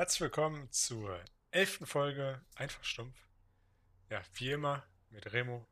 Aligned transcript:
Herzlich 0.00 0.22
willkommen 0.22 0.66
zur 0.70 1.20
elften 1.50 1.84
Folge 1.84 2.40
Einfach 2.54 2.82
Stumpf. 2.82 3.14
Ja, 4.08 4.22
wie 4.32 4.52
immer 4.52 4.82
mit 5.10 5.30
Remo 5.30 5.66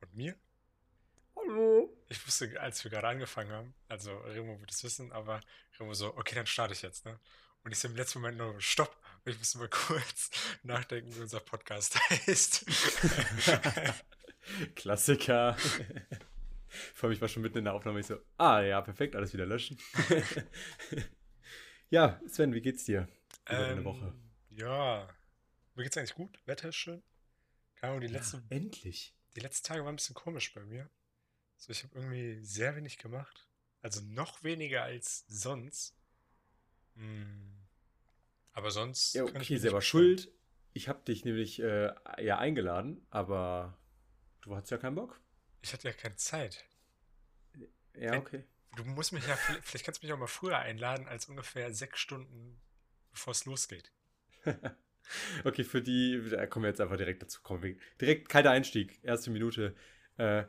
und 0.00 0.14
mir. 0.14 0.34
Hallo. 1.36 1.94
Ich 2.08 2.26
wusste, 2.26 2.58
als 2.58 2.82
wir 2.84 2.90
gerade 2.90 3.08
angefangen 3.08 3.52
haben, 3.52 3.74
also 3.86 4.16
Remo 4.16 4.58
wird 4.60 4.70
es 4.70 4.82
wissen, 4.82 5.12
aber 5.12 5.42
Remo 5.78 5.92
so, 5.92 6.16
okay, 6.16 6.36
dann 6.36 6.46
starte 6.46 6.72
ich 6.72 6.80
jetzt, 6.80 7.04
ne? 7.04 7.20
Und 7.62 7.72
ich 7.72 7.78
so 7.78 7.88
im 7.88 7.96
letzten 7.96 8.20
Moment 8.20 8.38
nur, 8.38 8.58
stopp, 8.62 8.96
ich 9.26 9.36
muss 9.36 9.54
mal 9.56 9.68
kurz 9.68 10.30
nachdenken, 10.62 11.14
wie 11.14 11.20
unser 11.20 11.40
Podcast 11.40 12.00
heißt. 12.10 12.64
Klassiker. 14.74 15.54
Vor 16.94 17.08
allem, 17.08 17.12
ich 17.12 17.20
war 17.20 17.28
schon 17.28 17.42
mitten 17.42 17.58
in 17.58 17.64
der 17.64 17.74
Aufnahme, 17.74 18.00
ich 18.00 18.06
so, 18.06 18.16
ah 18.38 18.62
ja, 18.62 18.80
perfekt, 18.80 19.14
alles 19.14 19.34
wieder 19.34 19.44
löschen. 19.44 19.78
ja, 21.90 22.18
Sven, 22.26 22.54
wie 22.54 22.62
geht's 22.62 22.86
dir? 22.86 23.06
Über 23.46 23.58
ähm, 23.58 23.68
deine 23.68 23.84
Woche. 23.84 24.14
Ja, 24.48 25.08
mir 25.74 25.84
geht's 25.84 25.96
eigentlich 25.96 26.14
gut, 26.14 26.40
Wetter 26.46 26.68
ist 26.70 26.76
schön. 26.76 27.02
Keine 27.76 27.92
Ahnung, 27.92 28.00
die 28.02 28.12
letzten, 28.12 28.38
Ja, 28.50 28.56
endlich. 28.56 29.14
die 29.36 29.40
letzten 29.40 29.66
Tage 29.66 29.80
waren 29.84 29.94
ein 29.94 29.96
bisschen 29.96 30.14
komisch 30.14 30.52
bei 30.52 30.64
mir. 30.64 30.90
So, 31.56 31.72
ich 31.72 31.82
habe 31.84 31.94
irgendwie 31.94 32.44
sehr 32.44 32.76
wenig 32.76 32.98
gemacht. 32.98 33.48
Also 33.82 34.02
noch 34.02 34.42
weniger 34.42 34.82
als 34.82 35.24
sonst. 35.28 35.96
Hm. 36.94 37.66
Aber 38.52 38.70
sonst 38.70 39.14
Ja, 39.14 39.24
okay, 39.24 39.56
selber 39.56 39.80
schuld. 39.80 40.30
Ich 40.72 40.88
habe 40.88 41.02
dich 41.04 41.24
nämlich 41.24 41.60
äh, 41.60 41.92
ja 42.22 42.38
eingeladen, 42.38 43.06
aber 43.10 43.78
du 44.42 44.54
hattest 44.54 44.70
ja 44.70 44.78
keinen 44.78 44.94
Bock. 44.94 45.20
Ich 45.62 45.72
hatte 45.72 45.88
ja 45.88 45.94
keine 45.94 46.16
Zeit. 46.16 46.64
Ja, 47.94 48.18
okay. 48.18 48.44
Du 48.76 48.84
musst 48.84 49.12
mich 49.12 49.26
ja, 49.26 49.36
vielleicht 49.62 49.84
kannst 49.84 50.02
du 50.02 50.06
mich 50.06 50.12
auch 50.12 50.18
mal 50.18 50.26
früher 50.26 50.58
einladen, 50.58 51.08
als 51.08 51.26
ungefähr 51.26 51.72
sechs 51.74 51.98
Stunden, 51.98 52.60
bevor 53.10 53.32
es 53.32 53.44
losgeht. 53.44 53.92
Okay, 55.44 55.64
für 55.64 55.82
die, 55.82 56.22
da 56.30 56.46
kommen 56.46 56.64
wir 56.64 56.68
jetzt 56.68 56.80
einfach 56.80 56.96
direkt 56.96 57.22
dazu. 57.22 57.40
Kommen 57.42 57.62
wir, 57.62 57.76
direkt 58.00 58.28
kalter 58.28 58.50
Einstieg, 58.50 59.00
erste 59.02 59.30
Minute. 59.30 59.74
Äh, 60.18 60.44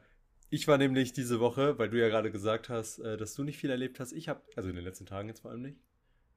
ich 0.50 0.68
war 0.68 0.78
nämlich 0.78 1.14
diese 1.14 1.40
Woche, 1.40 1.80
weil 1.80 1.90
du 1.90 2.00
ja 2.00 2.10
gerade 2.10 2.32
gesagt 2.32 2.70
hast, 2.70 3.00
äh, 3.00 3.18
dass 3.18 3.34
du 3.34 3.44
nicht 3.44 3.58
viel 3.58 3.70
erlebt 3.70 4.00
hast. 4.00 4.12
Ich 4.12 4.30
habe, 4.30 4.42
also 4.56 4.70
in 4.70 4.76
den 4.76 4.84
letzten 4.84 5.06
Tagen 5.06 5.30
jetzt 5.30 5.42
vor 5.42 5.52
allem 5.52 5.62
nicht. 5.62 5.80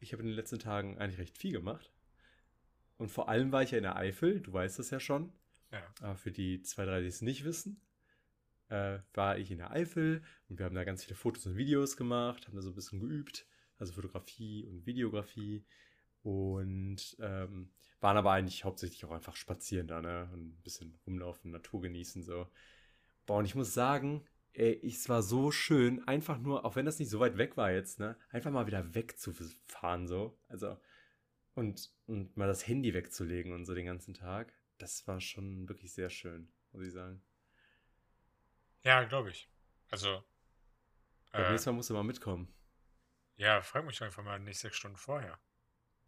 Ich 0.01 0.13
habe 0.13 0.23
in 0.23 0.29
den 0.29 0.37
letzten 0.37 0.59
Tagen 0.59 0.99
eigentlich 0.99 1.19
recht 1.19 1.37
viel 1.37 1.53
gemacht. 1.53 1.93
Und 2.97 3.09
vor 3.09 3.29
allem 3.29 3.53
war 3.53 3.63
ich 3.63 3.73
ja 3.73 3.79
in 3.79 3.83
der 3.83 3.97
Eifel, 3.97 4.41
du 4.41 4.53
weißt 4.53 4.79
das 4.79 4.91
ja 4.91 5.01
schon. 5.01 5.33
Ja. 5.73 5.83
Aber 6.01 6.17
für 6.17 6.31
die 6.31 6.63
zwei, 6.63 6.85
drei, 6.85 7.01
die 7.01 7.09
es 7.09 7.23
nicht 7.23 7.45
wissen, 7.45 7.81
äh, 8.69 8.99
war 9.13 9.39
ich 9.39 9.51
in 9.51 9.59
der 9.59 9.73
Eifel 9.73 10.23
und 10.49 10.59
wir 10.59 10.67
haben 10.67 10.75
da 10.75 10.85
ganz 10.85 11.05
viele 11.05 11.17
Fotos 11.17 11.47
und 11.47 11.57
Videos 11.57 11.97
gemacht, 11.97 12.47
haben 12.47 12.55
da 12.55 12.63
so 12.63 12.71
ein 12.71 12.75
bisschen 12.75 13.01
geübt, 13.01 13.47
also 13.79 13.93
Fotografie 13.93 14.65
und 14.67 14.87
Videografie 14.87 15.65
und 16.25 17.17
ähm, 17.21 17.71
waren 18.01 18.17
aber 18.17 18.33
eigentlich 18.33 18.65
hauptsächlich 18.65 19.05
auch 19.05 19.13
einfach 19.13 19.37
spazieren 19.37 19.87
da, 19.87 20.01
ne? 20.03 20.29
Und 20.33 20.49
ein 20.59 20.63
bisschen 20.63 20.95
rumlaufen, 21.07 21.51
Natur 21.53 21.83
genießen, 21.83 22.23
so. 22.23 22.49
Boah, 23.27 23.39
und 23.39 23.45
ich 23.45 23.55
muss 23.55 23.73
sagen, 23.75 24.27
ey, 24.55 24.81
es 24.87 25.09
war 25.09 25.23
so 25.23 25.51
schön, 25.51 26.07
einfach 26.09 26.39
nur, 26.39 26.65
auch 26.65 26.77
wenn 26.77 26.87
das 26.87 26.99
nicht 26.99 27.11
so 27.11 27.21
weit 27.21 27.39
weg 27.39 27.57
war 27.57 27.71
jetzt, 27.73 28.01
ne? 28.01 28.17
Einfach 28.31 28.51
mal 28.51 28.67
wieder 28.67 28.95
wegzufahren, 28.95 30.09
so. 30.09 30.39
Also, 30.49 30.79
und, 31.55 31.93
und 32.07 32.37
mal 32.37 32.49
das 32.49 32.67
Handy 32.67 32.95
wegzulegen 32.95 33.53
und 33.53 33.65
so 33.67 33.75
den 33.75 33.87
ganzen 33.87 34.15
Tag. 34.15 34.53
Das 34.79 35.07
war 35.07 35.21
schon 35.21 35.69
wirklich 35.69 35.93
sehr 35.95 36.11
schön, 36.11 36.53
muss 36.73 36.83
ich 36.85 36.93
sagen. 36.93 37.23
Ja, 38.83 39.05
glaube 39.05 39.31
ich. 39.31 39.51
Also, 39.91 40.25
Beim 41.35 41.47
äh, 41.47 41.51
nächsten 41.51 41.71
Mal 41.71 41.77
musst 41.77 41.91
du 41.91 41.95
mal 41.95 42.03
mitkommen. 42.03 42.53
ja, 43.37 43.61
frag 43.63 43.85
mich 43.85 44.03
einfach 44.03 44.23
mal 44.25 44.39
nicht 44.41 44.59
sechs 44.59 44.77
Stunden 44.77 44.97
vorher. 44.97 45.39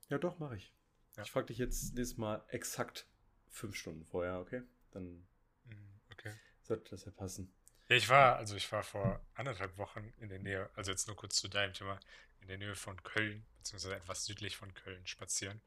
Ja, 0.08 0.18
doch, 0.18 0.38
mache 0.38 0.56
ich. 0.56 0.72
Ja. 1.16 1.22
Ich 1.22 1.30
frage 1.30 1.46
dich 1.46 1.58
jetzt 1.58 1.94
nächstes 1.94 2.18
Mal 2.18 2.44
exakt 2.48 3.06
fünf 3.50 3.76
Stunden 3.76 4.04
vorher, 4.04 4.40
okay? 4.40 4.62
Dann 4.92 5.26
Hm, 5.68 6.00
Okay. 6.12 6.32
sollte 6.62 6.90
das 6.90 7.04
ja 7.04 7.10
passen. 7.12 7.52
Ja, 7.88 7.96
ich 7.96 8.08
war, 8.08 8.36
also 8.36 8.56
ich 8.56 8.70
war 8.72 8.82
vor 8.82 9.20
anderthalb 9.34 9.76
Wochen 9.78 10.12
in 10.18 10.28
der 10.28 10.38
Nähe, 10.40 10.70
also 10.74 10.90
jetzt 10.90 11.06
nur 11.06 11.16
kurz 11.16 11.36
zu 11.36 11.48
deinem 11.48 11.72
Thema, 11.72 12.00
in 12.40 12.48
der 12.48 12.58
Nähe 12.58 12.74
von 12.74 13.02
Köln, 13.02 13.44
beziehungsweise 13.58 13.94
etwas 13.96 14.24
südlich 14.24 14.56
von 14.56 14.74
Köln 14.74 15.06
spazieren. 15.06 15.60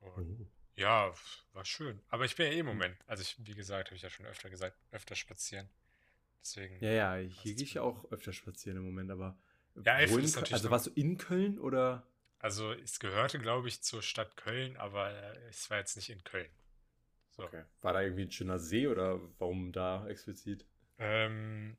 Und 0.00 0.40
Oh. 0.40 0.46
ja, 0.76 1.12
war 1.52 1.64
schön. 1.64 2.00
Aber 2.08 2.24
ich 2.24 2.36
bin 2.36 2.46
ja 2.46 2.52
eh 2.52 2.58
im 2.60 2.66
Moment, 2.66 2.96
also 3.06 3.22
ich, 3.22 3.36
wie 3.46 3.54
gesagt, 3.54 3.88
habe 3.88 3.96
ich 3.96 4.02
ja 4.02 4.10
schon 4.10 4.26
öfter 4.26 4.50
gesagt, 4.50 4.76
öfter 4.92 5.14
spazieren. 5.16 5.68
Deswegen, 6.42 6.80
Ja, 6.80 6.90
ja, 6.90 7.16
hier 7.16 7.54
gehe 7.54 7.64
ich 7.64 7.74
ja 7.74 7.82
auch 7.82 8.10
öfter 8.12 8.32
spazieren 8.32 8.78
im 8.78 8.84
Moment, 8.84 9.10
aber 9.10 9.36
Ja, 9.84 9.98
in 9.98 10.08
ist 10.08 10.36
natürlich 10.36 10.54
also 10.54 10.70
warst 10.70 10.86
du 10.86 10.90
in 10.90 11.18
Köln 11.18 11.58
oder? 11.58 12.06
Also 12.38 12.72
es 12.72 13.00
gehörte, 13.00 13.38
glaube 13.38 13.68
ich, 13.68 13.82
zur 13.82 14.02
Stadt 14.02 14.36
Köln, 14.36 14.76
aber 14.76 15.10
äh, 15.10 15.48
es 15.48 15.70
war 15.70 15.78
jetzt 15.78 15.96
nicht 15.96 16.10
in 16.10 16.22
Köln. 16.22 16.50
So. 17.30 17.44
Okay. 17.44 17.64
War 17.82 17.92
da 17.92 18.02
irgendwie 18.02 18.22
ein 18.22 18.30
schöner 18.30 18.58
See 18.58 18.86
oder 18.86 19.20
warum 19.38 19.72
da 19.72 20.06
explizit? 20.08 20.66
Ähm, 20.98 21.76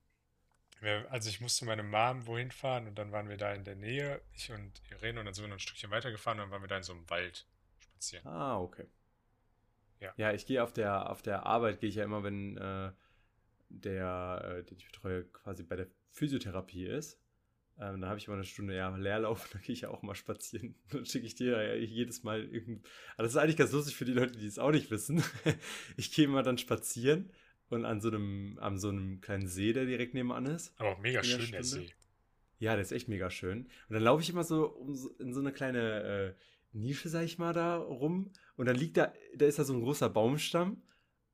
also 1.09 1.29
ich 1.29 1.41
musste 1.41 1.65
meine 1.65 1.83
Mom 1.83 2.27
wohin 2.27 2.51
fahren 2.51 2.87
und 2.87 2.95
dann 2.95 3.11
waren 3.11 3.29
wir 3.29 3.37
da 3.37 3.53
in 3.53 3.63
der 3.63 3.75
Nähe, 3.75 4.21
ich 4.33 4.51
und 4.51 4.81
Irene, 4.91 5.19
und 5.19 5.25
dann 5.25 5.33
sind 5.33 5.43
wir 5.43 5.49
noch 5.49 5.55
ein 5.55 5.59
Stückchen 5.59 5.89
weitergefahren 5.89 6.39
und 6.39 6.45
dann 6.45 6.51
waren 6.51 6.61
wir 6.61 6.67
da 6.67 6.77
in 6.77 6.83
so 6.83 6.93
einem 6.93 7.09
Wald 7.09 7.47
spazieren. 7.79 8.27
Ah, 8.27 8.59
okay. 8.59 8.85
Ja. 9.99 10.13
Ja, 10.17 10.31
ich 10.33 10.45
gehe 10.45 10.61
auf 10.61 10.73
der, 10.73 11.09
auf 11.09 11.23
der 11.23 11.45
Arbeit, 11.45 11.79
gehe 11.79 11.89
ich 11.89 11.95
ja 11.95 12.03
immer, 12.03 12.23
wenn 12.23 12.57
äh, 12.57 12.91
der, 13.69 14.59
äh, 14.59 14.63
den 14.63 14.77
ich 14.77 14.85
betreue, 14.85 15.23
quasi 15.25 15.63
bei 15.63 15.75
der 15.75 15.87
Physiotherapie 16.11 16.85
ist. 16.85 17.19
Ähm, 17.79 18.01
da 18.01 18.07
habe 18.07 18.17
ich 18.17 18.25
immer 18.25 18.35
eine 18.35 18.43
Stunde 18.43 18.75
ja, 18.75 18.95
Leerlauf, 18.95 19.49
da 19.53 19.59
gehe 19.59 19.73
ich 19.73 19.81
ja 19.81 19.89
auch 19.89 20.01
mal 20.01 20.15
spazieren. 20.15 20.75
Dann 20.91 21.05
schicke 21.05 21.25
ich 21.25 21.35
dir 21.35 21.61
ja 21.61 21.75
jedes 21.75 22.23
Mal 22.23 22.43
irgend. 22.45 22.85
Aber 23.15 23.23
das 23.23 23.33
ist 23.33 23.37
eigentlich 23.37 23.57
ganz 23.57 23.71
lustig 23.71 23.95
für 23.95 24.05
die 24.05 24.13
Leute, 24.13 24.37
die 24.37 24.47
es 24.47 24.59
auch 24.59 24.71
nicht 24.71 24.89
wissen. 24.91 25.23
Ich 25.97 26.11
gehe 26.11 26.25
immer 26.25 26.43
dann 26.43 26.57
spazieren 26.57 27.31
und 27.69 27.85
an 27.85 28.01
so 28.01 28.09
einem, 28.09 28.57
an 28.59 28.77
so 28.77 28.89
einem 28.89 29.21
kleinen 29.21 29.47
See, 29.47 29.73
der 29.73 29.85
direkt 29.85 30.13
nebenan 30.13 30.45
ist. 30.45 30.73
Aber 30.79 30.91
auch 30.91 30.99
mega 30.99 31.21
der 31.21 31.27
schön, 31.27 31.51
der 31.51 31.63
Stunde? 31.63 31.87
See. 31.87 31.93
Ja, 32.59 32.73
der 32.73 32.81
ist 32.81 32.91
echt 32.91 33.07
mega 33.07 33.29
schön. 33.29 33.63
Und 33.63 33.93
dann 33.93 34.03
laufe 34.03 34.21
ich 34.23 34.29
immer 34.29 34.43
so, 34.43 34.67
um, 34.67 34.95
so 34.95 35.09
in 35.19 35.33
so 35.33 35.39
eine 35.39 35.51
kleine 35.51 36.03
äh, 36.03 36.33
Nische, 36.73 37.09
sag 37.09 37.23
ich 37.23 37.37
mal, 37.37 37.53
da 37.53 37.77
rum. 37.77 38.31
Und 38.55 38.67
dann 38.67 38.75
liegt 38.75 38.97
da, 38.97 39.13
da 39.35 39.45
ist 39.45 39.59
da 39.59 39.63
so 39.63 39.73
ein 39.73 39.81
großer 39.81 40.09
Baumstamm. 40.09 40.81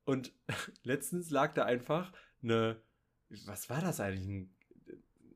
Und 0.04 0.32
letztens 0.82 1.30
lag 1.30 1.54
da 1.54 1.64
einfach 1.64 2.12
eine, 2.42 2.80
was 3.46 3.70
war 3.70 3.80
das 3.80 4.00
eigentlich? 4.00 4.28
Ein, 4.28 4.54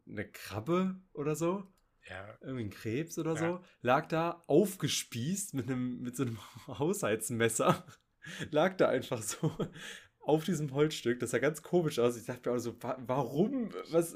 eine 0.09 0.29
Krabbe 0.29 0.97
oder 1.13 1.37
so? 1.37 1.65
Ja, 2.09 2.39
Irgendwie 2.41 2.65
ein 2.65 2.71
Krebs 2.71 3.19
oder 3.19 3.35
Ja. 3.35 3.39
so? 3.39 3.61
Lag 3.83 4.07
da 4.09 4.43
aufgespießt 4.47 5.55
mit 5.55 5.67
einem, 5.67 6.01
mit 6.01 6.17
so 6.17 6.23
einem 6.25 6.39
Haushaltsmesser. 6.67 7.85
lag 8.51 8.77
da 8.77 8.89
einfach 8.89 9.23
so 9.23 9.53
auf 10.21 10.45
diesem 10.45 10.73
Holzstück. 10.73 11.21
Das 11.21 11.31
sah 11.31 11.39
ganz 11.39 11.63
komisch 11.63 11.99
aus. 11.99 12.17
Ich 12.17 12.25
dachte 12.27 12.49
mir 12.51 12.57
auch 12.57 12.61
so, 12.61 12.83
wa 12.83 12.97
warum? 13.07 13.71
Was? 13.91 14.15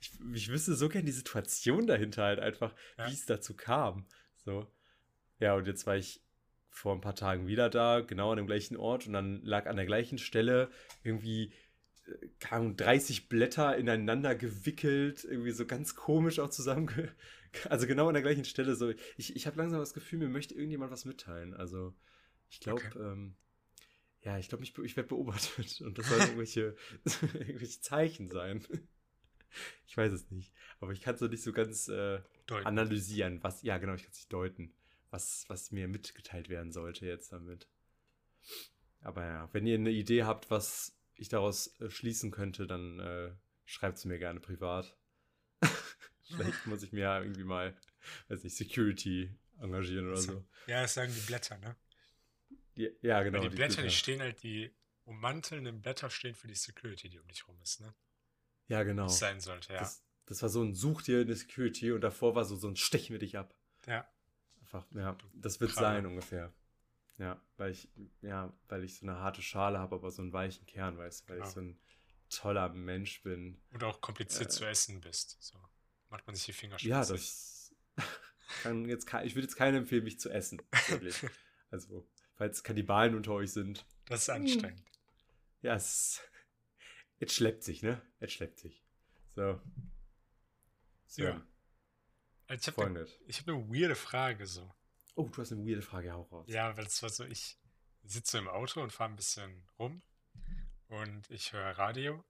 Ich, 0.00 0.18
ich 0.34 0.48
wüsste 0.50 0.74
so 0.74 0.88
gern 0.88 1.06
die 1.06 1.12
Situation 1.12 1.86
dahinter 1.86 2.24
halt 2.24 2.40
einfach, 2.40 2.74
Ja. 2.98 3.08
wie 3.08 3.12
es 3.12 3.26
dazu 3.26 3.54
kam. 3.56 4.06
So. 4.36 4.66
Ja, 5.38 5.54
und 5.54 5.66
jetzt 5.66 5.86
war 5.86 5.96
ich 5.96 6.22
vor 6.68 6.94
ein 6.94 7.00
paar 7.00 7.14
Tagen 7.16 7.46
wieder 7.46 7.68
da, 7.68 8.00
genau 8.00 8.30
an 8.30 8.36
dem 8.36 8.46
gleichen 8.46 8.76
Ort 8.76 9.06
und 9.06 9.12
dann 9.14 9.42
lag 9.42 9.66
an 9.66 9.76
der 9.76 9.86
gleichen 9.86 10.18
Stelle 10.18 10.70
irgendwie 11.02 11.52
keine 12.40 12.62
Ahnung, 12.62 12.76
30 12.76 13.28
Blätter 13.28 13.76
ineinander 13.76 14.34
gewickelt, 14.34 15.24
irgendwie 15.24 15.52
so 15.52 15.66
ganz 15.66 15.94
komisch 15.94 16.38
auch 16.38 16.50
zusammen. 16.50 16.88
Also 17.68 17.88
genau 17.88 18.06
an 18.06 18.14
der 18.14 18.22
gleichen 18.22 18.44
Stelle. 18.44 18.76
So, 18.76 18.92
ich, 19.16 19.34
ich 19.34 19.46
habe 19.48 19.56
langsam 19.58 19.80
das 19.80 19.92
Gefühl, 19.92 20.20
mir 20.20 20.28
möchte 20.28 20.54
irgendjemand 20.54 20.92
was 20.92 21.04
mitteilen. 21.04 21.52
Also 21.52 21.92
ich 22.48 22.60
glaube, 22.60 22.82
Okay. 22.86 22.98
ähm, 23.00 23.34
ja, 24.22 24.38
ich 24.38 24.48
glaube, 24.48 24.62
ich, 24.62 24.78
ich 24.78 24.96
werde 24.96 25.08
beobachtet 25.08 25.80
und 25.80 25.98
das 25.98 26.08
sollen 26.08 26.20
irgendwelche, 26.28 26.76
irgendwelche 27.34 27.80
Zeichen 27.80 28.30
sein. 28.30 28.64
Ich 29.86 29.96
weiß 29.96 30.12
es 30.12 30.30
nicht. 30.30 30.52
Aber 30.80 30.92
ich 30.92 31.00
kann 31.00 31.14
es 31.14 31.20
noch 31.20 31.28
nicht 31.28 31.42
so 31.42 31.52
ganz 31.52 31.88
äh, 31.88 32.20
analysieren, 32.64 33.42
was, 33.42 33.62
ja 33.62 33.78
genau, 33.78 33.94
ich 33.94 34.02
kann 34.02 34.12
es 34.12 34.18
nicht 34.18 34.32
deuten, 34.32 34.72
was, 35.10 35.44
was 35.48 35.72
mir 35.72 35.88
mitgeteilt 35.88 36.48
werden 36.48 36.72
sollte 36.72 37.06
jetzt 37.06 37.32
damit. 37.32 37.66
Aber 39.00 39.24
ja, 39.24 39.48
wenn 39.52 39.66
ihr 39.66 39.74
eine 39.76 39.90
Idee 39.90 40.24
habt, 40.24 40.50
was 40.50 40.96
ich 41.20 41.28
daraus 41.28 41.78
äh, 41.80 41.90
schließen 41.90 42.30
könnte, 42.30 42.66
dann 42.66 42.98
äh, 42.98 43.30
schreibt 43.64 43.98
es 43.98 44.04
mir 44.04 44.18
gerne 44.18 44.40
privat. 44.40 44.96
Vielleicht 46.22 46.66
muss 46.66 46.82
ich 46.82 46.92
mir 46.92 47.00
ja 47.00 47.20
irgendwie 47.20 47.44
mal, 47.44 47.76
weiß 48.28 48.42
nicht, 48.42 48.56
Security 48.56 49.30
engagieren 49.58 50.08
oder 50.08 50.16
so. 50.16 50.44
Ja, 50.66 50.82
das 50.82 50.94
sagen 50.94 51.12
die 51.14 51.20
Blätter, 51.20 51.58
ne? 51.58 51.76
Ja, 52.74 52.88
ja 53.02 53.22
genau. 53.22 53.38
Weil 53.38 53.50
die 53.50 53.54
Blätter, 53.54 53.76
die 53.76 53.80
Blätter. 53.82 53.90
stehen 53.90 54.20
halt, 54.20 54.42
die 54.42 54.74
ummantelnden 55.04 55.82
Blätter 55.82 56.08
stehen 56.08 56.34
für 56.34 56.48
die 56.48 56.54
Security, 56.54 57.10
die 57.10 57.18
um 57.18 57.28
dich 57.28 57.46
rum 57.46 57.60
ist, 57.62 57.80
ne? 57.80 57.94
Ja, 58.68 58.82
genau. 58.82 59.04
Das 59.04 59.18
sein 59.18 59.40
sollte, 59.40 59.74
ja. 59.74 59.80
Das, 59.80 60.02
das 60.26 60.40
war 60.42 60.48
so 60.48 60.62
ein 60.62 60.74
Such 60.74 61.02
dir 61.02 61.20
eine 61.20 61.34
Security 61.34 61.92
und 61.92 62.00
davor 62.00 62.34
war 62.34 62.44
so, 62.44 62.56
so 62.56 62.68
ein 62.68 62.76
Stechen 62.76 63.12
wir 63.12 63.18
dich 63.18 63.36
ab. 63.36 63.54
Ja. 63.86 64.08
Einfach, 64.60 64.86
ja, 64.92 65.18
das 65.34 65.60
wird 65.60 65.72
Krabbe. 65.72 65.86
sein 65.86 66.06
ungefähr. 66.06 66.54
Ja, 67.20 67.38
weil 67.58 67.72
ich, 67.72 67.86
ja, 68.22 68.50
weil 68.68 68.82
ich 68.82 68.96
so 68.96 69.04
eine 69.06 69.18
harte 69.18 69.42
Schale 69.42 69.78
habe, 69.78 69.96
aber 69.96 70.10
so 70.10 70.22
einen 70.22 70.32
weichen 70.32 70.64
Kern, 70.64 70.96
weißt 70.96 71.24
du, 71.24 71.28
weil 71.28 71.36
Genau. 71.36 71.48
ich 71.48 71.54
so 71.54 71.60
ein 71.60 71.78
toller 72.30 72.70
Mensch 72.70 73.22
bin. 73.22 73.60
Und 73.72 73.84
auch 73.84 74.00
kompliziert 74.00 74.46
Äh. 74.48 74.52
zu 74.52 74.64
essen 74.64 75.02
bist. 75.02 75.36
So. 75.38 75.58
Macht 76.08 76.26
man 76.26 76.34
sich 76.34 76.46
die 76.46 76.52
Finger 76.54 76.78
Ja, 76.80 77.04
schmutzig. 77.04 77.26
das. 77.26 77.74
kann 78.62 78.86
jetzt, 78.86 79.04
ich 79.24 79.34
würde 79.34 79.42
jetzt 79.46 79.56
keinen 79.56 79.76
empfehlen, 79.76 80.04
mich 80.04 80.18
zu 80.18 80.30
essen. 80.30 80.62
Wirklich. 80.88 81.14
also, 81.70 82.08
falls 82.36 82.62
Kannibalen 82.64 83.14
unter 83.14 83.32
euch 83.32 83.52
sind. 83.52 83.84
Das 84.06 84.22
ist 84.22 84.30
anstrengend. 84.30 84.82
Ja, 85.60 85.74
es, 85.74 86.22
es 87.18 87.34
schleppt 87.34 87.64
sich, 87.64 87.82
ne? 87.82 88.00
Es 88.18 88.32
schleppt 88.32 88.60
sich. 88.60 88.82
So. 89.34 89.60
So. 91.06 91.22
Ja. 91.22 91.46
Also 92.46 92.70
ich 92.70 92.78
habe 92.78 92.86
eine, 92.86 93.04
hab 93.06 93.48
eine 93.48 93.68
weirde 93.68 93.94
Frage 93.94 94.46
so. 94.46 94.74
Oh, 95.20 95.28
du 95.28 95.42
hast 95.42 95.52
eine 95.52 95.66
weirde 95.66 95.82
Frage 95.82 96.14
auch 96.14 96.32
raus. 96.32 96.46
Ja, 96.48 96.74
weil 96.78 96.86
es 96.86 97.02
war 97.02 97.10
so, 97.10 97.24
ich 97.24 97.58
sitze 98.04 98.38
im 98.38 98.48
Auto 98.48 98.80
und 98.80 98.90
fahre 98.90 99.10
ein 99.10 99.16
bisschen 99.16 99.68
rum 99.78 100.00
und 100.88 101.30
ich 101.30 101.52
höre 101.52 101.76
Radio 101.76 102.24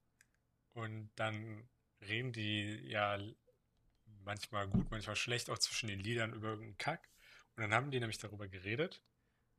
und 0.72 1.08
dann 1.14 1.68
reden 2.00 2.32
die 2.32 2.80
ja 2.88 3.16
manchmal 4.24 4.66
gut, 4.66 4.90
manchmal 4.90 5.14
schlecht, 5.14 5.50
auch 5.50 5.58
zwischen 5.58 5.86
den 5.86 6.00
Liedern 6.00 6.32
über 6.32 6.48
irgendeinen 6.48 6.78
Kack. 6.78 7.08
Und 7.54 7.62
dann 7.62 7.72
haben 7.72 7.92
die 7.92 8.00
nämlich 8.00 8.18
darüber 8.18 8.48
geredet, 8.48 9.00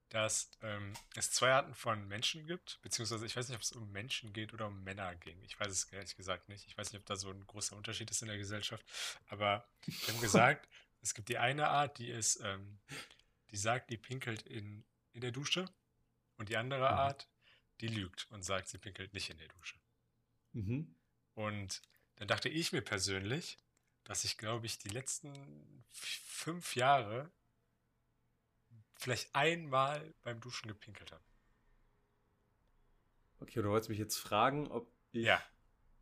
dass 0.09 0.51
ähm, 0.61 0.91
es 1.15 1.31
zwei 1.31 1.53
Arten 1.53 1.73
von 1.73 2.05
Menschen 2.09 2.45
gibt, 2.45 2.81
beziehungsweise 2.81 3.25
ich 3.25 3.37
weiß 3.37 3.47
nicht, 3.47 3.55
ob 3.55 3.63
es 3.63 3.71
um 3.71 3.93
Menschen 3.93 4.33
geht 4.33 4.53
oder 4.53 4.67
um 4.67 4.83
Männer 4.83 5.15
ging. 5.15 5.41
Ich 5.43 5.57
weiß 5.57 5.71
es 5.71 5.85
ehrlich 5.85 6.17
gesagt 6.17 6.49
nicht. 6.49 6.67
Ich 6.67 6.77
weiß 6.77 6.91
nicht, 6.91 6.99
ob 6.99 7.05
da 7.05 7.15
so 7.15 7.29
ein 7.29 7.47
großer 7.47 7.77
Unterschied 7.77 8.11
ist 8.11 8.23
in 8.23 8.27
der 8.27 8.37
Gesellschaft. 8.37 8.85
Aber 9.29 9.65
die 9.87 10.11
haben 10.11 10.19
gesagt, 10.19 10.67
es 11.01 11.13
gibt 11.13 11.29
die 11.29 11.37
eine 11.37 11.67
Art, 11.69 11.97
die 11.97 12.09
ist, 12.09 12.41
ähm, 12.43 12.79
die 13.51 13.57
sagt, 13.57 13.89
die 13.89 13.97
pinkelt 13.97 14.43
in, 14.43 14.83
in 15.13 15.21
der 15.21 15.31
Dusche. 15.31 15.69
Und 16.37 16.49
die 16.49 16.57
andere 16.57 16.91
mhm. 16.91 16.97
Art, 16.97 17.29
die 17.81 17.87
lügt 17.87 18.29
und 18.31 18.43
sagt, 18.43 18.67
sie 18.67 18.77
pinkelt 18.77 19.13
nicht 19.13 19.29
in 19.29 19.37
der 19.37 19.47
Dusche. 19.49 19.79
Mhm. 20.53 20.95
Und 21.35 21.81
dann 22.15 22.27
dachte 22.27 22.49
ich 22.49 22.71
mir 22.71 22.81
persönlich, 22.81 23.57
dass 24.03 24.23
ich, 24.23 24.37
glaube 24.37 24.65
ich, 24.65 24.79
die 24.79 24.89
letzten 24.89 25.83
fünf 25.91 26.75
Jahre 26.75 27.31
vielleicht 28.95 29.33
einmal 29.35 30.13
beim 30.21 30.39
Duschen 30.39 30.67
gepinkelt 30.67 31.11
habe. 31.11 31.23
Okay, 33.39 33.61
du 33.61 33.69
wolltest 33.69 33.89
mich 33.89 33.99
jetzt 33.99 34.17
fragen, 34.17 34.67
ob 34.67 34.91
ich. 35.11 35.25
Ja. 35.25 35.43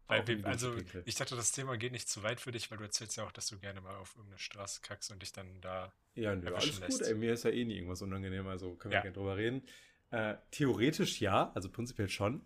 Weil 0.09 0.27
wir, 0.27 0.43
also, 0.47 0.75
ich 1.05 1.15
dachte, 1.15 1.35
das 1.35 1.51
Thema 1.51 1.77
geht 1.77 1.91
nicht 1.91 2.09
zu 2.09 2.23
weit 2.23 2.41
für 2.41 2.51
dich, 2.51 2.71
weil 2.71 2.79
du 2.79 2.83
erzählst 2.83 3.15
ja 3.15 3.25
auch, 3.25 3.31
dass 3.31 3.45
du 3.45 3.59
gerne 3.59 3.79
mal 3.79 3.95
auf 3.95 4.15
irgendeine 4.15 4.39
Straße 4.39 4.81
kackst 4.81 5.11
und 5.11 5.21
dich 5.21 5.31
dann 5.31 5.61
da. 5.61 5.93
Ja, 6.15 6.35
nö, 6.35 6.47
alles 6.47 6.79
lässt. 6.79 6.99
gut, 6.99 7.07
ey, 7.07 7.13
mir 7.13 7.33
ist 7.33 7.43
ja 7.43 7.51
eh 7.51 7.63
nie 7.63 7.75
irgendwas 7.75 8.01
unangenehm, 8.01 8.47
also 8.47 8.73
können 8.75 8.91
wir 8.91 8.97
ja. 8.97 9.01
gerne 9.03 9.13
drüber 9.13 9.37
reden. 9.37 9.61
Äh, 10.09 10.37
theoretisch 10.49 11.21
ja, 11.21 11.51
also 11.53 11.69
prinzipiell 11.69 12.09
schon. 12.09 12.41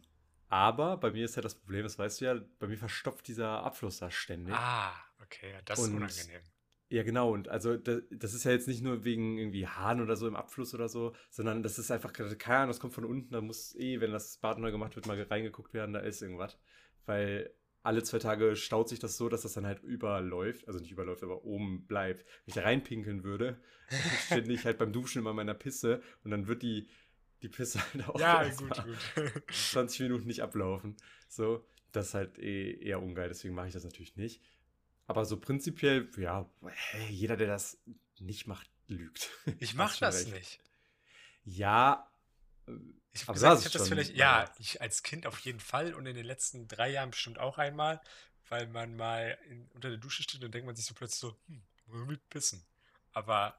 Aber 0.50 0.98
bei 0.98 1.12
mir 1.12 1.24
ist 1.24 1.38
ja 1.38 1.42
das 1.42 1.56
Problem, 1.56 1.84
das 1.84 1.98
weißt 1.98 2.20
du 2.20 2.26
ja, 2.26 2.36
bei 2.60 2.68
mir 2.68 2.78
verstopft 2.78 3.30
dieser 3.30 3.64
Abfluss 3.64 4.00
da 4.00 4.12
ständig. 4.12 4.54
Ah, 4.54 4.94
okay, 5.22 5.56
das 5.64 5.80
und, 5.80 5.86
ist 5.86 5.96
unangenehm. 5.96 6.42
Ja, 6.90 7.04
genau. 7.04 7.32
Und 7.32 7.48
also 7.48 7.78
das, 7.78 8.04
das, 8.12 8.34
ist 8.34 8.44
ja 8.44 8.52
jetzt 8.52 8.68
nicht 8.68 8.84
nur 8.84 9.06
wegen 9.06 9.38
irgendwie 9.38 9.66
Haaren 9.66 10.02
oder 10.02 10.16
so 10.18 10.28
im 10.28 10.36
Abfluss 10.36 10.74
oder 10.76 10.90
so, 10.90 11.16
sondern 11.30 11.64
das 11.64 11.80
ist 11.80 11.90
einfach, 11.90 12.12
keine 12.14 12.58
Ahnung, 12.58 12.68
das 12.68 12.80
kommt 12.80 12.94
von 12.94 13.06
unten, 13.06 13.32
da 13.32 13.42
muss 13.42 13.74
eh, 13.78 14.02
wenn 14.02 14.12
das 14.12 14.38
Bad 14.38 14.60
neu 14.60 14.70
gemacht 14.70 14.96
wird, 14.96 15.08
mal 15.08 15.20
reingeguckt 15.20 15.74
werden, 15.74 15.94
da 15.94 16.02
ist 16.02 16.22
irgendwas. 16.22 16.60
Weil 17.06 17.54
alle 17.84 18.02
zwei 18.04 18.20
Tage 18.20 18.56
staut 18.56 18.88
sich 18.88 19.00
das 19.00 19.18
so, 19.18 19.28
dass 19.28 19.42
das 19.42 19.54
dann 19.54 19.66
halt 19.66 19.84
überläuft, 19.84 20.68
also 20.68 20.80
nicht 20.80 20.92
überläuft, 20.92 21.22
aber 21.22 21.44
oben 21.44 21.86
bleibt. 21.86 22.22
Wenn 22.22 22.48
ich 22.48 22.54
da 22.54 22.62
reinpinkeln 22.62 23.24
würde, 23.24 23.60
ständig 24.26 24.66
halt 24.66 24.78
beim 24.78 24.94
Duschen 24.94 25.20
immer 25.20 25.34
meiner 25.34 25.54
Pisse 25.54 26.02
und 26.24 26.32
dann 26.32 26.48
wird 26.48 26.64
die, 26.64 26.88
die 27.42 27.50
Pisse 27.50 27.80
halt 27.94 28.08
auch 28.08 28.20
ja, 28.20 28.48
gut, 28.58 28.84
gut. 29.16 29.44
20 29.52 30.00
Minuten 30.02 30.28
nicht 30.28 30.42
ablaufen. 30.42 30.96
So, 31.28 31.66
das 31.92 32.08
ist 32.08 32.14
halt 32.14 32.40
eh 32.40 32.72
eher 32.82 33.02
ungeil, 33.02 33.28
deswegen 33.28 33.54
mache 33.54 33.68
ich 33.68 33.74
das 33.74 33.84
natürlich 33.84 34.16
nicht. 34.16 34.42
Aber 35.06 35.26
so 35.26 35.38
prinzipiell, 35.38 36.10
ja, 36.18 36.50
jeder, 37.10 37.36
der 37.36 37.48
das 37.48 37.82
nicht 38.20 38.48
macht, 38.48 38.70
lügt. 38.88 39.30
Ich 39.60 39.76
mache 39.76 40.00
das 40.00 40.26
recht. 40.26 40.34
nicht. 40.34 40.60
Ja, 41.44 42.10
ich 43.12 43.22
habe 43.24 43.34
gesagt, 43.34 43.60
ich 43.60 43.66
habe 43.66 43.78
das 43.78 43.88
vielleicht, 43.88 44.16
ja, 44.16 44.52
ich 44.60 44.82
als 44.82 45.04
Kind 45.04 45.28
auf 45.28 45.40
jeden 45.40 45.60
Fall 45.60 45.94
und 45.94 46.06
in 46.06 46.16
den 46.16 46.26
letzten 46.26 46.68
drei 46.68 46.90
Jahren 46.90 47.12
bestimmt 47.12 47.40
auch 47.40 47.58
einmal, 47.58 48.02
weil 48.50 48.68
man 48.68 48.96
mal 48.96 49.38
in, 49.50 49.70
unter 49.74 49.90
der 49.90 49.98
Dusche 49.98 50.24
steht 50.24 50.44
und 50.44 50.54
denkt 50.54 50.66
man 50.66 50.76
sich 50.76 50.86
so 50.86 50.94
plötzlich 50.94 51.20
so, 51.20 51.38
hm, 51.48 51.64
will 52.08 52.20
pissen. 52.30 52.66
Aber 53.12 53.58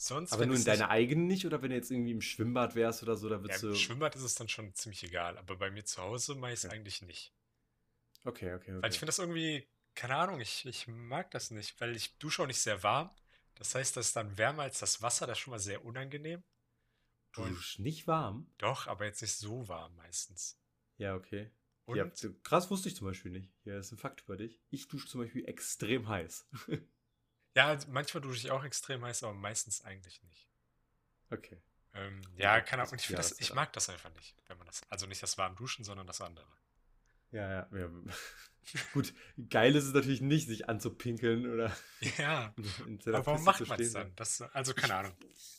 Sonst, 0.00 0.32
aber 0.32 0.46
nur 0.46 0.54
in 0.54 0.64
deiner 0.64 0.90
eigenen 0.90 1.26
nicht 1.26 1.44
oder 1.44 1.60
wenn 1.60 1.70
du 1.70 1.76
jetzt 1.76 1.90
irgendwie 1.90 2.12
im 2.12 2.20
Schwimmbad 2.20 2.76
wärst 2.76 3.02
oder 3.02 3.16
so, 3.16 3.28
da 3.28 3.42
würdest 3.42 3.64
ja, 3.64 3.68
du. 3.68 3.74
Im 3.74 3.80
Schwimmbad 3.80 4.14
ist 4.14 4.22
es 4.22 4.36
dann 4.36 4.48
schon 4.48 4.72
ziemlich 4.72 5.02
egal, 5.02 5.36
aber 5.36 5.56
bei 5.56 5.72
mir 5.72 5.84
zu 5.84 6.00
Hause 6.00 6.36
mache 6.36 6.52
ich 6.52 6.60
es 6.60 6.66
okay. 6.66 6.76
eigentlich 6.76 7.02
nicht. 7.02 7.34
Okay, 8.24 8.54
okay, 8.54 8.74
okay. 8.74 8.82
Weil 8.82 8.92
ich 8.92 8.98
finde 9.00 9.08
das 9.08 9.18
irgendwie, 9.18 9.66
keine 9.96 10.14
Ahnung, 10.14 10.40
ich, 10.40 10.64
ich 10.66 10.86
mag 10.86 11.32
das 11.32 11.50
nicht, 11.50 11.80
weil 11.80 11.96
ich 11.96 12.16
dusche 12.18 12.44
auch 12.44 12.46
nicht 12.46 12.60
sehr 12.60 12.84
warm. 12.84 13.10
Das 13.56 13.74
heißt, 13.74 13.96
das 13.96 14.06
ist 14.06 14.16
dann 14.16 14.38
wärmer 14.38 14.62
als 14.62 14.78
das 14.78 15.02
Wasser, 15.02 15.26
das 15.26 15.36
ist 15.36 15.42
schon 15.42 15.50
mal 15.50 15.58
sehr 15.58 15.84
unangenehm. 15.84 16.44
Du 17.32 17.46
duschst 17.46 17.78
nicht 17.78 18.06
warm? 18.06 18.50
Doch, 18.58 18.86
aber 18.86 19.04
jetzt 19.04 19.22
nicht 19.22 19.36
so 19.36 19.68
warm 19.68 19.94
meistens. 19.96 20.58
Ja, 20.96 21.14
okay. 21.14 21.50
Und? 21.84 21.96
Ja, 21.96 22.10
krass 22.42 22.70
wusste 22.70 22.88
ich 22.88 22.96
zum 22.96 23.06
Beispiel 23.06 23.30
nicht. 23.30 23.50
Ja, 23.64 23.76
das 23.76 23.86
ist 23.86 23.92
ein 23.92 23.98
Fakt 23.98 24.22
über 24.22 24.36
dich. 24.36 24.60
Ich 24.70 24.88
dusche 24.88 25.06
zum 25.08 25.22
Beispiel 25.22 25.46
extrem 25.46 26.08
heiß. 26.08 26.48
Ja, 27.54 27.66
also 27.66 27.88
manchmal 27.90 28.20
dusche 28.20 28.38
ich 28.38 28.52
auch 28.52 28.62
extrem 28.62 29.04
heiß, 29.04 29.24
aber 29.24 29.34
meistens 29.34 29.84
eigentlich 29.84 30.22
nicht. 30.22 30.48
Okay. 31.28 31.60
Ähm, 31.92 32.22
ja, 32.36 32.56
ja, 32.56 32.64
Ahnung. 32.64 32.88
Und 32.90 33.00
ich, 33.00 33.08
das, 33.08 33.40
ich 33.40 33.52
mag 33.52 33.72
das 33.72 33.88
einfach 33.88 34.14
nicht, 34.14 34.36
wenn 34.46 34.58
man 34.58 34.68
das. 34.68 34.82
Also 34.90 35.06
nicht 35.06 35.20
das 35.22 35.38
warm 35.38 35.56
Duschen, 35.56 35.84
sondern 35.84 36.06
das 36.06 36.20
andere. 36.20 36.46
Ja, 37.32 37.50
ja. 37.50 37.68
ja. 37.76 37.90
Gut, 38.92 39.14
geil 39.48 39.74
ist 39.74 39.84
es 39.84 39.94
natürlich 39.94 40.20
nicht, 40.20 40.46
sich 40.46 40.68
anzupinkeln 40.68 41.50
oder. 41.50 41.74
Ja. 42.18 42.54
aber 43.06 43.26
warum 43.26 43.44
macht 43.44 43.66
man 43.66 43.80
es 43.80 43.92
dann? 43.92 44.12
Das, 44.16 44.42
also 44.42 44.74
keine 44.74 44.94
Ahnung. 44.94 45.12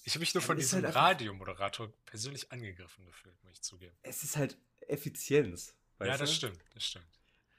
Ich 0.04 0.14
habe 0.14 0.20
mich 0.20 0.34
nur 0.34 0.44
von 0.44 0.58
diesem 0.58 0.84
halt 0.84 0.96
Radiomoderator 0.96 1.92
persönlich 2.06 2.52
angegriffen 2.52 3.06
gefühlt, 3.06 3.42
muss 3.44 3.54
ich 3.54 3.62
zugeben. 3.62 3.96
Es 4.04 4.24
ist 4.24 4.38
halt 4.38 4.58
Effizienz. 4.82 5.76
ja, 6.00 6.18
das 6.18 6.30
du? 6.30 6.36
stimmt, 6.36 6.64
das 6.74 6.86
stimmt. 6.86 7.08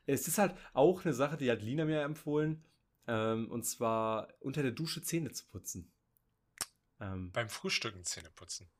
Es 0.07 0.27
ist 0.27 0.39
halt 0.39 0.57
auch 0.73 1.05
eine 1.05 1.15
Sache, 1.15 1.37
die 1.37 1.51
hat 1.51 1.63
Lina 1.63 1.85
mir 1.85 2.03
empfohlen. 2.03 2.65
Ähm, 3.07 3.51
und 3.51 3.65
zwar 3.65 4.29
unter 4.41 4.63
der 4.63 4.73
Dusche 4.73 5.03
Zähne 5.03 5.33
zu 5.33 5.47
putzen. 5.47 5.91
Ähm, 7.01 7.33
Beim 7.33 7.49
Frühstücken 7.49 8.05
Zähne 8.05 8.31
putzen. 8.31 8.71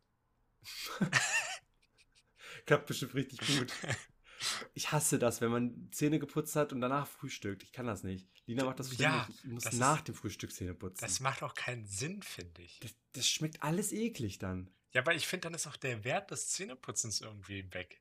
Klappt 2.67 2.87
bestimmt 2.87 3.15
richtig 3.15 3.41
gut. 3.41 3.73
Ich 4.75 4.93
hasse 4.93 5.19
das, 5.19 5.41
wenn 5.41 5.51
man 5.51 5.89
Zähne 5.93 6.19
geputzt 6.19 6.57
hat 6.57 6.73
und 6.73 6.81
danach 6.81 7.07
frühstückt. 7.07 7.63
Ich 7.63 7.73
kann 7.73 7.87
das 7.87 8.03
nicht. 8.03 8.29
Lina 8.47 8.65
macht 8.65 8.81
das 8.81 8.97
ja, 8.97 9.29
Ich 9.29 9.45
muss 9.45 9.73
nach 9.73 9.99
ist, 9.99 10.09
dem 10.09 10.15
Frühstück 10.15 10.53
Zähne 10.53 10.75
putzen. 10.75 11.01
Das 11.01 11.21
macht 11.21 11.43
auch 11.43 11.55
keinen 11.55 11.87
Sinn, 11.87 12.23
finde 12.23 12.63
ich. 12.63 12.81
Das, 12.81 12.95
das, 13.13 13.29
schmeckt 13.29 13.63
alles 13.63 13.93
eklig 13.93 14.39
dann. 14.39 14.71
Ja, 14.93 15.05
weil 15.07 15.17
ich 15.17 15.27
finde, 15.27 15.45
dann 15.45 15.55
ist 15.55 15.67
auch 15.67 15.77
der 15.77 16.05
Wert 16.05 16.31
des 16.31 16.49
Zähneputzens 16.49 17.21
irgendwie 17.21 17.73
weg. 17.73 18.01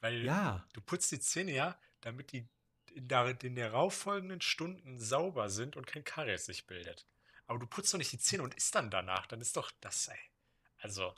Weil 0.00 0.24
ja. 0.24 0.66
du 0.72 0.80
putzt 0.80 1.12
die 1.12 1.20
Zähne 1.20 1.52
ja, 1.52 1.78
damit 2.00 2.32
die 2.32 2.48
in, 2.94 3.08
der, 3.08 3.26
in 3.26 3.38
den 3.38 3.54
darauffolgenden 3.56 4.40
Stunden 4.40 4.98
sauber 4.98 5.50
sind 5.50 5.76
und 5.76 5.86
kein 5.86 6.04
Karies 6.04 6.46
sich 6.46 6.66
bildet. 6.66 7.06
Aber 7.46 7.58
du 7.58 7.66
putzt 7.66 7.92
doch 7.92 7.98
nicht 7.98 8.12
die 8.12 8.18
Zähne 8.18 8.42
und 8.42 8.54
isst 8.54 8.74
dann 8.74 8.90
danach. 8.90 9.26
Dann 9.26 9.40
ist 9.40 9.56
doch 9.56 9.70
das, 9.80 10.08
ey. 10.08 10.18
Also. 10.78 11.14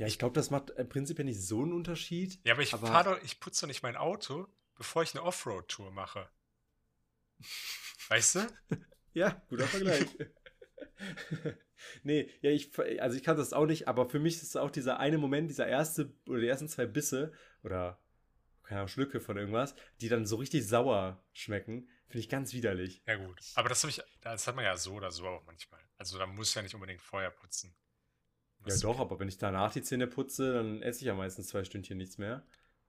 Ja, 0.00 0.06
ich 0.06 0.18
glaube, 0.18 0.32
das 0.32 0.48
macht 0.48 0.70
im 0.70 0.88
Prinzip 0.88 1.18
ja 1.18 1.24
nicht 1.24 1.42
so 1.42 1.60
einen 1.60 1.74
Unterschied. 1.74 2.40
Ja, 2.42 2.54
aber 2.54 2.62
ich 2.62 2.72
aber 2.72 3.04
doch, 3.04 3.22
ich 3.22 3.38
putze 3.38 3.60
doch 3.60 3.66
nicht 3.68 3.82
mein 3.82 3.96
Auto, 3.96 4.48
bevor 4.74 5.02
ich 5.02 5.14
eine 5.14 5.22
Offroad-Tour 5.22 5.90
mache. 5.90 6.26
Weißt 8.08 8.36
du? 8.36 8.46
ja, 9.12 9.42
guter 9.50 9.66
Vergleich. 9.66 10.06
nee, 12.02 12.30
ja, 12.40 12.50
ich, 12.50 12.70
also 12.98 13.14
ich 13.14 13.22
kann 13.22 13.36
das 13.36 13.52
auch 13.52 13.66
nicht, 13.66 13.88
aber 13.88 14.08
für 14.08 14.18
mich 14.18 14.40
ist 14.40 14.56
auch 14.56 14.70
dieser 14.70 14.98
eine 15.00 15.18
Moment, 15.18 15.50
dieser 15.50 15.66
erste 15.66 16.14
oder 16.26 16.40
die 16.40 16.48
ersten 16.48 16.70
zwei 16.70 16.86
Bisse 16.86 17.34
oder 17.62 18.02
keine 18.62 18.80
Ahnung, 18.80 18.88
Schlücke 18.88 19.20
von 19.20 19.36
irgendwas, 19.36 19.74
die 20.00 20.08
dann 20.08 20.24
so 20.24 20.36
richtig 20.36 20.66
sauer 20.66 21.22
schmecken, 21.34 21.90
finde 22.06 22.20
ich 22.20 22.30
ganz 22.30 22.54
widerlich. 22.54 23.02
Ja, 23.06 23.16
gut. 23.16 23.38
Aber 23.54 23.68
das, 23.68 23.84
ich, 23.84 24.00
das 24.22 24.46
hat 24.46 24.56
man 24.56 24.64
ja 24.64 24.78
so 24.78 24.94
oder 24.94 25.10
so 25.10 25.26
auch 25.26 25.44
manchmal. 25.44 25.82
Also 25.98 26.16
da 26.16 26.26
muss 26.26 26.54
ja 26.54 26.62
nicht 26.62 26.74
unbedingt 26.74 27.02
vorher 27.02 27.32
putzen. 27.32 27.74
Ja, 28.66 28.76
doch, 28.76 29.00
aber 29.00 29.18
wenn 29.18 29.28
ich 29.28 29.38
danach 29.38 29.72
die 29.72 29.82
Zähne 29.82 30.06
putze, 30.06 30.52
dann 30.52 30.82
esse 30.82 31.00
ich 31.00 31.06
ja 31.06 31.14
meistens 31.14 31.48
zwei 31.48 31.64
Stündchen 31.64 31.96
nichts 31.96 32.18
mehr. 32.18 32.44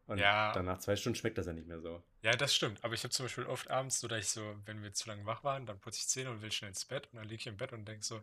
Und 0.08 0.18
ja. 0.18 0.52
danach 0.52 0.80
zwei 0.80 0.98
Stunden 0.98 1.16
schmeckt 1.16 1.38
das 1.38 1.46
ja 1.46 1.54
nicht 1.54 1.68
mehr 1.68 1.80
so. 1.80 2.04
Ja, 2.22 2.32
das 2.32 2.54
stimmt. 2.54 2.84
Aber 2.84 2.94
ich 2.94 3.04
habe 3.04 3.12
zum 3.12 3.26
Beispiel 3.26 3.46
oft 3.46 3.70
abends 3.70 4.00
so, 4.00 4.10
dass 4.10 4.20
ich 4.20 4.30
so, 4.30 4.56
wenn 4.66 4.84
wir 4.84 4.94
zu 4.94 5.08
lange 5.08 5.26
wach 5.26 5.46
waren, 5.46 5.66
dann 5.66 5.80
putze 5.80 6.00
ich 6.00 6.08
Zähne 6.08 6.32
und 6.32 6.42
will 6.42 6.52
schnell 6.52 6.70
ins 6.70 6.84
Bett. 6.84 7.08
Und 7.12 7.20
dann 7.20 7.30
liege 7.30 7.40
ich 7.40 7.48
im 7.48 7.56
Bett 7.56 7.72
und 7.72 7.86
denke 7.88 8.04
so, 8.04 8.22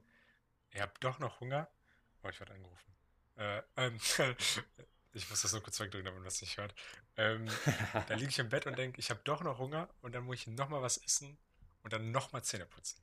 ihr 0.75 0.83
habt 0.83 1.03
doch 1.03 1.19
noch 1.19 1.41
Hunger. 1.41 1.69
Oh, 2.23 2.29
ich 2.29 2.39
werde 2.41 2.53
angerufen. 2.53 2.93
Äh, 3.37 3.63
ähm, 3.77 3.99
ich 5.15 5.31
muss 5.31 5.43
das 5.43 5.53
nur 5.53 5.63
kurz 5.63 5.81
wegdrücken, 5.81 6.05
damit 6.05 6.19
man 6.19 6.27
das 6.27 6.43
nicht 6.43 6.59
hört. 6.59 6.75
Ähm, 7.17 7.49
da 8.07 8.15
liege 8.15 8.29
ich 8.29 8.39
im 8.39 8.49
Bett 8.51 8.67
und 8.67 8.77
denke, 8.77 8.99
ich 8.99 9.09
habe 9.09 9.21
doch 9.25 9.43
noch 9.43 9.59
Hunger 9.59 9.89
und 10.03 10.15
dann 10.15 10.25
muss 10.25 10.37
ich 10.37 10.47
nochmal 10.49 10.83
was 10.83 10.99
essen 10.99 11.39
und 11.83 11.93
dann 11.93 12.11
nochmal 12.11 12.45
Zähne 12.45 12.67
putzen. 12.67 13.01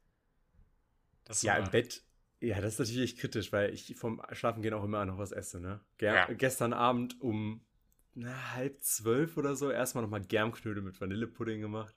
ja, 1.42 1.58
im 1.58 1.72
Bett, 1.72 2.04
ja, 2.40 2.62
das 2.62 2.74
ist 2.74 2.80
natürlich 2.80 3.12
echt 3.12 3.20
kritisch, 3.20 3.52
weil 3.52 3.74
ich 3.74 3.96
vom 3.96 4.22
Schlafen 4.32 4.62
gehen 4.62 4.74
auch 4.74 4.84
immer 4.84 5.06
noch 5.06 5.18
was 5.18 5.32
esse, 5.32 5.60
ne? 5.60 5.82
Ger 5.98 6.14
ja. 6.14 6.34
Gestern 6.34 6.74
Abend 6.74 7.20
um 7.22 7.66
na, 8.14 8.54
halb 8.54 8.82
zwölf 8.82 9.38
oder 9.38 9.56
so 9.56 9.72
erstmal 9.72 10.04
nochmal 10.04 10.22
Germknödel 10.22 10.82
mit 10.82 11.00
Vanillepudding 11.00 11.62
gemacht. 11.62 11.96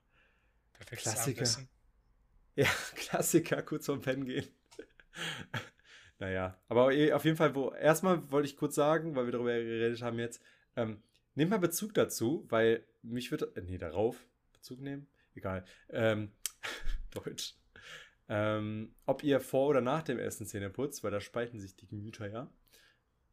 Perfektes 0.73 1.13
Klassiker. 1.13 1.41
Abendessen. 1.43 1.69
Ja, 2.57 2.67
Klassiker, 2.97 3.63
kurz 3.63 3.87
vorm 3.87 4.01
Pennen 4.01 4.25
gehen. 4.25 4.45
naja, 6.19 6.61
aber 6.67 6.93
eh, 6.93 7.13
auf 7.13 7.25
jeden 7.25 7.37
Fall, 7.37 7.55
wo 7.55 7.71
erstmal 7.71 8.33
wollte 8.33 8.49
ich 8.49 8.57
kurz 8.57 8.75
sagen, 8.75 9.15
weil 9.15 9.27
wir 9.27 9.33
darüber 9.33 9.53
geredet 9.53 10.03
haben 10.03 10.19
jetzt, 10.19 10.43
ähm, 10.75 11.01
nehmt 11.37 11.53
mal 11.53 11.61
Bezug 11.61 11.95
dazu, 11.95 12.47
weil 12.49 12.85
mich 13.03 13.31
wird, 13.31 13.57
äh, 13.57 13.63
nee, 13.63 13.79
darauf 13.79 14.27
Bezug 14.53 14.81
nehmen, 14.81 15.07
egal, 15.37 15.65
ähm, 15.91 16.33
Deutsch. 17.13 17.55
Ähm, 18.29 18.95
ob 19.07 19.23
ihr 19.23 19.41
vor 19.41 19.69
oder 19.69 19.81
nach 19.81 20.03
dem 20.03 20.19
Essen 20.19 20.47
Zähne 20.47 20.71
putzt, 20.71 21.03
weil 21.03 21.11
da 21.11 21.21
spalten 21.21 21.59
sich 21.61 21.77
die 21.77 21.87
Gemüter 21.87 22.29
ja. 22.31 22.53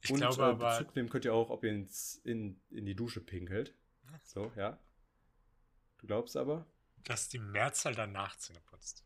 Ich 0.02 0.12
Und 0.12 0.20
glaube 0.20 0.52
äh, 0.52 0.56
Bezug 0.56 0.96
nehmen 0.96 1.10
könnt 1.10 1.26
ihr 1.26 1.34
auch, 1.34 1.50
ob 1.50 1.64
ihr 1.64 1.72
ins, 1.72 2.22
in, 2.24 2.62
in 2.70 2.86
die 2.86 2.96
Dusche 2.96 3.22
pinkelt. 3.22 3.76
So, 4.24 4.52
ja. 4.56 4.80
Du 5.98 6.08
glaubst 6.08 6.38
aber? 6.38 6.66
dass 7.06 7.30
die 7.30 7.40
Mehrzahl 7.40 7.96
danach 7.96 8.36
Zähne 8.38 8.60
putzt. 8.62 9.06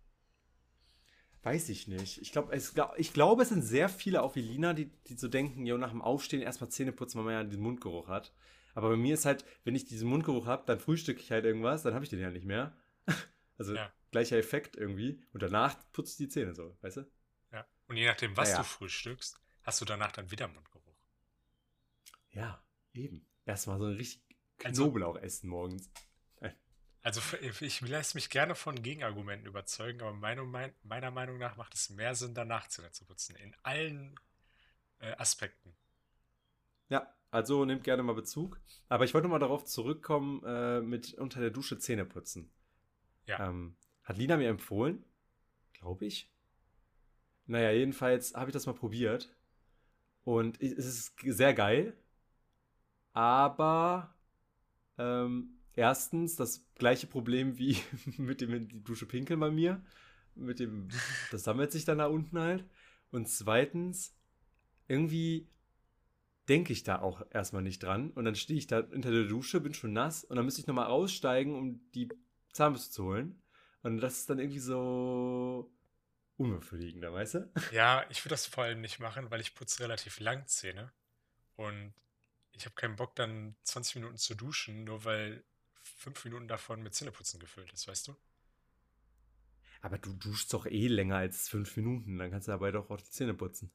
Weiß 1.44 1.70
ich 1.70 1.88
nicht. 1.88 2.22
Ich, 2.22 2.32
glaub, 2.32 2.52
es, 2.52 2.74
glaub- 2.74 2.98
ich 2.98 3.14
glaube, 3.14 3.44
es 3.44 3.50
sind 3.50 3.62
sehr 3.62 3.88
viele, 3.88 4.22
auch 4.24 4.36
wie 4.36 4.42
Lina, 4.42 4.74
die, 4.74 4.86
die 5.08 5.16
so 5.16 5.28
denken, 5.28 5.66
jo, 5.66 5.78
nach 5.78 5.92
dem 5.92 6.02
Aufstehen 6.02 6.42
erstmal 6.42 6.70
Zähne 6.70 6.92
putzen, 6.92 7.18
weil 7.18 7.26
man 7.26 7.34
ja 7.34 7.44
den 7.44 7.62
Mundgeruch 7.62 8.08
hat. 8.08 8.34
Aber 8.74 8.90
bei 8.90 8.98
mir 8.98 9.14
ist 9.14 9.26
halt, 9.26 9.46
wenn 9.64 9.76
ich 9.76 9.86
diesen 9.86 10.10
Mundgeruch 10.10 10.46
habe, 10.46 10.64
dann 10.66 10.80
frühstücke 10.80 11.22
ich 11.22 11.32
halt 11.32 11.46
irgendwas, 11.46 11.84
dann 11.84 11.94
habe 11.94 12.04
ich 12.04 12.10
den 12.10 12.20
ja 12.20 12.32
nicht 12.32 12.46
mehr. 12.46 12.76
Also 13.58 13.76
Ja. 13.76 13.92
Gleicher 14.12 14.38
Effekt 14.38 14.76
irgendwie. 14.76 15.22
Und 15.34 15.42
danach 15.44 15.76
putze 15.92 16.12
ich 16.12 16.18
die 16.18 16.28
Zähne 16.30 16.56
so, 16.56 16.78
weißt 16.82 16.98
du? 16.98 17.12
Ja. 17.52 17.66
Und 17.88 17.98
je 17.98 18.06
nachdem, 18.08 18.36
was 18.38 18.50
Naja. 18.50 18.62
du 18.62 18.68
frühstückst, 18.68 19.40
hast 19.64 19.82
du 19.82 19.86
danach 19.86 20.12
dann 20.12 20.32
wieder 20.32 20.48
Mundgeruch. 20.48 20.98
Ja, 22.32 22.64
eben. 22.94 23.26
Erstmal 23.46 23.80
so 23.80 23.86
ein 23.86 23.96
richtig 23.96 24.24
Also- 24.64 24.84
Knoblauch 24.84 25.18
essen 25.18 25.50
morgens. 25.50 25.90
Also 27.02 27.22
ich 27.62 27.80
lasse 27.80 28.18
mich 28.18 28.30
gerne 28.30 28.56
von 28.56 28.76
Gegenargumenten 28.84 29.48
überzeugen, 29.48 30.02
aber 30.02 30.12
meine, 30.12 30.44
mein, 30.44 30.74
meiner 30.84 31.12
Meinung 31.12 31.38
nach 31.38 31.56
macht 31.56 31.74
es 31.74 31.90
mehr 31.90 32.14
Sinn, 32.14 32.36
danach 32.36 32.68
Zähne 32.68 32.92
zu 32.92 33.06
putzen. 33.06 33.38
In 33.38 33.56
allen 33.64 34.20
äh, 35.00 35.14
Aspekten. 35.16 35.78
Ja, 36.90 37.08
also 37.32 37.64
nehmt 37.64 37.86
gerne 37.86 38.04
mal 38.04 38.16
Bezug. 38.16 38.60
Aber 38.90 39.06
ich 39.06 39.14
wollte 39.14 39.30
mal 39.30 39.40
darauf 39.40 39.64
zurückkommen, 39.64 40.44
äh, 40.44 40.82
mit 40.82 41.14
unter 41.14 41.40
der 41.40 41.52
Dusche 41.52 41.80
Zähne 41.80 42.04
putzen. 42.06 42.52
Ja. 43.26 43.48
Ähm, 43.48 43.78
hat 44.10 44.18
Lina 44.18 44.38
mir 44.38 44.50
empfohlen, 44.50 45.06
glaube 45.74 46.08
ich. 46.08 46.34
Naja, 47.46 47.72
jedenfalls 47.72 48.34
habe 48.34 48.50
ich 48.50 48.54
das 48.54 48.66
mal 48.66 48.74
probiert. 48.74 49.30
Und 50.24 50.62
es 50.62 50.86
ist 50.86 51.14
sehr 51.24 51.54
geil. 51.54 51.96
Aber 53.14 54.16
ähm, 54.98 55.60
erstens 55.76 56.36
das 56.36 56.68
gleiche 56.76 57.06
Problem 57.08 57.58
wie 57.60 57.78
mit 58.18 58.42
dem 58.42 58.54
in 58.54 58.68
die 58.68 58.84
Dusche 58.84 59.06
pinkeln 59.06 59.40
bei 59.40 59.52
mir. 59.52 59.84
Mit 60.34 60.60
dem, 60.60 60.90
das 61.32 61.44
sammelt 61.44 61.72
sich 61.72 61.86
dann 61.86 62.00
da 62.00 62.08
unten 62.08 62.40
halt. 62.40 62.66
Und 63.12 63.28
zweitens, 63.28 64.16
irgendwie 64.88 65.48
denke 66.48 66.74
ich 66.74 66.84
da 66.84 67.00
auch 67.00 67.22
erstmal 67.30 67.62
nicht 67.62 67.84
dran. 67.84 68.10
Und 68.12 68.26
dann 68.26 68.36
stehe 68.36 68.58
ich 68.58 68.66
da 68.66 68.80
unter 68.80 69.12
der 69.12 69.26
Dusche, 69.26 69.62
bin 69.62 69.76
schon 69.76 69.94
nass 69.94 70.24
und 70.24 70.36
dann 70.36 70.46
müsste 70.46 70.62
ich 70.62 70.68
nochmal 70.68 70.88
aussteigen, 70.88 71.56
um 71.56 71.80
die 71.94 72.10
Zahnbürste 72.54 72.92
zu 72.92 73.04
holen. 73.06 73.40
Und 73.82 74.00
das 74.00 74.20
ist 74.20 74.30
dann 74.30 74.40
irgendwie 74.40 74.60
so 74.60 75.72
unbefriedigender, 76.38 77.14
weißt 77.14 77.34
du? 77.36 77.52
Ja, 77.72 78.06
ich 78.10 78.24
würde 78.24 78.34
das 78.34 78.46
vor 78.46 78.64
allem 78.64 78.82
nicht 78.82 79.00
machen, 79.00 79.30
weil 79.32 79.42
ich 79.42 79.56
putze 79.56 79.84
relativ 79.84 80.20
lang 80.20 80.48
Zähne. 80.48 80.92
Und 81.56 81.94
ich 82.52 82.66
habe 82.66 82.76
keinen 82.76 82.96
Bock, 82.96 83.16
dann 83.16 83.56
20 83.64 83.96
Minuten 83.96 84.18
zu 84.18 84.36
duschen, 84.36 84.84
nur 84.84 85.04
weil 85.06 85.44
fünf 85.82 86.24
Minuten 86.26 86.48
davon 86.48 86.82
mit 86.82 86.94
Zähneputzen 86.94 87.40
gefüllt 87.40 87.72
ist, 87.74 87.88
weißt 87.88 88.08
du? 88.08 88.16
Aber 89.82 89.98
du 89.98 90.14
duschst 90.14 90.54
doch 90.54 90.66
eh 90.66 90.88
länger 90.88 91.18
als 91.18 91.48
fünf 91.48 91.76
Minuten, 91.78 92.18
dann 92.18 92.32
kannst 92.32 92.48
du 92.48 92.52
dabei 92.52 92.72
doch 92.72 92.90
auch 92.90 92.98
die 92.98 93.10
Zähne 93.10 93.34
putzen. 93.34 93.72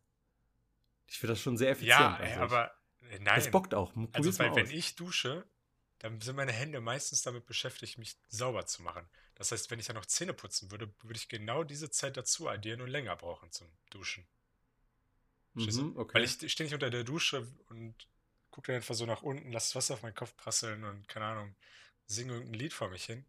Ich 1.06 1.18
finde 1.18 1.32
das 1.32 1.40
schon 1.40 1.56
sehr 1.56 1.70
effizient. 1.70 1.90
Ja, 1.90 2.16
ey, 2.16 2.25
eigentlich. 2.32 2.38
aber 2.38 2.75
äh, 3.11 3.20
Das 3.20 3.44
nein. 3.44 3.50
bockt 3.52 3.75
auch. 3.75 3.94
Also, 3.96 4.08
Probier's 4.08 4.38
weil 4.38 4.50
mal 4.50 4.56
wenn 4.56 4.70
ich 4.70 4.96
dusche, 4.96 5.46
dann 5.99 6.20
sind 6.20 6.37
meine 6.37 6.52
Hände 6.52 6.80
meistens 6.80 7.23
damit 7.23 7.46
beschäftigt, 7.46 7.99
mich 7.99 8.18
sauber 8.28 8.66
zu 8.66 8.82
machen. 8.82 9.08
Das 9.34 9.50
heißt, 9.50 9.70
wenn 9.70 9.80
ich 9.80 9.86
dann 9.86 9.96
noch 9.96 10.06
Zähne 10.06 10.32
putzen 10.32 10.70
würde, 10.70 10.92
würde 11.02 11.18
ich 11.18 11.28
genau 11.28 11.64
diese 11.64 11.90
Zeit 11.90 12.16
dazu 12.16 12.48
addieren 12.48 12.80
und 12.80 12.88
länger 12.88 13.16
brauchen 13.16 13.50
zum 13.50 13.68
Duschen. 13.90 14.26
Mhm, 15.54 15.96
okay. 15.96 16.14
Weil 16.14 16.24
ich 16.24 16.52
stehe 16.52 16.66
nicht 16.66 16.74
unter 16.74 16.90
der 16.90 17.04
Dusche 17.04 17.46
und 17.68 17.94
gucke 18.50 18.68
dann 18.68 18.76
einfach 18.76 18.94
so 18.94 19.06
nach 19.06 19.22
unten, 19.22 19.50
lasse 19.52 19.68
das 19.68 19.74
Wasser 19.76 19.94
auf 19.94 20.02
meinen 20.02 20.14
Kopf 20.14 20.36
prasseln 20.36 20.84
und 20.84 21.08
keine 21.08 21.26
Ahnung, 21.26 21.56
singe 22.06 22.34
irgendein 22.34 22.58
Lied 22.58 22.72
vor 22.72 22.88
mich 22.90 23.04
hin. 23.04 23.24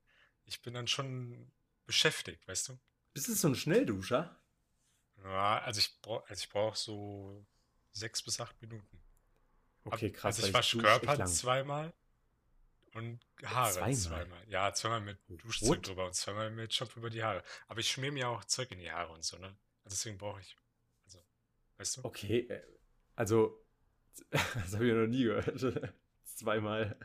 Ich 0.46 0.62
bin 0.62 0.74
dann 0.74 0.88
schon 0.88 1.52
beschäftigt, 1.86 2.48
weißt 2.48 2.70
du? 2.70 2.80
Bist 3.14 3.28
du 3.28 3.34
so 3.34 3.48
ein 3.48 3.56
Schnellduscher? 3.56 4.40
Ja, 5.24 5.60
also 5.60 5.80
ich 5.80 6.02
brauche 6.02 6.28
also 6.30 6.40
ich 6.40 6.50
brauch 6.50 6.76
so 6.76 7.46
sechs 7.92 8.22
bis 8.22 8.40
acht 8.40 8.60
Minuten. 8.62 9.02
Okay, 9.86 10.12
krass. 10.12 10.36
Also 10.36 10.48
ich 10.48 10.54
wasche 10.54 10.78
Körper 10.78 11.26
zweimal 11.26 11.94
und 12.96 13.20
Haare 13.44 13.74
zweimal? 13.74 13.94
zweimal. 13.96 14.44
Ja, 14.48 14.74
zweimal 14.74 15.02
mit? 15.02 15.18
Duschzeug 15.28 15.84
drüber 15.84 16.06
und 16.06 16.14
zweimal 16.16 16.50
mit 16.50 16.74
Shampoo 16.74 17.00
über 17.00 17.10
die 17.10 17.24
Haare. 17.24 17.44
Aber 17.68 17.80
ich 17.82 17.92
schmier 17.92 18.12
mir 18.12 18.30
auch 18.30 18.46
Zeug 18.46 18.72
in 18.72 18.80
die 18.80 18.90
Haare 18.92 19.12
und 19.12 19.24
so, 19.24 19.38
ne? 19.38 19.48
Also 19.84 19.96
deswegen 19.96 20.18
brauche 20.18 20.40
ich, 20.40 20.56
also, 21.06 21.20
weißt 21.78 21.98
du? 21.98 22.06
Okay, 22.06 22.48
äh, 22.50 22.62
also, 23.16 23.64
das 24.32 24.74
habe 24.74 24.86
ich 24.86 24.90
ja 24.94 24.96
noch 24.96 25.08
nie 25.08 25.24
gehört. 25.24 25.94
Zweimal. 26.24 26.98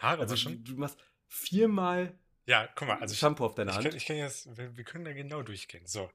Haare 0.00 0.20
Also, 0.22 0.34
waschen? 0.34 0.64
du, 0.64 0.76
machst 0.76 0.98
viermal 1.26 2.16
Ja, 2.46 2.68
guck 2.76 2.86
mal, 2.88 2.98
also 3.00 3.12
ich, 3.12 3.18
Shampoo 3.18 3.44
auf 3.46 3.54
deiner 3.56 3.72
ich, 3.72 3.76
Hand. 3.78 3.88
kann, 3.88 3.96
ich 3.96 4.06
kann 4.06 4.16
jetzt, 4.16 4.56
wir, 4.56 4.76
wir 4.76 4.84
können 4.84 5.04
da 5.04 5.12
genau 5.12 5.42
durchgehen. 5.42 5.86
So, 5.86 6.10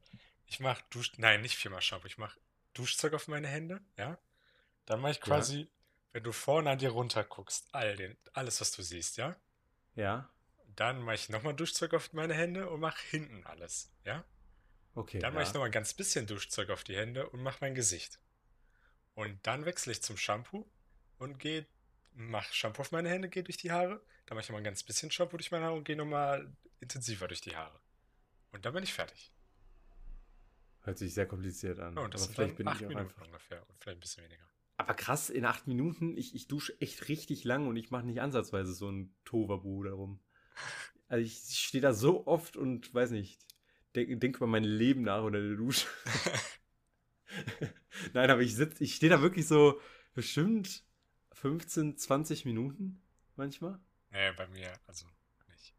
ich 0.46 0.62
mache 0.62 0.84
Dusch, 0.89 1.12
nein, 1.18 1.41
nicht 1.41 1.58
viermal 1.58 1.82
Shampoo, 1.82 2.08
ich 2.08 2.18
mache 2.18 2.39
Duschzeug 2.74 3.13
auf 3.13 3.27
meine 3.27 3.50
Hände, 3.50 3.82
ja? 3.98 4.18
Dann 4.86 5.01
mache 5.01 5.12
ich 5.12 5.25
Ja. 5.25 5.68
Wenn 6.13 6.24
du 6.24 6.32
vorne 6.32 6.70
an 6.72 6.77
dir 6.77 6.89
runter 6.91 7.24
guckst, 7.24 7.68
all 7.74 7.96
den, 7.96 8.18
alles, 8.34 8.62
was 8.62 8.72
du 8.72 8.82
siehst, 8.82 9.18
ja? 9.18 9.36
Ja, 9.96 10.30
Dann 10.75 11.01
mache 11.01 11.15
ich 11.15 11.30
nochmal 11.30 11.53
Duschzeug 11.56 11.94
auf 11.94 12.13
meine 12.13 12.34
Hände 12.34 12.70
und 12.70 12.80
mache 12.80 13.01
hinten 13.10 13.46
alles, 13.46 13.91
ja? 14.06 14.24
okay. 14.96 15.20
Dann 15.20 15.34
mache 15.34 15.44
ich 15.44 15.50
ja. 15.50 15.53
nochmal 15.56 15.70
ein 15.70 15.74
ganz 15.74 15.94
bisschen 15.94 16.27
Duschzeug 16.27 16.70
auf 16.70 16.84
die 16.84 16.96
Hände 16.96 17.30
und 17.30 17.41
mache 17.41 17.58
mein 17.62 17.75
Gesicht. 17.75 18.20
Und 19.15 19.46
dann 19.46 19.65
wechsle 19.65 19.91
ich 19.91 20.01
zum 20.01 20.18
Shampoo 20.18 20.65
und 21.18 21.38
gehe, 21.39 21.65
mache 22.13 22.53
Shampoo 22.53 22.82
auf 22.82 22.91
meine 22.91 23.10
Hände, 23.10 23.30
gehe 23.30 23.44
durch 23.44 23.58
die 23.58 23.72
Haare. 23.72 24.01
Dann 24.25 24.36
mache 24.36 24.44
ich 24.44 24.50
nochmal 24.50 24.62
ein 24.62 24.65
ganz 24.65 24.84
bisschen 24.84 25.12
Shampoo 25.12 25.38
durch 25.38 25.51
meine 25.51 25.65
Haare 25.65 25.75
und 25.75 25.84
gehe 25.84 25.98
nochmal 25.98 26.51
intensiver 26.80 27.27
durch 27.27 27.41
die 27.41 27.56
Haare. 27.56 27.80
Und 28.51 28.65
dann 28.65 28.74
bin 28.74 28.84
ich 28.84 28.94
fertig. 28.94 29.32
Hört 30.84 30.98
sich 30.98 31.13
sehr 31.13 31.27
kompliziert 31.27 31.80
an. 31.80 31.96
Ja, 31.96 32.01
und 32.03 32.13
das 32.13 32.24
aber 32.24 32.27
sind 32.27 32.36
vielleicht 32.36 32.58
bin 32.58 32.68
acht 32.68 32.80
ich 32.82 32.86
auch 32.86 32.89
Minuten 32.89 33.10
einfach. 33.10 33.25
ungefähr 33.25 33.70
und 33.70 33.80
vielleicht 33.80 33.98
ein 33.98 34.01
bisschen 34.01 34.24
weniger. 34.24 34.46
Aber 34.81 34.95
krass, 34.95 35.29
in 35.29 35.45
acht 35.45 35.67
Minuten, 35.67 36.17
ich, 36.17 36.33
ich 36.33 36.47
dusche 36.47 36.73
echt 36.81 37.07
richtig 37.07 37.43
lang 37.43 37.67
und 37.67 37.75
ich 37.75 37.91
mache 37.91 38.03
nicht 38.03 38.19
ansatzweise 38.19 38.73
so 38.73 38.89
ein 38.89 39.13
Tovabu 39.25 39.83
darum. 39.83 40.19
Also 41.07 41.23
ich 41.23 41.38
stehe 41.55 41.83
da 41.83 41.93
so 41.93 42.25
oft 42.25 42.57
und 42.57 42.91
weiß 42.91 43.11
nicht, 43.11 43.45
denke 43.93 44.17
denk 44.17 44.38
über 44.38 44.47
mein 44.47 44.63
Leben 44.63 45.03
nach 45.03 45.21
unter 45.21 45.39
der 45.39 45.55
Dusche. 45.55 45.85
Nein, 48.13 48.31
aber 48.31 48.41
ich 48.41 48.55
sitz, 48.55 48.81
ich 48.81 48.95
stehe 48.95 49.11
da 49.11 49.21
wirklich 49.21 49.47
so 49.47 49.79
bestimmt 50.15 50.83
15, 51.33 52.00
20 52.00 52.45
Minuten 52.45 53.03
manchmal. 53.35 53.79
Nee, 54.09 54.31
bei 54.31 54.47
mir, 54.47 54.73
also 54.88 55.05
nicht. 55.50 55.75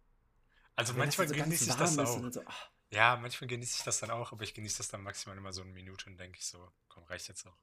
Also 0.76 0.92
das 0.92 0.98
manchmal 0.98 1.26
so 1.26 1.34
genieße 1.34 1.70
ich 1.70 1.74
das 1.74 1.98
auch. 1.98 2.32
so, 2.32 2.40
ah. 2.46 2.54
Ja, 2.90 3.16
manchmal 3.16 3.48
genieße 3.48 3.78
ich 3.78 3.84
das 3.84 3.98
dann 3.98 4.12
auch, 4.12 4.30
aber 4.30 4.44
ich 4.44 4.54
genieße 4.54 4.78
das 4.78 4.86
dann 4.90 5.02
maximal 5.02 5.36
immer 5.36 5.52
so 5.52 5.62
eine 5.62 5.72
Minute 5.72 6.08
und 6.08 6.18
denke 6.20 6.38
ich 6.38 6.46
so, 6.46 6.72
komm, 6.86 7.02
reicht 7.02 7.26
jetzt 7.26 7.44
auch. 7.48 7.58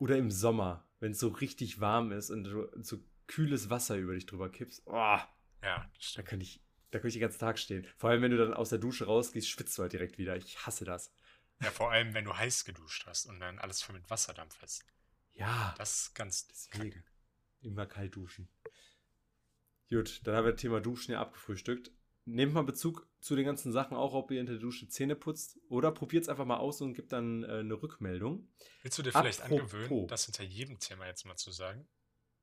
Oder 0.00 0.16
im 0.16 0.30
Sommer, 0.32 0.84
wenn 0.98 1.12
es 1.12 1.20
so 1.20 1.28
richtig 1.28 1.80
warm 1.80 2.10
ist 2.10 2.30
und 2.30 2.44
du 2.44 2.68
so 2.82 2.98
kühles 3.28 3.70
Wasser 3.70 3.96
über 3.96 4.14
dich 4.14 4.26
drüber 4.26 4.50
kippst. 4.50 4.82
Oh, 4.86 5.18
Ja, 5.62 5.88
da 6.16 6.22
könnte 6.22 6.42
ich, 6.44 6.60
da 6.90 6.98
könnte 6.98 7.08
ich 7.08 7.14
den 7.14 7.20
ganzen 7.20 7.38
Tag 7.38 7.58
stehen. 7.58 7.86
Vor 7.98 8.10
allem, 8.10 8.22
wenn 8.22 8.30
du 8.32 8.38
dann 8.38 8.54
aus 8.54 8.70
der 8.70 8.78
Dusche 8.78 9.04
rausgehst, 9.04 9.48
schwitzt 9.48 9.78
du 9.78 9.82
halt 9.82 9.92
direkt 9.92 10.18
wieder. 10.18 10.36
Ich 10.36 10.66
hasse 10.66 10.84
das. 10.84 11.12
Ja, 11.62 11.70
vor 11.70 11.92
allem, 11.92 12.14
wenn 12.14 12.24
du 12.24 12.34
heiß 12.36 12.64
geduscht 12.64 13.04
hast 13.06 13.26
und 13.26 13.38
dann 13.38 13.58
alles 13.58 13.82
voll 13.82 13.94
mit 13.94 14.08
Wasserdampf 14.10 14.62
ist. 14.62 14.84
Ja, 15.34 15.74
Das 15.78 16.00
ist 16.06 16.14
ganz 16.14 16.48
deswegen. 16.48 16.90
kacke. 16.90 17.04
Immer 17.60 17.86
kalt 17.86 18.16
duschen. 18.16 18.48
Gut, 19.90 20.20
dann 20.26 20.34
haben 20.34 20.46
wir 20.46 20.52
das 20.52 20.60
Thema 20.62 20.80
Duschen 20.80 21.12
ja 21.12 21.20
abgefrühstückt. 21.20 21.90
Nehmt 22.32 22.54
mal 22.54 22.62
Bezug 22.62 23.08
zu 23.20 23.34
den 23.34 23.44
ganzen 23.44 23.72
Sachen, 23.72 23.96
auch 23.96 24.14
ob 24.14 24.30
ihr 24.30 24.40
in 24.40 24.46
der 24.46 24.58
Dusche 24.58 24.88
Zähne 24.88 25.16
putzt. 25.16 25.58
Oder 25.68 25.90
probiert 25.90 26.22
es 26.22 26.28
einfach 26.28 26.44
mal 26.44 26.58
aus 26.58 26.80
und 26.80 26.94
gebt 26.94 27.12
dann 27.12 27.42
äh, 27.42 27.58
eine 27.58 27.74
Rückmeldung. 27.74 28.48
Willst 28.82 28.98
du 28.98 29.02
dir 29.02 29.12
vielleicht 29.12 29.42
Apropos. 29.42 29.74
angewöhnen, 29.74 30.06
das 30.06 30.26
hinter 30.26 30.44
jedem 30.44 30.78
Thema 30.78 31.06
jetzt 31.06 31.26
mal 31.26 31.36
zu 31.36 31.50
sagen? 31.50 31.88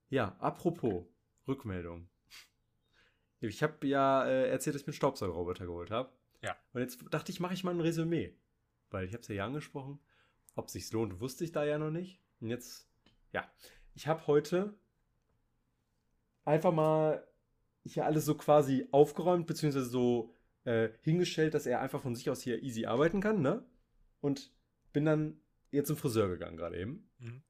Ja, 0.09 0.35
apropos 0.39 1.05
Rückmeldung. 1.47 2.09
Ich 3.39 3.63
habe 3.63 3.87
ja 3.87 4.25
äh, 4.25 4.49
erzählt, 4.49 4.75
dass 4.75 4.81
ich 4.81 4.87
mir 4.87 4.91
einen 4.91 4.97
Staubsaugerroboter 4.97 5.65
geholt 5.65 5.91
habe. 5.91 6.11
Ja. 6.41 6.55
Und 6.73 6.81
jetzt 6.81 6.99
dachte 7.11 7.31
ich, 7.31 7.39
mache 7.39 7.53
ich 7.53 7.63
mal 7.63 7.73
ein 7.73 7.81
Resümee. 7.81 8.35
Weil 8.89 9.05
ich 9.05 9.13
habe 9.13 9.21
es 9.21 9.27
ja, 9.27 9.35
ja 9.35 9.45
angesprochen. 9.45 9.99
Ob 10.55 10.69
sich's 10.69 10.91
lohnt, 10.91 11.19
wusste 11.19 11.43
ich 11.43 11.51
da 11.51 11.63
ja 11.63 11.77
noch 11.77 11.91
nicht. 11.91 12.19
Und 12.39 12.49
jetzt, 12.49 12.89
ja. 13.31 13.49
Ich 13.93 14.07
habe 14.07 14.25
heute 14.27 14.77
einfach 16.45 16.71
mal 16.71 17.27
hier 17.93 18.05
alles 18.05 18.25
so 18.25 18.35
quasi 18.35 18.87
aufgeräumt, 18.91 19.47
beziehungsweise 19.47 19.85
so 19.85 20.33
äh, 20.63 20.89
hingestellt, 21.01 21.53
dass 21.53 21.65
er 21.65 21.81
einfach 21.81 22.01
von 22.01 22.15
sich 22.15 22.29
aus 22.29 22.41
hier 22.41 22.61
easy 22.61 22.85
arbeiten 22.85 23.21
kann, 23.21 23.41
ne? 23.41 23.65
Und 24.21 24.51
bin 24.93 25.05
dann 25.05 25.39
jetzt 25.71 25.87
zum 25.87 25.97
Friseur 25.97 26.27
gegangen 26.27 26.57
gerade 26.57 26.77
eben. 26.79 27.09
Mhm. 27.19 27.43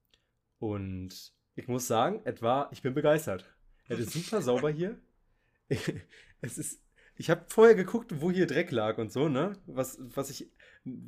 Und 0.59 1.33
ich 1.55 1.67
muss 1.67 1.87
sagen, 1.87 2.21
etwa, 2.25 2.69
ich 2.71 2.81
bin 2.81 2.93
begeistert. 2.93 3.45
Er 3.87 3.97
ist 3.97 4.11
super 4.11 4.41
sauber 4.41 4.69
hier. 4.69 4.99
es 6.41 6.57
ist, 6.57 6.81
ich 7.15 7.29
habe 7.29 7.45
vorher 7.47 7.75
geguckt, 7.75 8.21
wo 8.21 8.31
hier 8.31 8.47
Dreck 8.47 8.71
lag 8.71 8.97
und 8.97 9.11
so, 9.11 9.29
ne? 9.29 9.57
Was, 9.65 9.97
was 9.99 10.29
ich 10.29 10.51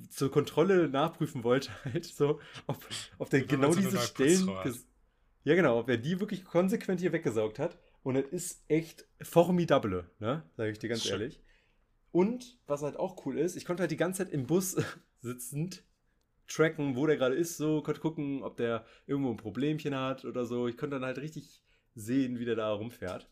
zur 0.09 0.31
Kontrolle 0.31 0.89
nachprüfen 0.89 1.43
wollte, 1.43 1.71
halt 1.85 2.05
so, 2.05 2.39
ob, 2.67 2.77
ob 3.17 3.29
der 3.29 3.41
genau 3.41 3.73
diese 3.73 3.99
Stellen. 3.99 4.49
Ja, 5.43 5.55
genau, 5.55 5.79
ob 5.79 5.89
er 5.89 5.97
die 5.97 6.19
wirklich 6.19 6.43
konsequent 6.43 6.99
hier 6.99 7.13
weggesaugt 7.13 7.59
hat. 7.59 7.77
Und 8.03 8.15
es 8.15 8.31
ist 8.31 8.63
echt 8.67 9.05
formidable, 9.21 10.09
ne? 10.19 10.43
Sage 10.55 10.71
ich 10.71 10.79
dir 10.79 10.89
ganz 10.89 11.03
Schön. 11.03 11.13
ehrlich. 11.13 11.41
Und 12.11 12.57
was 12.65 12.81
halt 12.81 12.97
auch 12.97 13.25
cool 13.25 13.37
ist, 13.37 13.55
ich 13.55 13.65
konnte 13.65 13.81
halt 13.81 13.91
die 13.91 13.97
ganze 13.97 14.23
Zeit 14.23 14.33
im 14.33 14.47
Bus 14.47 14.77
sitzend 15.19 15.83
tracken, 16.47 16.95
wo 16.95 17.05
der 17.05 17.17
gerade 17.17 17.35
ist, 17.35 17.57
so, 17.57 17.81
konnte 17.81 18.01
gucken, 18.01 18.43
ob 18.43 18.57
der 18.57 18.85
irgendwo 19.05 19.29
ein 19.29 19.37
Problemchen 19.37 19.95
hat 19.95 20.25
oder 20.25 20.45
so. 20.45 20.67
Ich 20.67 20.77
konnte 20.77 20.95
dann 20.95 21.05
halt 21.05 21.19
richtig 21.19 21.63
sehen, 21.95 22.39
wie 22.39 22.45
der 22.45 22.55
da 22.55 22.71
rumfährt. 22.71 23.29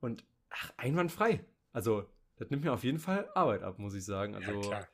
Und 0.00 0.24
ach, 0.50 0.72
einwandfrei. 0.76 1.44
Also, 1.72 2.04
das 2.36 2.50
nimmt 2.50 2.64
mir 2.64 2.72
auf 2.72 2.84
jeden 2.84 2.98
Fall 2.98 3.28
Arbeit 3.34 3.62
ab, 3.62 3.78
muss 3.78 3.94
ich 3.94 4.04
sagen. 4.04 4.34
Also, 4.34 4.52
ja, 4.52 4.60
klar. 4.60 4.88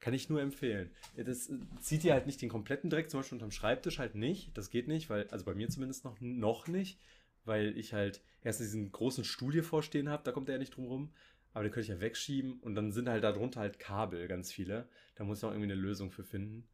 kann 0.00 0.14
ich 0.14 0.28
nur 0.28 0.42
empfehlen. 0.42 0.90
Das 1.16 1.48
äh, 1.48 1.58
zieht 1.80 2.02
dir 2.02 2.12
halt 2.12 2.26
nicht 2.26 2.42
den 2.42 2.50
kompletten 2.50 2.90
Dreck, 2.90 3.10
zum 3.10 3.20
Beispiel 3.20 3.36
unterm 3.36 3.50
Schreibtisch 3.50 3.98
halt 3.98 4.14
nicht. 4.14 4.56
Das 4.56 4.70
geht 4.70 4.86
nicht, 4.86 5.08
weil, 5.08 5.26
also 5.28 5.44
bei 5.44 5.54
mir 5.54 5.68
zumindest 5.68 6.04
noch, 6.04 6.20
noch 6.20 6.66
nicht, 6.68 7.00
weil 7.44 7.76
ich 7.78 7.92
halt 7.92 8.22
erst 8.42 8.60
diesen 8.60 8.92
großen 8.92 9.24
Stuhl 9.24 9.52
hier 9.52 9.64
vorstehen 9.64 10.08
habe, 10.08 10.22
da 10.24 10.32
kommt 10.32 10.48
er 10.48 10.54
ja 10.54 10.58
nicht 10.58 10.76
drum 10.76 10.86
rum. 10.86 11.12
Aber 11.52 11.64
den 11.64 11.72
könnte 11.72 11.92
ich 11.92 11.96
ja 11.96 12.00
wegschieben 12.00 12.60
und 12.60 12.76
dann 12.76 12.92
sind 12.92 13.08
halt 13.08 13.24
darunter 13.24 13.60
halt 13.60 13.80
Kabel, 13.80 14.28
ganz 14.28 14.52
viele. 14.52 14.88
Da 15.16 15.24
muss 15.24 15.38
ich 15.38 15.42
noch 15.42 15.50
irgendwie 15.50 15.72
eine 15.72 15.80
Lösung 15.80 16.12
für 16.12 16.22
finden. 16.22 16.68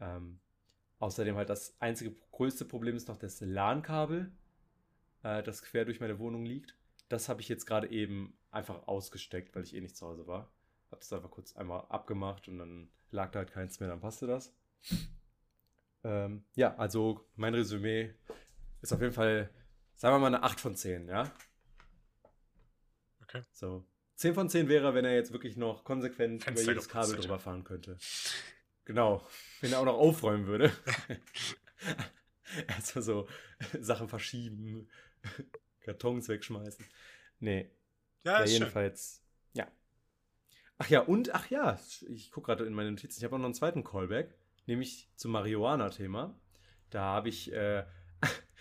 Ähm, 0.00 0.40
außerdem 0.98 1.36
halt 1.36 1.50
das 1.50 1.76
einzige 1.80 2.14
größte 2.32 2.64
Problem 2.64 2.96
ist 2.96 3.08
noch 3.08 3.16
das 3.16 3.40
LAN-Kabel, 3.40 4.32
äh, 5.22 5.42
das 5.42 5.62
quer 5.62 5.84
durch 5.84 6.00
meine 6.00 6.18
Wohnung 6.18 6.44
liegt. 6.44 6.74
Das 7.08 7.28
habe 7.28 7.40
ich 7.40 7.48
jetzt 7.48 7.66
gerade 7.66 7.90
eben 7.90 8.36
einfach 8.50 8.88
ausgesteckt, 8.88 9.54
weil 9.54 9.62
ich 9.62 9.74
eh 9.74 9.80
nicht 9.80 9.96
zu 9.96 10.06
Hause 10.06 10.26
war. 10.26 10.52
Hab 10.90 11.00
das 11.00 11.12
einfach 11.12 11.30
kurz 11.30 11.54
einmal 11.54 11.84
abgemacht 11.88 12.48
und 12.48 12.58
dann 12.58 12.88
lag 13.10 13.30
da 13.30 13.40
halt 13.40 13.52
keins 13.52 13.78
mehr, 13.78 13.88
dann 13.88 14.00
passte 14.00 14.26
das. 14.26 14.52
Ähm, 16.04 16.44
ja, 16.54 16.76
also 16.76 17.26
mein 17.36 17.54
Resümee 17.54 18.14
ist 18.82 18.92
auf 18.92 19.00
jeden 19.00 19.12
Fall, 19.12 19.50
sagen 19.98 20.14
wir 20.14 20.18
mal, 20.20 20.28
eine 20.28 20.42
8 20.42 20.58
von 20.60 20.74
10, 20.74 21.08
ja? 21.08 21.30
Okay. 23.22 23.42
So. 23.52 23.84
10 24.14 24.34
von 24.34 24.48
10 24.48 24.68
wäre, 24.68 24.94
wenn 24.94 25.04
er 25.04 25.14
jetzt 25.14 25.32
wirklich 25.32 25.56
noch 25.56 25.84
konsequent 25.84 26.42
Fenster 26.42 26.62
über 26.62 26.72
jedes 26.72 26.88
Kabel 26.88 27.16
drüber 27.16 27.38
fahren 27.38 27.62
könnte. 27.62 27.98
Genau. 28.84 29.26
Wenn 29.60 29.72
er 29.72 29.80
auch 29.80 29.84
noch 29.84 29.98
aufräumen 29.98 30.46
würde. 30.46 30.72
Erstmal 32.66 33.02
so 33.02 33.28
Sachen 33.78 34.08
verschieben, 34.08 34.88
Kartons 35.80 36.28
wegschmeißen. 36.28 36.84
Nee, 37.40 37.70
Ja, 38.24 38.38
ja, 38.38 38.44
ist 38.44 38.50
schön. 38.52 38.62
jedenfalls, 38.62 39.22
ja. 39.52 39.68
Ach 40.78 40.88
ja, 40.88 41.00
und, 41.00 41.34
ach 41.34 41.50
ja, 41.50 41.78
ich 42.08 42.30
gucke 42.30 42.46
gerade 42.46 42.64
in 42.64 42.72
meine 42.72 42.90
Notizen, 42.90 43.18
ich 43.20 43.24
habe 43.24 43.34
auch 43.34 43.38
noch 43.38 43.44
einen 43.44 43.54
zweiten 43.54 43.84
Callback, 43.84 44.34
nämlich 44.66 45.10
zum 45.16 45.32
Marihuana-Thema. 45.32 46.34
Da 46.90 47.02
habe 47.02 47.28
ich, 47.28 47.52
äh, 47.52 47.84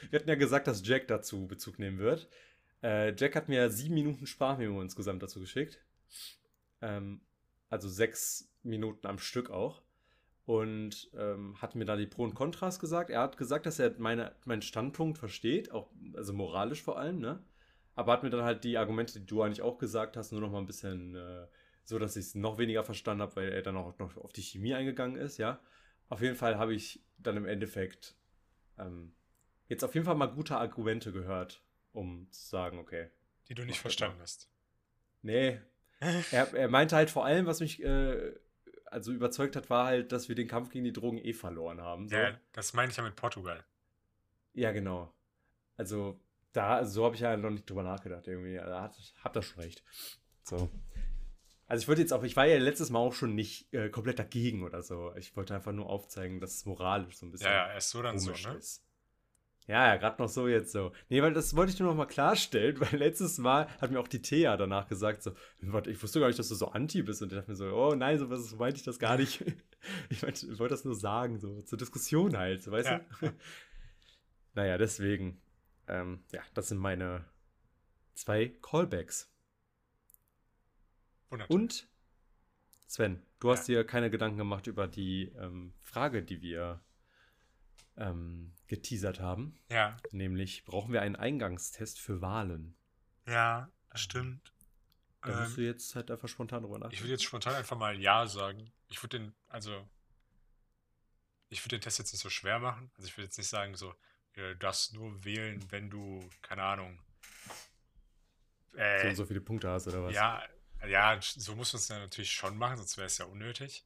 wir 0.10 0.20
hatten 0.20 0.30
ja 0.30 0.36
gesagt, 0.36 0.68
dass 0.68 0.86
Jack 0.86 1.08
dazu 1.08 1.48
Bezug 1.48 1.80
nehmen 1.80 2.00
wird. 2.00 2.30
Äh, 2.84 3.14
Jack 3.16 3.36
hat 3.36 3.50
mir 3.50 3.70
sieben 3.70 3.96
Minuten 3.96 4.28
Sprachmemo 4.28 4.82
insgesamt 4.82 5.24
dazu 5.24 5.40
geschickt. 5.40 5.80
Ähm, 6.82 7.22
also 7.70 7.90
sechs 7.90 8.52
Minuten 8.64 9.08
am 9.08 9.20
Stück 9.20 9.50
auch. 9.50 9.82
Und 10.46 11.12
ähm, 11.18 11.62
hat 11.62 11.76
mir 11.76 11.86
da 11.86 11.98
die 11.98 12.06
Pro 12.06 12.24
und 12.24 12.36
Kontras 12.36 12.80
gesagt. 12.80 13.10
Er 13.10 13.22
hat 13.22 13.38
gesagt, 13.38 13.66
dass 13.66 13.80
er 13.80 13.96
meine, 13.98 14.34
meinen 14.46 14.62
Standpunkt 14.62 15.18
versteht, 15.18 15.72
auch, 15.72 15.90
also 16.14 16.32
moralisch 16.32 16.82
vor 16.82 16.98
allem, 16.98 17.20
ne? 17.20 17.44
Aber 17.96 18.14
hat 18.14 18.24
mir 18.24 18.30
dann 18.30 18.44
halt 18.44 18.64
die 18.64 18.78
Argumente, 18.78 19.20
die 19.20 19.26
du 19.26 19.42
eigentlich 19.42 19.64
auch 19.64 19.78
gesagt 19.78 20.16
hast, 20.16 20.32
nur 20.32 20.40
noch 20.40 20.52
mal 20.52 20.60
ein 20.60 20.68
bisschen 20.68 21.16
äh, 21.16 21.48
so, 21.84 21.98
dass 22.00 22.16
ich 22.16 22.28
es 22.28 22.36
noch 22.36 22.58
weniger 22.58 22.84
verstanden 22.84 23.24
habe, 23.24 23.36
weil 23.38 23.50
er 23.50 23.62
dann 23.62 23.76
auch 23.76 23.98
noch 23.98 24.16
auf 24.18 24.32
die 24.32 24.42
Chemie 24.42 24.74
eingegangen 24.74 25.16
ist, 25.16 25.38
ja. 25.38 25.60
Auf 26.10 26.22
jeden 26.22 26.36
Fall 26.36 26.58
habe 26.58 26.74
ich 26.74 27.04
dann 27.18 27.36
im 27.36 27.46
Endeffekt 27.46 28.16
ähm, 28.78 29.14
jetzt 29.68 29.84
auf 29.84 29.94
jeden 29.94 30.06
Fall 30.06 30.16
mal 30.16 30.28
gute 30.28 30.58
Argumente 30.58 31.12
gehört, 31.12 31.64
um 31.92 32.32
zu 32.32 32.48
sagen, 32.48 32.80
okay. 32.80 33.10
Die 33.50 33.56
du 33.56 33.64
nicht 33.64 33.76
das 33.76 33.82
verstanden 33.82 34.20
hast. 34.22 34.50
Nee, 35.22 35.60
er, 36.00 36.54
er 36.54 36.68
meinte 36.68 36.96
halt 36.96 37.10
vor 37.10 37.26
allem, 37.26 37.46
was 37.46 37.60
mich 37.60 37.84
äh, 37.84 38.34
also 38.86 39.12
überzeugt 39.12 39.56
hat, 39.56 39.70
war 39.70 39.86
halt, 39.86 40.12
dass 40.12 40.30
wir 40.30 40.36
den 40.36 40.48
Kampf 40.48 40.70
gegen 40.70 40.86
die 40.86 40.94
Drogen 40.94 41.18
eh 41.18 41.34
verloren 41.34 41.82
haben. 41.82 42.08
So. 42.08 42.16
Ja, 42.16 42.40
das 42.54 42.74
meine 42.74 42.92
ich 42.92 42.98
ja 42.98 43.04
mit 43.04 43.16
Portugal. 43.16 43.66
Ja, 44.54 44.72
genau. 44.72 45.14
Also, 45.76 46.20
da, 46.54 46.86
so 46.86 47.06
habe 47.06 47.16
ich 47.16 47.22
ja 47.22 47.38
noch 47.38 47.50
nicht 47.50 47.70
drüber 47.70 47.84
nachgedacht, 47.84 48.28
irgendwie. 48.28 48.56
Da 48.56 48.82
hat, 48.82 48.98
habt 49.24 49.36
ihr 49.36 49.42
schon 49.42 49.62
recht. 49.62 49.84
So. 50.44 50.70
Also, 51.68 51.84
ich 51.84 51.88
wollte 51.88 52.02
jetzt 52.02 52.14
auch, 52.14 52.24
ich 52.24 52.36
war 52.36 52.46
ja 52.46 52.58
letztes 52.58 52.90
Mal 52.90 53.00
auch 53.00 53.14
schon 53.14 53.36
nicht 53.36 53.72
äh, 53.74 53.90
komplett 53.90 54.20
dagegen 54.20 54.64
oder 54.64 54.82
so. 54.82 55.14
Ich 55.16 55.36
wollte 55.36 55.54
einfach 55.54 55.74
nur 55.74 55.90
aufzeigen, 55.90 56.40
dass 56.40 56.56
es 56.56 56.66
moralisch 56.66 57.18
so 57.18 57.26
ein 57.26 57.32
bisschen 57.32 57.48
Ja, 57.48 57.68
ja, 57.68 57.74
erst 57.74 57.90
so, 57.90 58.02
dann 58.02 58.18
so, 58.18 58.32
ne? 58.32 58.58
ist. 58.58 58.87
Ja, 59.68 59.88
ja, 59.88 59.98
gerade 59.98 60.22
noch 60.22 60.30
so 60.30 60.48
jetzt 60.48 60.72
so. 60.72 60.94
Nee, 61.10 61.22
weil 61.22 61.34
das 61.34 61.54
wollte 61.56 61.74
ich 61.74 61.80
nur 61.80 61.90
noch 61.90 61.98
mal 61.98 62.06
klarstellen, 62.06 62.80
weil 62.80 62.98
letztes 63.00 63.38
Mal 63.38 63.68
hat 63.82 63.92
mir 63.92 64.00
auch 64.00 64.08
die 64.08 64.22
Thea 64.22 64.56
danach 64.56 64.88
gesagt 64.88 65.22
so, 65.24 65.32
warte, 65.62 65.92
ich 65.92 66.02
wusste 66.02 66.22
gar 66.22 66.28
nicht, 66.28 66.40
dass 66.40 66.48
du 66.48 66.56
so 66.56 66.70
anti 66.70 67.02
bist 67.04 67.22
und 67.22 67.32
ich 67.34 67.38
dachte 67.38 67.52
mir 67.52 67.58
so, 67.58 67.66
oh 67.76 67.94
nein, 67.94 68.18
so 68.18 68.30
was 68.30 68.56
meinte 68.56 68.78
ich 68.78 68.84
das 68.86 69.00
gar 69.00 69.18
nicht. 69.18 69.44
Ich, 70.10 70.22
meinte, 70.24 70.46
ich 70.48 70.58
wollte 70.60 70.74
das 70.74 70.84
nur 70.86 70.96
sagen, 70.96 71.40
so 71.40 71.62
zur 71.62 71.78
Diskussion 71.78 72.36
halt, 72.36 72.64
so, 72.64 72.72
weißt 72.72 72.90
Ja. 72.90 73.02
du? 73.22 73.32
naja, 74.56 74.78
deswegen, 74.78 75.40
ähm, 75.88 76.24
ja, 76.34 76.42
das 76.56 76.70
sind 76.70 76.80
meine 76.80 77.24
zwei 78.16 78.48
Callbacks. 78.62 79.32
Wundertoll. 81.30 81.56
Und 81.62 81.88
Sven, 82.88 83.22
du 83.40 83.52
hast 83.52 83.68
Ja. 83.70 83.76
dir 83.76 83.84
keine 83.86 84.10
Gedanken 84.10 84.38
gemacht 84.40 84.66
über 84.68 84.88
die 84.88 85.32
ähm, 85.40 85.74
Frage, 85.84 86.24
die 86.24 86.42
wir 86.42 86.82
ähm, 87.98 88.54
geteasert 88.68 89.20
haben. 89.20 89.60
Ja, 89.70 90.02
Nämlich, 90.12 90.66
brauchen 90.66 90.94
wir 90.94 91.02
einen 91.02 91.16
Eingangstest 91.18 92.00
für 92.00 92.22
Wahlen? 92.22 92.76
ja, 93.28 93.70
das 93.90 94.02
stimmt. 94.02 94.52
Da 95.26 95.32
musst 95.34 95.56
du 95.58 95.62
Ähm, 95.62 95.62
jetzt 95.62 95.96
halt 95.96 96.10
einfach 96.10 96.28
spontan 96.28 96.64
drüber 96.64 96.80
ich 96.90 97.00
nachdenken. 97.00 97.02
würde 97.02 97.14
jetzt 97.14 97.24
spontan 97.24 97.56
einfach 97.56 97.78
mal 97.78 97.98
Ja 98.00 98.28
sagen. 98.28 98.72
Ich 98.90 99.02
würde 99.04 99.20
den, 99.20 99.36
also, 99.48 99.88
ich 101.50 101.62
würde 101.64 101.78
den 101.78 101.82
Test 101.82 102.00
jetzt 102.00 102.14
nicht 102.14 102.22
so 102.22 102.30
schwer 102.30 102.60
machen. 102.60 102.90
Also 102.96 103.08
ich 103.08 103.18
würde 103.18 103.26
jetzt 103.26 103.38
nicht 103.38 103.50
sagen, 103.50 103.76
so, 103.76 103.92
äh, 104.34 104.54
du 104.54 104.56
darfst 104.58 104.94
nur 104.94 105.24
wählen, 105.26 105.66
wenn 105.72 105.90
du, 105.90 106.30
keine 106.42 106.64
Ahnung, 106.64 107.00
So 108.96 109.08
äh, 109.08 109.08
und 109.08 109.16
so 109.16 109.26
viele 109.26 109.40
Punkte 109.42 109.70
hast 109.70 109.88
oder 109.88 110.04
was? 110.04 110.26
ja, 110.26 110.44
ja, 110.88 111.20
so 111.22 111.56
muss 111.56 111.74
man 111.74 111.80
es 111.82 111.88
dann 111.88 112.02
natürlich 112.02 112.32
schon 112.32 112.58
machen, 112.58 112.78
sonst 112.78 112.98
wäre 112.98 113.08
es 113.08 113.18
ja 113.18 113.26
unnötig. 113.26 113.86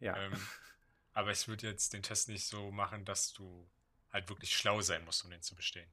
Ja. 0.00 0.14
Ähm, 0.14 0.32
aber 1.20 1.32
ich 1.32 1.48
würde 1.48 1.68
jetzt 1.68 1.92
den 1.92 2.02
Test 2.02 2.28
nicht 2.28 2.46
so 2.46 2.70
machen, 2.70 3.04
dass 3.04 3.32
du 3.32 3.68
halt 4.10 4.28
wirklich 4.28 4.56
schlau 4.56 4.80
sein 4.80 5.04
musst, 5.04 5.24
um 5.24 5.30
den 5.30 5.42
zu 5.42 5.54
bestehen. 5.54 5.90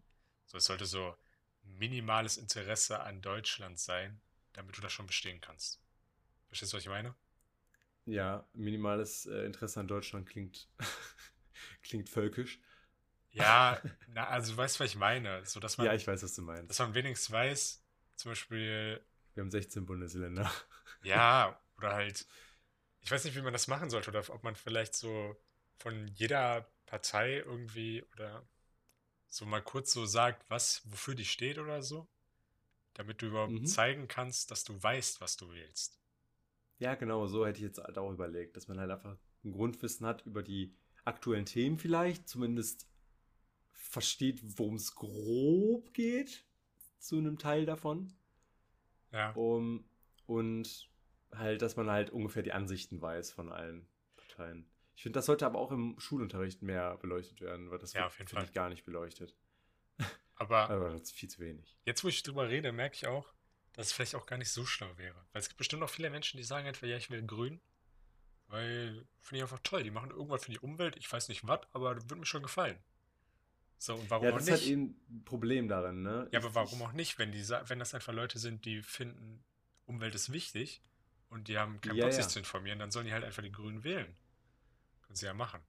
So, 0.48 0.58
es 0.58 0.66
sollte 0.66 0.86
so 0.86 1.16
minimales 1.63 2.38
Interesse 2.38 3.02
an 3.02 3.22
Deutschland 3.22 3.80
sein, 3.80 4.22
damit 4.54 4.78
du 4.78 4.82
das 4.82 4.94
schon 4.94 5.08
bestehen 5.08 5.42
kannst. 5.42 5.82
Verstehst 6.48 6.74
du, 6.74 6.78
was 6.78 6.84
ich 6.84 6.90
meine? 6.90 7.16
Ja, 8.06 8.48
minimales 8.54 9.26
äh, 9.26 9.46
Interesse 9.46 9.80
an 9.82 9.88
Deutschland 9.88 10.28
klingt, 10.28 10.70
klingt 11.84 12.10
völkisch. 12.10 12.60
Ja, 13.32 13.82
na, 14.08 14.28
also 14.28 14.52
du 14.54 14.58
weißt, 14.58 14.80
was 14.80 14.90
ich 14.90 14.96
meine. 14.96 15.46
So, 15.46 15.60
dass 15.60 15.78
man, 15.78 15.86
Ja, 15.86 15.94
ich 15.94 16.08
weiß, 16.08 16.24
was 16.24 16.34
du 16.34 16.42
meinst. 16.42 16.70
dass 16.70 16.80
man 16.80 16.94
wenigstens 16.94 17.32
weiß, 17.32 17.84
zum 18.16 18.32
Beispiel, 18.32 19.06
Wir 19.36 19.42
haben 19.42 19.52
16 19.52 19.86
Bundesländer. 19.86 20.52
ja, 21.02 21.60
oder 21.78 21.94
halt, 21.94 22.26
ich 23.08 23.12
weiß 23.12 23.24
nicht, 23.24 23.38
wie 23.38 23.41
man 23.41 23.54
das 23.54 23.70
machen 23.70 23.89
sollte, 23.89 24.10
oder 24.10 24.22
ob 24.36 24.43
man 24.43 24.58
vielleicht 24.58 24.93
so 24.93 25.38
von 25.78 26.10
jeder 26.10 26.70
Partei 26.88 27.38
irgendwie 27.38 28.04
oder 28.13 28.46
so 29.30 29.46
mal 29.46 29.62
kurz 29.63 29.93
so 29.93 30.06
sagt, 30.06 30.50
was, 30.50 30.82
wofür 30.91 31.15
die 31.15 31.24
steht 31.24 31.58
oder 31.58 31.82
so, 31.82 32.10
damit 32.96 33.22
du 33.22 33.28
überhaupt 33.28 33.54
Mhm. 33.54 33.65
zeigen 33.65 34.10
kannst, 34.10 34.52
dass 34.52 34.65
du 34.65 34.84
weißt, 34.84 35.22
was 35.22 35.38
du 35.38 35.50
wählst. 35.54 36.02
Ja, 36.80 36.96
genau, 36.96 37.28
so 37.28 37.46
hätte 37.46 37.60
ich 37.60 37.63
jetzt 37.63 37.80
halt 37.80 37.98
auch 37.98 38.12
überlegt, 38.12 38.58
dass 38.58 38.67
man 38.67 38.78
halt 38.78 38.91
einfach 38.91 39.17
ein 39.46 39.52
Grundwissen 39.54 40.06
hat 40.06 40.26
über 40.26 40.43
die 40.43 40.76
aktuellen 41.06 41.46
Themen 41.46 41.78
vielleicht, 41.78 42.28
zumindest 42.28 42.89
versteht, 43.72 44.41
worum 44.60 44.76
es 44.76 44.96
grob 44.96 45.93
geht, 45.93 46.46
zu 47.00 47.17
einem 47.17 47.38
Teil 47.38 47.65
davon. 47.65 48.13
Ja, 49.12 49.34
Um, 49.36 49.86
und 50.26 50.89
halt, 51.38 51.62
dass 51.62 51.76
man 51.76 51.89
halt 51.89 52.10
ungefähr 52.10 52.43
die 52.43 52.54
Ansichten 52.54 53.02
weiß 53.02 53.32
von 53.32 53.52
allen 53.52 53.88
Parteien. 54.15 54.69
Ich 54.95 55.04
finde, 55.04 55.17
das 55.17 55.28
sollte 55.28 55.45
aber 55.45 55.60
auch 55.60 55.71
im 55.71 56.00
Schulunterricht 56.00 56.62
mehr 56.63 56.97
beleuchtet 56.97 57.41
werden, 57.41 57.69
weil 57.69 57.78
das 57.78 57.93
Ja, 57.93 58.10
finde 58.10 58.43
ich, 58.43 58.54
gar 58.54 58.69
nicht 58.69 58.84
beleuchtet. 58.86 59.36
aber 60.36 60.69
Aber 60.69 60.91
das 60.91 61.04
ist 61.04 61.12
viel 61.13 61.30
zu 61.30 61.39
wenig. 61.39 61.78
jetzt, 61.86 62.04
wo 62.04 62.08
ich 62.08 62.23
drüber 62.23 62.50
rede, 62.50 62.71
merke 62.71 62.95
ich 62.95 63.08
auch, 63.08 63.34
dass 63.73 63.88
es 63.88 63.93
vielleicht 63.93 64.15
auch 64.15 64.26
gar 64.26 64.38
nicht 64.38 64.52
so 64.52 64.65
schlau 64.65 64.97
wäre. 64.97 65.15
Weil 65.32 65.39
es 65.41 65.50
gibt 65.50 65.58
bestimmt 65.60 65.84
auch 65.84 65.89
viele 65.89 66.10
Menschen, 66.10 66.38
die 66.38 66.43
sagen 66.43 66.67
einfach, 66.67 66.88
ja, 66.88 66.97
ich 66.97 67.10
will 67.10 67.23
grün. 67.26 67.62
Weil 68.47 69.06
finde 69.19 69.38
ich 69.38 69.41
einfach 69.43 69.60
toll. 69.60 69.84
Die 69.84 69.91
machen 69.91 70.10
irgendwas 70.12 70.45
für 70.45 70.52
die 70.52 70.60
Umwelt. 70.60 70.95
Ich 70.97 71.12
weiß 71.12 71.28
nicht 71.28 71.45
was, 71.47 71.60
aber 71.73 71.95
das 71.95 72.06
würde 72.06 72.15
mir 72.15 72.26
schon 72.26 72.43
gefallen. 72.43 72.80
So, 73.78 73.93
und 73.93 74.10
warum 74.10 74.26
Ja, 74.26 74.32
auch 74.32 74.36
das 74.36 74.45
ist 74.45 74.52
halt 74.52 74.62
nicht? 74.62 74.71
eben 74.71 75.00
ein 75.10 75.23
Problem 75.26 75.67
darin, 75.67 76.02
ne? 76.02 76.28
Ja, 76.32 76.39
aber 76.39 76.56
warum 76.56 76.82
auch 76.82 76.93
nicht, 76.93 77.19
wenn 77.19 77.32
die, 77.32 77.47
wenn 77.47 77.78
das 77.78 77.93
einfach 77.93 78.13
Leute 78.13 78.39
sind, 78.39 78.65
die 78.65 78.82
finden, 78.82 79.43
Umwelt 79.86 80.15
ist 80.15 80.32
wichtig 80.32 80.82
und 81.30 81.48
die 81.48 81.58
haben 81.58 81.82
keinen 81.82 81.98
ja, 81.98 82.06
Bock, 82.06 82.13
sich 82.13 82.24
ja. 82.24 82.30
zu 82.30 82.40
informieren, 82.40 82.80
dann 82.80 82.92
sollen 82.92 83.06
die 83.06 83.13
halt 83.13 83.24
einfach 83.24 83.44
die 83.44 83.52
Grünen 83.52 83.84
wählen. 83.84 84.16
Können 85.02 85.16
sie 85.16 85.26
ja 85.26 85.34
machen. 85.34 85.62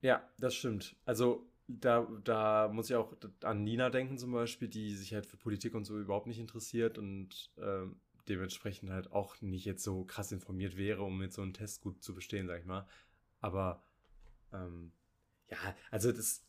Ja, 0.00 0.28
das 0.38 0.54
stimmt. 0.54 0.96
Also 1.04 1.50
da, 1.66 2.06
da 2.24 2.68
muss 2.68 2.90
ich 2.90 2.96
auch 2.96 3.14
an 3.42 3.64
Nina 3.64 3.90
denken 3.90 4.18
zum 4.18 4.32
Beispiel, 4.32 4.68
die 4.68 4.94
sich 4.94 5.14
halt 5.14 5.26
für 5.26 5.36
Politik 5.36 5.74
und 5.74 5.84
so 5.84 5.98
überhaupt 5.98 6.26
nicht 6.26 6.38
interessiert 6.38 6.98
und 6.98 7.50
ähm, 7.58 8.00
dementsprechend 8.28 8.90
halt 8.90 9.12
auch 9.12 9.40
nicht 9.40 9.64
jetzt 9.64 9.82
so 9.82 10.04
krass 10.04 10.32
informiert 10.32 10.76
wäre, 10.76 11.02
um 11.02 11.22
jetzt 11.22 11.36
so 11.36 11.42
einen 11.42 11.54
Test 11.54 11.80
gut 11.80 12.02
zu 12.02 12.14
bestehen, 12.14 12.46
sag 12.46 12.60
ich 12.60 12.66
mal. 12.66 12.86
Aber 13.40 13.82
ähm, 14.52 14.92
ja, 15.50 15.58
also 15.90 16.12
das 16.12 16.44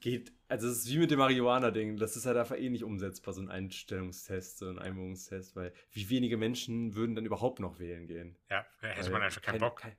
geht, 0.00 0.32
also 0.48 0.68
es 0.68 0.78
ist 0.78 0.90
wie 0.90 0.98
mit 0.98 1.10
dem 1.10 1.18
Marihuana-Ding, 1.18 1.96
das 1.96 2.16
ist 2.16 2.26
halt 2.26 2.36
einfach 2.36 2.56
eh 2.56 2.68
nicht 2.68 2.84
umsetzbar, 2.84 3.34
so 3.34 3.40
ein 3.40 3.48
Einstellungstest, 3.50 4.58
so 4.58 4.68
ein 4.68 4.78
Einwohnungstest, 4.78 5.54
weil 5.56 5.72
wie 5.92 6.10
wenige 6.10 6.36
Menschen 6.36 6.94
würden 6.94 7.14
dann 7.14 7.24
überhaupt 7.26 7.60
noch 7.60 7.78
wählen 7.78 8.06
gehen? 8.06 8.36
Ja, 8.50 8.66
hätte 8.80 9.04
Weil 9.06 9.12
man 9.12 9.22
einfach 9.22 9.42
keinen 9.42 9.54
kein- 9.54 9.60
Bock. 9.60 9.80
kein- 9.80 9.96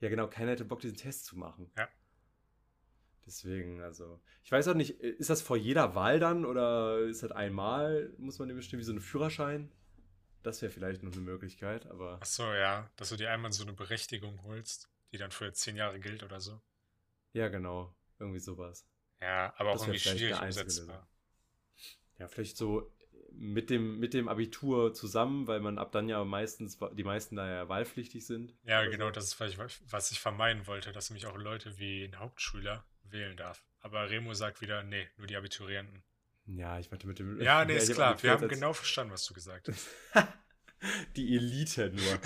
ja, 0.00 0.08
genau, 0.08 0.28
keiner 0.28 0.52
hätte 0.52 0.64
Bock, 0.64 0.80
diesen 0.80 0.96
Test 0.96 1.24
zu 1.26 1.36
machen. 1.38 1.70
Ja. 1.76 1.88
Deswegen, 3.26 3.80
also, 3.80 4.20
ich 4.42 4.52
weiß 4.52 4.68
auch 4.68 4.74
nicht, 4.74 5.00
ist 5.00 5.30
das 5.30 5.40
vor 5.40 5.56
jeder 5.56 5.94
Wahl 5.94 6.20
dann 6.20 6.44
oder 6.44 6.98
ist 7.00 7.22
das 7.22 7.32
einmal, 7.32 8.12
muss 8.18 8.38
man 8.38 8.48
den 8.48 8.56
bestimmen, 8.56 8.80
wie 8.80 8.84
so 8.84 8.92
ein 8.92 9.00
Führerschein? 9.00 9.72
Das 10.42 10.60
wäre 10.60 10.70
vielleicht 10.70 11.02
noch 11.02 11.12
eine 11.12 11.22
Möglichkeit, 11.22 11.86
aber 11.86 12.18
Ach 12.20 12.26
so, 12.26 12.42
ja, 12.52 12.90
dass 12.96 13.08
du 13.08 13.16
dir 13.16 13.30
einmal 13.30 13.50
so 13.50 13.62
eine 13.62 13.72
Berechtigung 13.72 14.42
holst, 14.42 14.90
die 15.10 15.16
dann 15.16 15.30
für 15.30 15.50
zehn 15.54 15.74
Jahre 15.76 15.98
gilt 16.00 16.22
oder 16.22 16.38
so. 16.38 16.60
ja, 17.32 17.48
genau, 17.48 17.94
irgendwie 18.18 18.40
sowas. 18.40 18.86
Ja, 19.24 19.54
aber 19.56 19.70
auch 19.70 19.74
Das 19.74 19.82
irgendwie 19.82 19.98
vielleicht 20.00 20.18
schwierig 20.18 20.42
umsetzbar. 20.42 21.08
Ja, 22.18 22.28
vielleicht 22.28 22.58
so 22.58 22.92
mit 23.32 23.70
dem, 23.70 23.98
mit 23.98 24.12
dem 24.12 24.28
Abitur 24.28 24.92
zusammen, 24.92 25.46
weil 25.46 25.60
man 25.60 25.78
ab 25.78 25.92
dann 25.92 26.10
ja 26.10 26.22
meistens, 26.24 26.78
die 26.92 27.04
meisten 27.04 27.36
da 27.36 27.48
ja 27.48 27.68
wahlpflichtig 27.68 28.26
sind. 28.26 28.54
Ja, 28.64 28.84
genau, 28.84 29.06
so. 29.06 29.12
das 29.12 29.24
ist, 29.24 29.40
ich, 29.40 29.58
was 29.90 30.10
ich 30.10 30.20
vermeiden 30.20 30.66
wollte, 30.66 30.92
dass 30.92 31.08
nämlich 31.08 31.26
auch 31.26 31.36
Leute 31.38 31.78
wie 31.78 32.04
ein 32.04 32.18
Hauptschüler 32.18 32.84
wählen 33.04 33.36
darf. 33.36 33.64
Aber 33.80 34.10
Remo 34.10 34.34
sagt 34.34 34.60
wieder, 34.60 34.82
nee, 34.82 35.08
nur 35.16 35.26
die 35.26 35.36
Abiturienten. 35.36 36.04
Ja, 36.46 36.78
ich 36.78 36.90
meinte 36.90 37.06
mit 37.06 37.18
dem. 37.18 37.40
Ja, 37.40 37.64
nee, 37.64 37.76
ist 37.76 37.94
klar. 37.94 38.22
Wir 38.22 38.32
haben 38.32 38.48
genau 38.48 38.74
verstanden, 38.74 39.14
was 39.14 39.24
du 39.24 39.32
gesagt 39.32 39.68
hast. 39.68 39.88
Die 41.16 41.34
Elite 41.34 41.90
nur. 41.94 42.20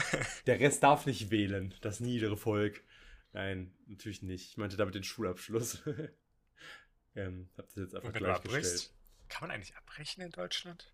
Der 0.46 0.58
Rest 0.58 0.82
darf 0.82 1.06
nicht 1.06 1.30
wählen. 1.30 1.72
Das 1.80 2.00
niedere 2.00 2.36
Volk. 2.36 2.82
Nein, 3.32 3.72
natürlich 3.86 4.22
nicht. 4.22 4.50
Ich 4.50 4.56
meinte 4.56 4.76
damit 4.76 4.96
den 4.96 5.04
Schulabschluss. 5.04 5.80
ähm, 7.18 7.48
hab 7.56 7.66
das 7.66 7.76
jetzt 7.76 7.94
einfach 7.94 8.14
wenn 8.14 8.22
gleichgestellt. 8.22 8.64
abbrichst, 8.64 8.94
kann 9.28 9.48
man 9.48 9.54
eigentlich 9.54 9.76
abbrechen 9.76 10.22
in 10.22 10.30
Deutschland? 10.30 10.92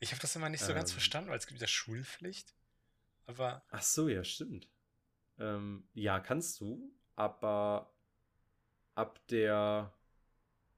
Ich 0.00 0.10
habe 0.10 0.20
das 0.20 0.34
immer 0.34 0.48
nicht 0.48 0.64
so 0.64 0.74
ganz 0.74 0.90
Ähm. 0.90 0.94
verstanden, 0.94 1.30
weil 1.30 1.38
es 1.38 1.46
gibt 1.46 1.60
ja 1.60 1.66
Schulpflicht. 1.66 2.54
Aber 3.26 3.64
Ach 3.70 3.82
so, 3.82 4.08
ja, 4.08 4.24
stimmt. 4.24 4.68
Ähm, 5.38 5.88
ja, 5.94 6.18
kannst 6.20 6.60
du, 6.60 6.92
aber 7.14 7.94
ab 8.94 9.20
der. 9.28 9.94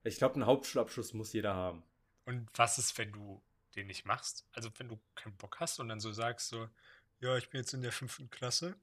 Ich 0.03 0.19
glaube, 0.19 0.35
einen 0.35 0.47
Hauptschulabschluss 0.47 1.15
muss 1.15 1.33
jeder 1.33 1.55
haben. 1.55 1.83
und 2.27 2.49
was 2.55 2.79
ist, 2.79 2.97
wenn 2.99 3.13
du 3.13 3.43
den 3.75 3.87
nicht 3.87 4.05
machst? 4.05 4.47
Also 4.53 4.71
wenn 4.79 4.89
du 4.89 5.01
keinen 5.15 5.37
Bock 5.37 5.59
hast 5.61 5.81
und 5.81 5.89
dann 5.89 6.01
so 6.01 6.13
sagst 6.13 6.49
so, 6.49 6.69
ja, 7.21 7.37
ich 7.39 7.49
bin 7.51 7.61
jetzt 7.61 7.73
in 7.75 7.83
der 7.83 7.93
fünften 7.93 8.29
Klasse. 8.31 8.77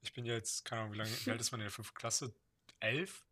Ich 0.00 0.12
bin 0.14 0.24
jetzt, 0.24 0.64
keine 0.64 0.82
Ahnung, 0.82 0.94
wie 0.94 0.98
lange 0.98 1.10
wie 1.10 1.30
alt 1.30 1.40
ist 1.40 1.52
man 1.52 1.60
in 1.60 1.66
der 1.66 1.70
fünften 1.70 1.94
Klasse? 1.94 2.34
Elf? 2.80 3.24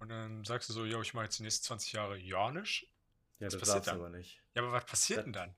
Und 0.00 0.08
dann 0.08 0.44
sagst 0.44 0.68
du 0.68 0.72
so, 0.72 0.84
ja, 0.84 1.00
ich 1.00 1.14
mache 1.14 1.24
jetzt 1.26 1.38
die 1.38 1.42
nächsten 1.44 1.64
20 1.66 1.92
Jahre 1.92 2.18
ja 2.18 2.50
nicht. 2.50 2.90
Ja, 3.38 3.46
Was 3.46 3.52
das 3.54 3.60
passiert 3.60 3.86
du 3.86 3.90
dann? 3.90 4.00
aber 4.00 4.10
nicht. 4.10 4.42
Ja, 4.54 4.62
aber 4.62 4.72
was 4.72 4.84
passiert 4.86 5.18
Das- 5.18 5.24
denn 5.24 5.32
dann? 5.32 5.54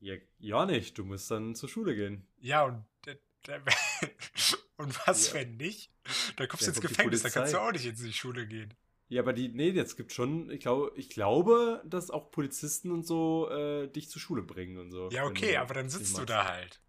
Ja, 0.00 0.14
ja, 0.38 0.64
nicht. 0.66 0.96
Du 0.96 1.04
musst 1.04 1.30
dann 1.30 1.54
zur 1.54 1.68
Schule 1.68 1.94
gehen. 1.94 2.26
Ja, 2.38 2.64
und, 2.64 2.84
äh, 3.06 3.16
der- 3.46 3.62
und 4.76 5.06
was, 5.06 5.28
Ja. 5.28 5.34
wenn 5.34 5.56
nicht? 5.58 5.92
Dann 6.36 6.48
kommst 6.48 6.62
du 6.62 6.66
Ja, 6.66 6.68
ins 6.70 6.76
kommt 6.76 6.84
die 6.84 6.88
Gefängnis, 6.88 7.22
dann 7.22 7.32
kannst 7.32 7.52
du 7.52 7.58
auch 7.58 7.72
nicht 7.72 7.84
in 7.84 7.94
die 7.96 8.12
Schule 8.12 8.46
gehen. 8.46 8.72
Ja, 9.08 9.20
aber 9.22 9.32
die, 9.32 9.48
nee, 9.48 9.70
jetzt 9.70 9.96
gibt 9.96 10.12
schon, 10.12 10.48
ich 10.50 10.60
glaube, 10.60 10.92
ich 10.96 11.10
glaube, 11.10 11.82
dass 11.84 12.10
auch 12.10 12.30
Polizisten 12.30 12.92
und 12.92 13.04
so 13.04 13.50
äh, 13.50 13.88
dich 13.88 14.08
zur 14.08 14.22
Schule 14.22 14.42
bringen 14.42 14.78
und 14.78 14.90
so. 14.92 15.10
Ja, 15.10 15.24
okay, 15.24 15.52
du 15.54 15.60
aber 15.60 15.74
dann 15.74 15.90
sitzt 15.90 16.16
du 16.16 16.24
da 16.24 16.46
halt. 16.46 16.80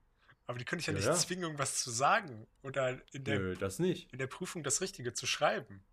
Aber 0.46 0.60
die 0.60 0.66
können 0.66 0.78
dich 0.80 0.88
ja 0.88 0.94
Ja, 0.94 1.00
nicht 1.00 1.08
ja. 1.08 1.16
zwingen, 1.16 1.44
irgendwas 1.44 1.80
zu 1.84 1.90
sagen 1.92 2.48
oder 2.62 3.02
in 3.14 3.24
der, 3.24 3.40
Nö, 3.40 3.56
das 3.56 3.80
nicht. 3.80 4.12
in 4.14 4.20
der 4.20 4.28
Prüfung 4.28 4.64
das 4.64 4.82
Richtige 4.82 5.14
zu 5.14 5.26
schreiben. 5.26 5.84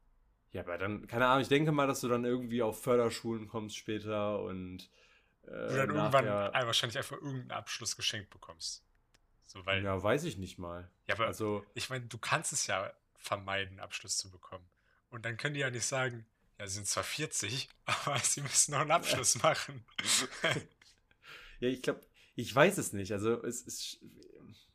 Ja, 0.52 0.62
aber 0.62 0.78
dann, 0.78 1.06
keine 1.06 1.26
Ahnung, 1.26 1.42
ich 1.42 1.48
denke 1.48 1.72
mal, 1.72 1.87
dass 1.87 2.00
du 2.00 2.08
dann 2.08 2.24
irgendwie 2.24 2.62
auf 2.62 2.82
Förderschulen 2.82 3.48
kommst 3.48 3.76
später 3.76 4.40
und 4.42 4.90
äh, 5.42 5.50
Du 5.50 5.76
dann 5.76 5.90
irgendwann 5.90 6.26
äh, 6.26 6.66
wahrscheinlich 6.66 6.96
einfach 6.96 7.16
irgendeinen 7.16 7.50
Abschluss 7.50 7.96
geschenkt 7.96 8.30
bekommst. 8.30 8.84
So, 9.44 9.64
weil, 9.66 9.82
ja, 9.82 9.94
Ja, 9.94 10.02
weiß 10.02 10.24
ich 10.24 10.37
nicht 10.37 10.58
mal. 10.58 10.90
aber 11.08 11.26
Also, 11.26 11.64
ich 11.74 11.90
meine, 11.90 12.06
du 12.06 12.18
kannst 12.18 12.52
es 12.52 12.66
ja 12.66 12.92
vermeiden, 13.16 13.80
Abschluss 13.80 14.18
zu 14.18 14.30
bekommen. 14.30 14.66
Und 15.11 15.24
dann 15.24 15.37
können 15.37 15.54
die 15.54 15.61
ja 15.61 15.70
nicht 15.70 15.87
sagen, 15.87 16.26
ja, 16.58 16.66
sie 16.66 16.74
sind 16.74 16.87
zwar 16.87 17.04
40, 17.04 17.68
aber 17.84 18.18
sie 18.18 18.42
müssen 18.42 18.72
noch 18.72 18.80
einen 18.80 18.90
Abschluss 18.90 19.42
machen. 19.42 19.84
ja, 21.61 21.68
ich 21.68 21.82
glaube, 21.82 22.00
ich 22.34 22.54
weiß 22.54 22.78
es 22.78 22.92
nicht. 22.92 23.12
Also, 23.12 23.42
es 23.42 23.62
ist, 23.62 24.02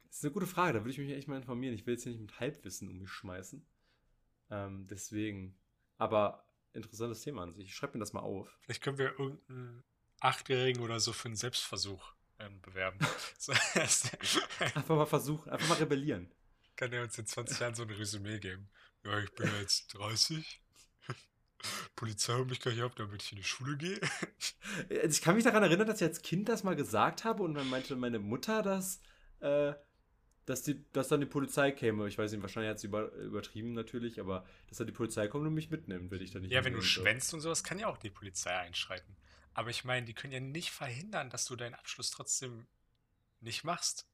es 0.09 0.17
ist 0.17 0.23
eine 0.25 0.33
gute 0.33 0.47
Frage, 0.47 0.73
da 0.73 0.79
würde 0.79 0.91
ich 0.91 0.97
mich 0.97 1.11
echt 1.11 1.27
mal 1.27 1.37
informieren. 1.37 1.75
Ich 1.75 1.85
will 1.85 1.93
jetzt 1.93 2.03
hier 2.03 2.11
nicht 2.11 2.21
mit 2.21 2.39
Halbwissen 2.39 2.89
um 2.89 2.97
mich 2.97 3.09
schmeißen. 3.09 3.65
Ähm, 4.49 4.87
deswegen. 4.87 5.55
Aber 6.03 6.45
interessantes 6.73 7.21
Thema 7.21 7.43
an 7.43 7.53
sich. 7.53 7.67
Ich 7.67 7.75
schreibe 7.75 7.93
mir 7.93 7.99
das 8.01 8.11
mal 8.11 8.19
auf. 8.19 8.57
Vielleicht 8.59 8.83
können 8.83 8.97
wir 8.97 9.11
irgendeinen 9.17 9.85
Achtjährigen 10.19 10.83
oder 10.83 10.99
so 10.99 11.13
für 11.13 11.29
einen 11.29 11.37
Selbstversuch 11.37 12.13
ähm, 12.39 12.59
bewerben. 12.61 12.99
Einfach 14.59 14.95
mal 14.97 15.05
versuchen, 15.05 15.49
einfach 15.49 15.69
mal 15.69 15.77
rebellieren. 15.77 16.29
kann 16.75 16.91
er 16.91 17.03
uns 17.03 17.17
in 17.17 17.25
20 17.25 17.57
Jahren 17.59 17.73
so 17.73 17.83
ein 17.83 17.89
Resümee 17.89 18.39
geben. 18.39 18.69
Ja, 19.05 19.17
ich 19.19 19.33
bin 19.33 19.49
jetzt 19.61 19.93
30. 19.93 20.61
Polizei 21.95 22.33
holt 22.33 22.49
mich 22.49 22.59
gleich 22.59 22.81
ab, 22.81 22.95
damit 22.97 23.23
ich 23.23 23.31
in 23.31 23.37
die 23.37 23.43
Schule 23.45 23.77
gehe. 23.77 24.01
Also 24.89 25.07
Ich 25.07 25.21
kann 25.21 25.35
mich 25.35 25.45
daran 25.45 25.63
erinnern, 25.63 25.87
dass 25.87 26.01
ich 26.01 26.07
als 26.07 26.21
Kind 26.21 26.49
das 26.49 26.63
mal 26.65 26.75
gesagt 26.75 27.23
habe 27.23 27.43
und 27.43 27.53
dann 27.53 27.69
meinte 27.69 27.95
meine 27.95 28.19
Mutter, 28.19 28.61
dass, 28.61 28.99
äh, 29.39 29.73
dass, 30.45 30.61
die, 30.63 30.83
dass 30.91 31.07
dann 31.07 31.19
die 31.21 31.25
Polizei 31.25 31.71
käme. 31.71 32.07
Ich 32.07 32.17
weiß 32.17 32.31
nicht, 32.31 32.41
wahrscheinlich 32.41 32.69
hat 32.71 32.79
sie 32.79 32.87
über, 32.87 33.11
übertrieben 33.13 33.73
natürlich, 33.73 34.19
aber 34.19 34.45
dass 34.67 34.77
dann 34.77 34.87
die 34.87 34.93
Polizei 34.93 35.27
kommt 35.27 35.47
und 35.47 35.53
mich 35.53 35.69
mitnimmt, 35.69 36.11
wenn 36.11 36.21
ich 36.21 36.31
dann 36.31 36.41
nicht 36.41 36.51
Ja, 36.51 36.63
wenn 36.65 36.73
du 36.73 36.81
schwänzt 36.81 37.33
und 37.33 37.41
sowas, 37.41 37.63
kann 37.63 37.79
ja 37.79 37.87
auch 37.87 37.97
die 37.97 38.09
Polizei 38.09 38.53
einschreiten. 38.55 39.15
Aber 39.53 39.69
ich 39.69 39.83
meine, 39.83 40.05
die 40.05 40.13
können 40.13 40.33
ja 40.33 40.39
nicht 40.39 40.71
verhindern, 40.71 41.29
dass 41.29 41.45
du 41.45 41.55
deinen 41.55 41.75
Abschluss 41.75 42.09
trotzdem 42.11 42.65
nicht 43.39 43.63
machst. 43.63 44.07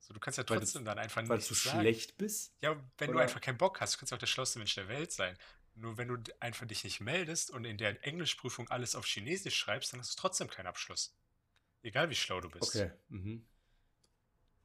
So, 0.00 0.14
du 0.14 0.20
kannst 0.20 0.38
ja 0.38 0.44
Weil 0.48 0.56
du- 0.56 0.60
trotzdem 0.64 0.84
dann 0.84 0.98
einfach 0.98 1.28
Weil 1.28 1.36
nicht 1.38 1.50
du 1.50 1.54
sagen. 1.54 1.80
schlecht 1.80 2.16
bist? 2.16 2.54
Ja, 2.60 2.72
wenn 2.98 3.08
du 3.08 3.14
Oder- 3.14 3.22
einfach 3.24 3.40
keinen 3.40 3.58
Bock 3.58 3.80
hast, 3.80 3.94
du 3.94 3.98
kannst 3.98 4.12
ja 4.12 4.16
auch 4.16 4.20
der 4.20 4.26
schlauste 4.26 4.58
Mensch 4.58 4.74
der 4.74 4.88
Welt 4.88 5.12
sein. 5.12 5.36
Nur 5.74 5.96
wenn 5.98 6.08
du 6.08 6.16
einfach 6.40 6.66
dich 6.66 6.82
nicht 6.84 7.00
meldest 7.00 7.50
und 7.50 7.64
in 7.64 7.76
der 7.78 8.04
Englischprüfung 8.06 8.68
alles 8.70 8.94
auf 8.96 9.04
Chinesisch 9.06 9.56
schreibst, 9.56 9.92
dann 9.92 10.00
hast 10.00 10.16
du 10.16 10.20
trotzdem 10.20 10.48
keinen 10.48 10.66
Abschluss. 10.66 11.14
Egal 11.82 12.10
wie 12.10 12.14
schlau 12.16 12.40
du 12.40 12.48
bist. 12.48 12.62
Okay. 12.74 12.90
Mhm. 13.08 13.46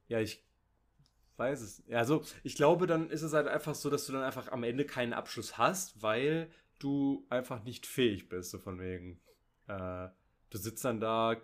Ja, 0.08 0.20
ich 0.20 0.43
weiß 1.36 1.60
es. 1.60 1.82
Ja, 1.86 1.98
Also, 1.98 2.24
ich 2.42 2.54
glaube, 2.56 2.86
dann 2.86 3.10
ist 3.10 3.22
es 3.22 3.32
halt 3.32 3.48
einfach 3.48 3.74
so, 3.74 3.90
dass 3.90 4.06
du 4.06 4.12
dann 4.12 4.22
einfach 4.22 4.48
am 4.52 4.62
Ende 4.64 4.84
keinen 4.84 5.12
Abschluss 5.12 5.58
hast, 5.58 6.02
weil 6.02 6.50
du 6.78 7.26
einfach 7.30 7.62
nicht 7.64 7.86
fähig 7.86 8.28
bist, 8.28 8.50
so 8.50 8.58
von 8.58 8.78
wegen. 8.80 9.20
Äh, 9.68 10.08
du 10.50 10.58
sitzt 10.58 10.84
dann 10.84 11.00
da, 11.00 11.36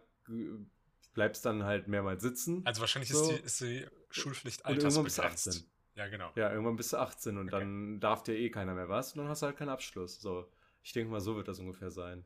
bleibst 1.15 1.45
dann 1.45 1.65
halt 1.65 1.89
mehrmals 1.89 2.23
sitzen. 2.23 2.63
Also 2.65 2.81
wahrscheinlich 2.81 3.11
So. 3.11 3.21
ist, 3.21 3.31
die, 3.31 3.45
ist 3.45 3.61
die 3.61 3.87
Schulpflicht 4.11 4.65
Und 4.67 4.79
irgendwann 4.79 5.05
bist 5.05 5.19
du 5.19 5.23
altersbegrenzt. 5.23 5.49
18. 5.49 5.71
Ja, 5.97 6.09
genau. 6.09 6.33
Ja, 6.37 6.51
irgendwann 6.51 6.77
bist 6.77 6.93
du 6.93 6.99
18 6.99 7.37
und 7.37 7.49
Okay. 7.49 7.61
dann 7.61 8.01
darf 8.01 8.23
dir 8.23 8.35
eh 8.37 8.51
keiner 8.51 8.75
mehr 8.75 8.89
was 8.89 9.13
und 9.13 9.19
dann 9.19 9.29
hast 9.29 9.43
du 9.43 9.47
halt 9.47 9.57
keinen 9.57 9.69
Abschluss. 9.71 10.21
So, 10.21 10.51
ich 10.83 10.93
denke 10.93 11.11
mal, 11.11 11.21
so 11.21 11.37
wird 11.37 11.49
das 11.49 11.59
ungefähr 11.59 11.91
sein. 11.91 12.25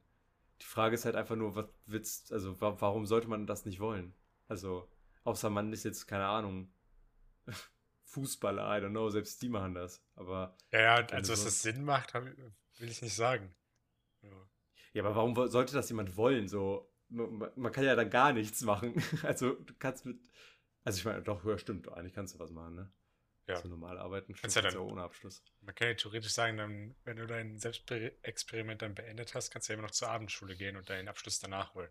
Die 0.60 0.66
Frage 0.66 0.94
ist 0.94 1.04
halt 1.04 1.16
einfach 1.16 1.36
nur, 1.36 1.56
was 1.56 1.66
willst, 1.86 2.32
also 2.32 2.60
wa 2.60 2.76
warum 2.78 3.06
sollte 3.06 3.28
man 3.28 3.46
das 3.46 3.64
nicht 3.64 3.80
wollen? 3.80 4.14
Also, 4.48 4.88
außer 5.24 5.50
man 5.50 5.72
ist 5.72 5.84
jetzt, 5.84 6.06
keine 6.06 6.26
Ahnung, 6.26 6.70
Fußballer, 8.04 8.62
I 8.62 8.80
don't 8.80 8.90
know, 8.90 9.10
selbst 9.10 9.40
die 9.42 9.48
machen 9.48 9.74
das. 9.74 10.02
Aber, 10.14 10.56
Ja, 10.70 10.80
ja, 10.80 10.94
also 11.06 11.32
dass 11.32 11.44
das 11.44 11.62
Sinn 11.62 11.84
macht, 11.84 12.14
will 12.14 12.88
ich 12.88 13.02
nicht 13.02 13.14
sagen. 13.14 13.54
Ja. 14.22 14.30
ja, 14.92 15.02
aber 15.04 15.16
warum 15.16 15.34
sollte 15.48 15.74
das 15.74 15.88
jemand 15.88 16.16
wollen? 16.16 16.48
So, 16.48 16.90
man, 17.08 17.50
man 17.56 17.72
kann 17.72 17.84
ja 17.84 17.96
dann 17.96 18.10
gar 18.10 18.32
nichts 18.32 18.62
machen. 18.62 18.94
Also, 19.24 19.54
du 19.54 19.74
kannst 19.78 20.06
mit, 20.06 20.18
also 20.84 20.98
ich 20.98 21.04
meine, 21.04 21.22
doch, 21.22 21.44
ja, 21.44 21.58
stimmt, 21.58 21.88
eigentlich 21.88 22.14
kannst 22.14 22.34
du 22.34 22.38
was 22.38 22.50
machen, 22.50 22.74
ne? 22.76 22.92
Ja. 23.46 23.60
So 23.60 23.68
normal 23.68 23.98
arbeiten, 23.98 24.34
Kannst 24.34 24.56
ja 24.56 24.62
dann- 24.62 24.76
ohne 24.78 25.02
Abschluss. 25.02 25.42
Man 25.60 25.74
kann 25.74 25.88
ja 25.88 25.94
theoretisch 25.94 26.32
sagen, 26.32 26.56
dann, 26.56 26.94
wenn 27.04 27.16
du 27.18 27.26
dein 27.26 27.58
Selbstexperiment 27.58 28.80
dann 28.80 28.94
beendet 28.94 29.34
hast, 29.34 29.50
kannst 29.50 29.68
du 29.68 29.72
ja 29.72 29.78
immer 29.78 29.86
noch 29.86 29.90
zur 29.92 30.08
Abendschule 30.08 30.56
gehen 30.56 30.76
und 30.76 30.88
deinen 30.88 31.08
Abschluss 31.08 31.40
danach 31.40 31.74
holen. 31.74 31.90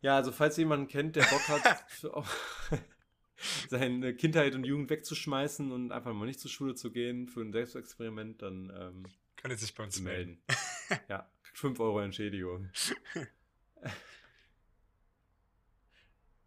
Ja, 0.00 0.16
also 0.16 0.30
falls 0.30 0.56
jemanden 0.58 0.86
kennt, 0.86 1.16
der 1.16 1.22
Bock 1.24 1.48
hat, 1.48 1.84
seine 3.68 4.14
Kindheit 4.14 4.54
und 4.54 4.64
Jugend 4.64 4.90
wegzuschmeißen 4.90 5.72
und 5.72 5.92
einfach 5.92 6.12
mal 6.12 6.26
nicht 6.26 6.40
zur 6.40 6.50
Schule 6.50 6.74
zu 6.74 6.90
gehen 6.90 7.28
für 7.28 7.40
ein 7.40 7.52
Selbstexperiment, 7.52 8.42
dann 8.42 8.72
ähm, 8.74 9.04
kann 9.36 9.50
er 9.50 9.56
sich 9.56 9.74
bei 9.74 9.84
uns 9.84 10.00
melden. 10.00 10.40
melden. 10.88 11.04
ja, 11.08 11.28
5 11.54 11.80
Euro 11.80 12.00
Entschädigung. 12.00 12.70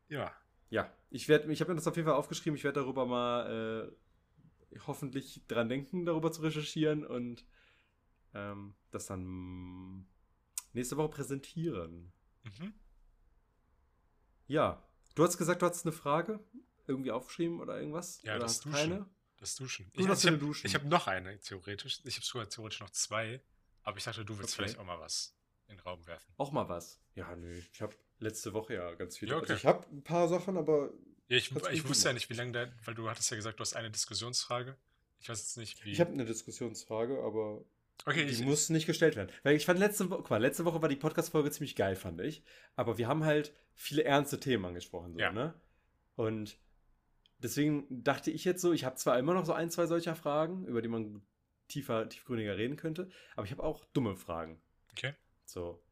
ja. 0.09 0.31
Ja, 0.69 0.91
ich 1.09 1.29
werde, 1.29 1.51
ich 1.51 1.61
habe 1.61 1.71
mir 1.71 1.75
das 1.75 1.87
auf 1.87 1.95
jeden 1.95 2.07
Fall 2.07 2.17
aufgeschrieben. 2.17 2.57
Ich 2.57 2.63
werde 2.63 2.81
darüber 2.81 3.05
mal 3.05 3.91
äh, 4.71 4.79
hoffentlich 4.87 5.41
dran 5.47 5.69
denken, 5.69 6.05
darüber 6.05 6.31
zu 6.31 6.41
recherchieren 6.41 7.05
und 7.05 7.45
ähm, 8.33 8.73
das 8.91 9.05
dann 9.05 10.05
nächste 10.73 10.97
Woche 10.97 11.09
präsentieren. 11.09 12.11
Mhm. 12.43 12.73
Ja, 14.47 14.83
du 15.15 15.23
hast 15.23 15.37
gesagt, 15.37 15.61
du 15.61 15.65
hattest 15.65 15.85
eine 15.85 15.93
Frage 15.93 16.39
irgendwie 16.87 17.11
aufgeschrieben 17.11 17.59
oder 17.59 17.79
irgendwas? 17.79 18.21
Ja, 18.23 18.35
oder 18.35 18.45
das 18.45 18.59
Duschen. 18.59 18.73
Keine? 18.73 19.09
Das 19.37 19.55
Duschen. 19.55 19.91
Du 19.93 20.01
ich, 20.01 20.09
also 20.09 20.29
ich 20.63 20.73
habe 20.73 20.85
hab 20.85 20.91
noch 20.91 21.07
eine, 21.07 21.39
theoretisch. 21.39 22.01
Ich 22.05 22.15
habe 22.15 22.25
sogar 22.25 22.49
theoretisch 22.49 22.79
noch 22.79 22.89
zwei. 22.91 23.41
Aber 23.83 23.97
ich 23.97 24.03
dachte, 24.03 24.25
du 24.25 24.37
willst 24.37 24.53
okay. 24.53 24.63
vielleicht 24.63 24.79
auch 24.79 24.85
mal 24.85 24.99
was 24.99 25.37
in 25.67 25.75
den 25.75 25.81
Raum 25.81 26.05
werfen. 26.07 26.33
Auch 26.37 26.51
mal 26.51 26.67
was? 26.69 26.99
Ja, 27.13 27.35
nö. 27.35 27.61
Ich 27.71 27.81
habe 27.81 27.95
letzte 28.19 28.53
Woche 28.53 28.75
ja 28.75 28.93
ganz 28.95 29.17
viele. 29.17 29.31
Ja, 29.31 29.37
okay. 29.37 29.51
also 29.51 29.55
ich 29.55 29.65
habe 29.65 29.85
ein 29.91 30.03
paar 30.03 30.27
Sachen, 30.27 30.57
aber. 30.57 30.91
Ja, 31.27 31.37
ich, 31.37 31.51
ich 31.71 31.87
wusste 31.87 32.09
ja 32.09 32.13
nicht, 32.13 32.29
wie 32.29 32.35
lange 32.35 32.51
da, 32.51 32.67
weil 32.85 32.93
du 32.93 33.09
hattest 33.09 33.29
ja 33.31 33.35
gesagt, 33.35 33.59
du 33.59 33.61
hast 33.61 33.75
eine 33.75 33.91
Diskussionsfrage. 33.91 34.77
Ich 35.19 35.29
weiß 35.29 35.39
jetzt 35.39 35.57
nicht, 35.57 35.83
wie. 35.85 35.91
Ich 35.91 35.99
habe 35.99 36.11
eine 36.11 36.25
Diskussionsfrage, 36.25 37.21
aber 37.23 37.65
Okay, 38.05 38.25
die 38.25 38.31
ich, 38.31 38.41
muss 38.41 38.69
nicht 38.69 38.85
gestellt 38.85 39.15
werden. 39.15 39.31
Weil 39.43 39.55
ich 39.55 39.65
fand 39.65 39.79
letzte 39.79 40.09
Woche, 40.09 40.25
mal, 40.29 40.41
letzte 40.41 40.65
Woche 40.65 40.81
war 40.81 40.89
die 40.89 40.95
Podcast-Folge 40.95 41.49
ziemlich 41.51 41.75
geil, 41.75 41.95
fand 41.95 42.19
ich. 42.21 42.43
Aber 42.75 42.97
wir 42.97 43.07
haben 43.07 43.23
halt 43.23 43.53
viele 43.73 44.03
ernste 44.03 44.39
Themen 44.39 44.65
angesprochen, 44.65 45.13
so, 45.13 45.19
ja. 45.19 45.31
ne? 45.31 45.53
Und 46.15 46.57
deswegen 47.39 48.03
dachte 48.03 48.31
ich 48.31 48.45
jetzt 48.45 48.61
so, 48.61 48.73
ich 48.73 48.85
habe 48.85 48.95
zwar 48.95 49.17
immer 49.19 49.33
noch 49.33 49.45
so 49.45 49.53
ein, 49.53 49.69
zwei 49.69 49.85
solcher 49.85 50.15
Fragen, 50.15 50.65
über 50.65 50.81
die 50.81 50.87
man 50.87 51.21
tiefer, 51.67 52.07
tiefgründiger 52.09 52.57
reden 52.57 52.75
könnte, 52.75 53.09
aber 53.35 53.45
ich 53.45 53.51
habe 53.51 53.63
auch 53.63 53.85
dumme 53.85 54.15
Fragen. 54.15 54.61
Okay. 54.91 55.13
So. 55.45 55.83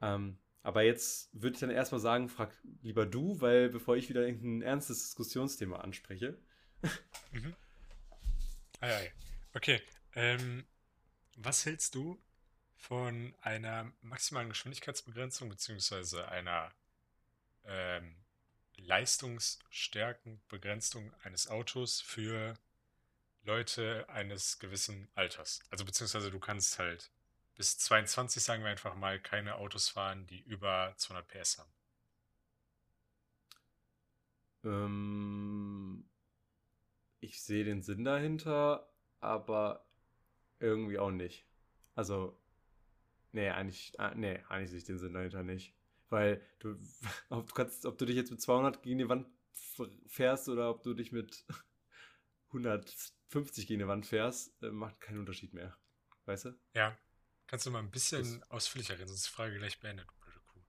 Ähm, 0.00 0.38
aber 0.62 0.82
jetzt 0.82 1.30
würde 1.32 1.54
ich 1.54 1.60
dann 1.60 1.70
erstmal 1.70 2.00
sagen, 2.00 2.28
frag 2.28 2.52
lieber 2.82 3.06
du, 3.06 3.40
weil 3.40 3.70
bevor 3.70 3.96
ich 3.96 4.08
wieder 4.08 4.26
irgendein 4.26 4.62
ernstes 4.62 5.02
Diskussionsthema 5.04 5.78
anspreche. 5.78 6.38
mhm. 7.32 7.54
Ei, 8.80 8.94
ei. 8.94 9.12
Okay. 9.54 9.80
Ähm, 10.14 10.64
was 11.36 11.64
hältst 11.64 11.94
du 11.94 12.22
von 12.76 13.34
einer 13.40 13.92
maximalen 14.00 14.48
Geschwindigkeitsbegrenzung 14.48 15.48
beziehungsweise 15.48 16.28
einer 16.28 16.72
ähm, 17.64 18.16
Leistungsstärkenbegrenzung 18.84 21.12
eines 21.22 21.48
Autos 21.48 22.00
für 22.00 22.54
Leute 23.42 24.08
eines 24.08 24.58
gewissen 24.58 25.08
Alters? 25.14 25.60
Also 25.70 25.84
beziehungsweise 25.84 26.30
du 26.30 26.38
kannst 26.38 26.78
halt 26.78 27.10
bis 27.54 27.76
22, 27.78 28.42
sagen 28.42 28.62
wir 28.62 28.70
einfach 28.70 28.94
mal, 28.94 29.20
keine 29.20 29.56
Autos 29.56 29.90
fahren, 29.90 30.26
die 30.26 30.40
über 30.40 30.94
200 30.96 31.28
PS 31.28 31.58
haben. 31.58 31.70
Ähm, 34.64 36.08
ich 37.20 37.42
sehe 37.42 37.64
den 37.64 37.82
Sinn 37.82 38.04
dahinter, 38.04 38.90
aber 39.20 39.86
irgendwie 40.58 40.98
auch 40.98 41.10
nicht. 41.10 41.46
Also, 41.94 42.38
nee, 43.32 43.50
eigentlich, 43.50 43.92
ah, 43.98 44.14
nee, 44.14 44.40
eigentlich 44.48 44.70
sehe 44.70 44.78
ich 44.78 44.84
den 44.84 44.98
Sinn 44.98 45.14
dahinter 45.14 45.42
nicht. 45.42 45.74
Weil 46.10 46.44
du, 46.58 46.76
ob 47.30 47.46
du 47.46 47.54
kannst, 47.54 47.86
ob 47.86 47.96
du 47.96 48.04
dich 48.04 48.16
jetzt 48.16 48.30
mit 48.30 48.40
200 48.40 48.82
gegen 48.82 48.98
die 48.98 49.08
Wand 49.08 49.26
fährst 50.06 50.48
oder 50.48 50.68
ob 50.68 50.82
du 50.82 50.92
dich 50.92 51.12
mit 51.12 51.46
150 52.48 53.66
gegen 53.66 53.80
die 53.80 53.86
Wand 53.86 54.06
fährst, 54.06 54.62
äh, 54.62 54.70
macht 54.70 55.00
keinen 55.00 55.20
Unterschied 55.20 55.54
mehr. 55.54 55.76
Weißt 56.26 56.46
du? 56.46 56.58
Ja. 56.74 56.98
Kannst 57.46 57.66
du 57.66 57.70
mal 57.70 57.80
ein 57.80 57.90
bisschen 57.90 58.22
das 58.22 58.50
ausführlicher 58.50 58.94
reden, 58.94 59.08
sonst 59.08 59.20
ist 59.22 59.28
die 59.28 59.34
Frage 59.34 59.58
gleich 59.58 59.80
beendet, 59.80 60.06
blöde 60.20 60.40
Kuh. 60.40 60.62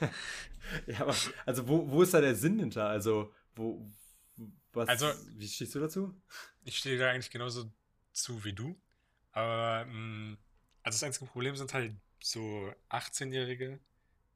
ja, 0.86 1.00
aber, 1.00 1.14
also 1.44 1.68
wo, 1.68 1.90
wo 1.90 2.02
ist 2.02 2.14
da 2.14 2.20
der 2.20 2.34
Sinn 2.34 2.58
hinter? 2.58 2.88
Also, 2.88 3.34
wo, 3.54 3.92
was, 4.72 4.88
also, 4.88 5.12
wie 5.36 5.48
stehst 5.48 5.74
du 5.74 5.80
dazu? 5.80 6.22
Ich 6.62 6.78
stehe 6.78 6.98
da 6.98 7.10
eigentlich 7.10 7.30
genauso 7.30 7.70
zu 8.12 8.44
wie 8.44 8.54
du. 8.54 8.80
Aber 9.32 9.84
mh, 9.86 9.92
mm, 9.92 10.38
also 10.82 10.96
das 10.96 11.02
einzige 11.02 11.26
Problem 11.26 11.56
sind 11.56 11.74
halt 11.74 11.94
so 12.26 12.74
18-Jährige, 12.90 13.78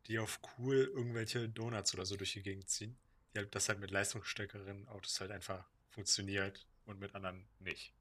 die 0.07 0.21
auf 0.21 0.41
cool 0.59 0.77
irgendwelche 0.77 1.49
Donuts 1.49 1.93
oder 1.93 2.07
so 2.07 2.17
durch 2.17 2.33
die 2.33 2.43
Gegend 2.43 2.69
ziehen. 2.69 2.97
Die 3.35 3.39
halt, 3.39 3.55
das 3.55 3.69
halt 3.69 3.81
mit 3.81 3.91
leistungsstärkeren 3.91 4.87
Autos 4.89 5.21
halt 5.21 5.33
einfach 5.33 5.69
funktioniert 5.89 6.67
und 6.85 7.01
mit 7.01 7.15
anderen 7.17 7.49
nicht. 7.59 7.93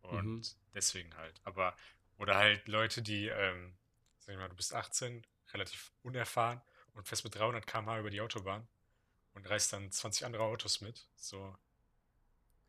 Und 0.00 0.26
mhm. 0.26 0.42
deswegen 0.74 1.14
halt. 1.16 1.40
Aber, 1.44 1.76
oder 2.16 2.36
halt 2.36 2.68
Leute, 2.68 3.02
die, 3.02 3.28
ähm, 3.28 3.76
sag 4.18 4.32
ich 4.32 4.38
mal, 4.38 4.48
du 4.48 4.56
bist 4.56 4.74
18, 4.74 5.26
relativ 5.52 5.92
unerfahren 6.02 6.62
und 6.94 7.06
fährst 7.06 7.24
mit 7.24 7.34
300 7.34 7.66
km/h 7.66 8.00
über 8.00 8.10
die 8.10 8.22
Autobahn 8.22 8.66
und 9.34 9.48
reißt 9.48 9.74
dann 9.74 9.90
20 9.90 10.24
andere 10.24 10.44
Autos 10.44 10.80
mit. 10.80 11.06
So, 11.16 11.54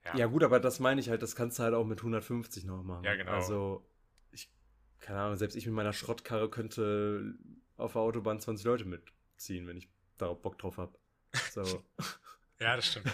ja. 0.03 0.15
ja, 0.17 0.25
gut, 0.25 0.43
aber 0.43 0.59
das 0.59 0.79
meine 0.79 0.99
ich 0.99 1.09
halt, 1.09 1.21
das 1.21 1.37
kannst 1.37 1.57
du 1.59 1.63
halt 1.63 1.73
auch 1.73 1.85
mit 1.85 1.99
150 1.99 2.65
noch 2.65 2.83
machen. 2.83 3.05
Ja, 3.05 3.15
genau. 3.15 3.31
Also, 3.31 3.89
keine 4.99 5.19
Ahnung, 5.19 5.37
selbst 5.37 5.55
ich 5.55 5.65
mit 5.65 5.75
meiner 5.75 5.93
Schrottkarre 5.93 6.49
könnte 6.49 7.35
auf 7.77 7.93
der 7.93 8.01
Autobahn 8.01 8.39
20 8.39 8.65
Leute 8.65 8.85
mitziehen, 8.85 9.67
wenn 9.67 9.77
ich 9.77 9.87
da 10.17 10.33
Bock 10.33 10.57
drauf 10.57 10.77
habe. 10.77 10.97
So. 11.51 11.83
ja, 12.59 12.75
das 12.75 12.87
stimmt. 12.87 13.11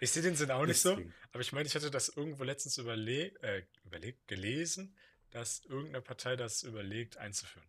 Ich 0.00 0.10
sehe 0.10 0.22
den 0.22 0.36
Sinn 0.36 0.50
auch 0.50 0.66
nicht 0.66 0.80
so, 0.80 0.98
aber 1.32 1.40
ich 1.40 1.52
meine, 1.52 1.66
ich 1.66 1.74
hatte 1.74 1.90
das 1.90 2.08
irgendwo 2.08 2.44
letztens 2.44 2.78
überle 2.78 3.32
äh, 3.42 3.62
überlegt, 3.84 4.28
gelesen, 4.28 4.94
dass 5.30 5.64
irgendeine 5.64 6.00
Partei 6.00 6.36
das 6.36 6.62
überlegt 6.62 7.16
einzuführen. 7.16 7.66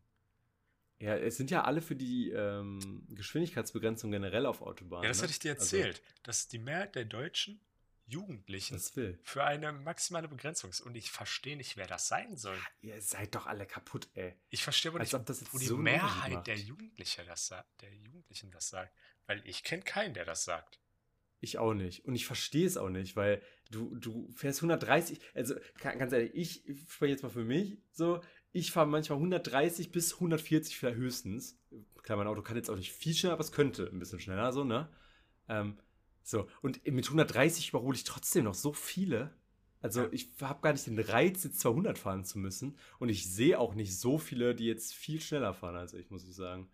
Ja, 0.99 1.15
es 1.15 1.37
sind 1.37 1.51
ja 1.51 1.63
alle 1.63 1.81
für 1.81 1.95
die 1.95 2.31
ähm, 2.31 3.05
Geschwindigkeitsbegrenzung 3.09 4.09
generell 4.09 4.45
auf 4.45 4.61
Autobahnen. 4.61 5.03
Ja, 5.03 5.09
das 5.09 5.17
ne? 5.17 5.23
hatte 5.23 5.31
ich 5.31 5.39
dir 5.39 5.51
also 5.51 5.63
erzählt, 5.63 6.01
also, 6.01 6.21
dass 6.23 6.47
die 6.47 6.59
Mehrheit 6.59 6.95
der 6.95 7.05
Deutschen 7.05 7.59
Jugendlichen 8.07 8.79
für 9.23 9.43
eine 9.43 9.73
maximale 9.73 10.27
Begrenzung 10.27 10.69
ist. 10.69 10.81
Und 10.81 10.95
ich 10.95 11.11
verstehe 11.11 11.57
nicht, 11.57 11.75
wer 11.75 11.87
das 11.87 12.07
sein 12.07 12.37
soll. 12.37 12.57
Ihr 12.81 13.01
seid 13.01 13.35
doch 13.35 13.47
alle 13.47 13.65
kaputt, 13.65 14.07
ey. 14.13 14.33
Ich 14.49 14.63
verstehe 14.63 14.91
aber 14.91 14.99
nicht, 14.99 15.13
ob 15.13 15.25
das 15.25 15.41
jetzt 15.41 15.53
wo 15.53 15.57
die 15.57 15.65
so 15.65 15.77
Mehrheit 15.77 16.47
der, 16.47 16.57
Jugendliche 16.57 17.25
das 17.25 17.53
der 17.81 17.93
Jugendlichen 17.93 18.49
das 18.51 18.69
sagt. 18.69 18.95
Weil 19.25 19.45
ich 19.45 19.63
kenne 19.63 19.83
keinen, 19.83 20.13
der 20.13 20.23
das 20.23 20.45
sagt. 20.45 20.79
Ich 21.39 21.57
auch 21.57 21.73
nicht. 21.73 22.05
Und 22.05 22.15
ich 22.15 22.25
verstehe 22.25 22.65
es 22.65 22.77
auch 22.77 22.89
nicht, 22.89 23.15
weil 23.15 23.41
du, 23.69 23.95
du 23.95 24.31
fährst 24.31 24.59
130, 24.59 25.19
also 25.35 25.55
ganz 25.81 26.11
ehrlich, 26.13 26.31
ich 26.33 26.63
spreche 26.89 27.11
jetzt 27.11 27.23
mal 27.23 27.29
für 27.29 27.43
mich 27.43 27.77
so, 27.91 28.21
ich 28.53 28.71
fahre 28.71 28.87
manchmal 28.87 29.17
130 29.17 29.91
bis 29.91 30.13
140 30.13 30.77
vielleicht 30.77 30.97
höchstens. 30.97 31.59
Klar, 32.01 32.17
mein 32.17 32.27
Auto 32.27 32.41
kann 32.41 32.55
jetzt 32.55 32.69
auch 32.69 32.77
nicht 32.77 32.91
viel 32.91 33.13
schneller, 33.13 33.33
aber 33.33 33.43
es 33.43 33.51
könnte 33.51 33.87
ein 33.91 33.99
bisschen 33.99 34.19
schneller 34.19 34.51
so, 34.53 34.63
ne? 34.63 34.89
Ähm, 35.49 35.77
so, 36.27 36.45
und 36.61 36.85
mit 36.85 37.05
130 37.05 37.69
überhole 37.69 37.95
ich 37.95 38.03
trotzdem 38.03 38.43
noch 38.43 38.53
so 38.53 38.73
viele. 38.73 39.33
Also 39.79 40.01
ja. 40.01 40.09
ich 40.11 40.29
habe 40.41 40.59
gar 40.61 40.73
nicht 40.73 40.85
den 40.85 40.99
Reiz, 40.99 41.45
jetzt 41.45 41.61
200 41.61 41.97
fahren 41.97 42.25
zu 42.25 42.37
müssen. 42.37 42.77
Und 42.99 43.07
ich 43.07 43.31
sehe 43.31 43.57
auch 43.57 43.75
nicht 43.75 43.97
so 43.97 44.17
viele, 44.17 44.53
die 44.53 44.65
jetzt 44.65 44.93
viel 44.93 45.21
schneller 45.21 45.53
fahren 45.53 45.77
als 45.77 45.93
ich, 45.93 46.09
muss 46.09 46.27
ich 46.27 46.35
sagen. 46.35 46.67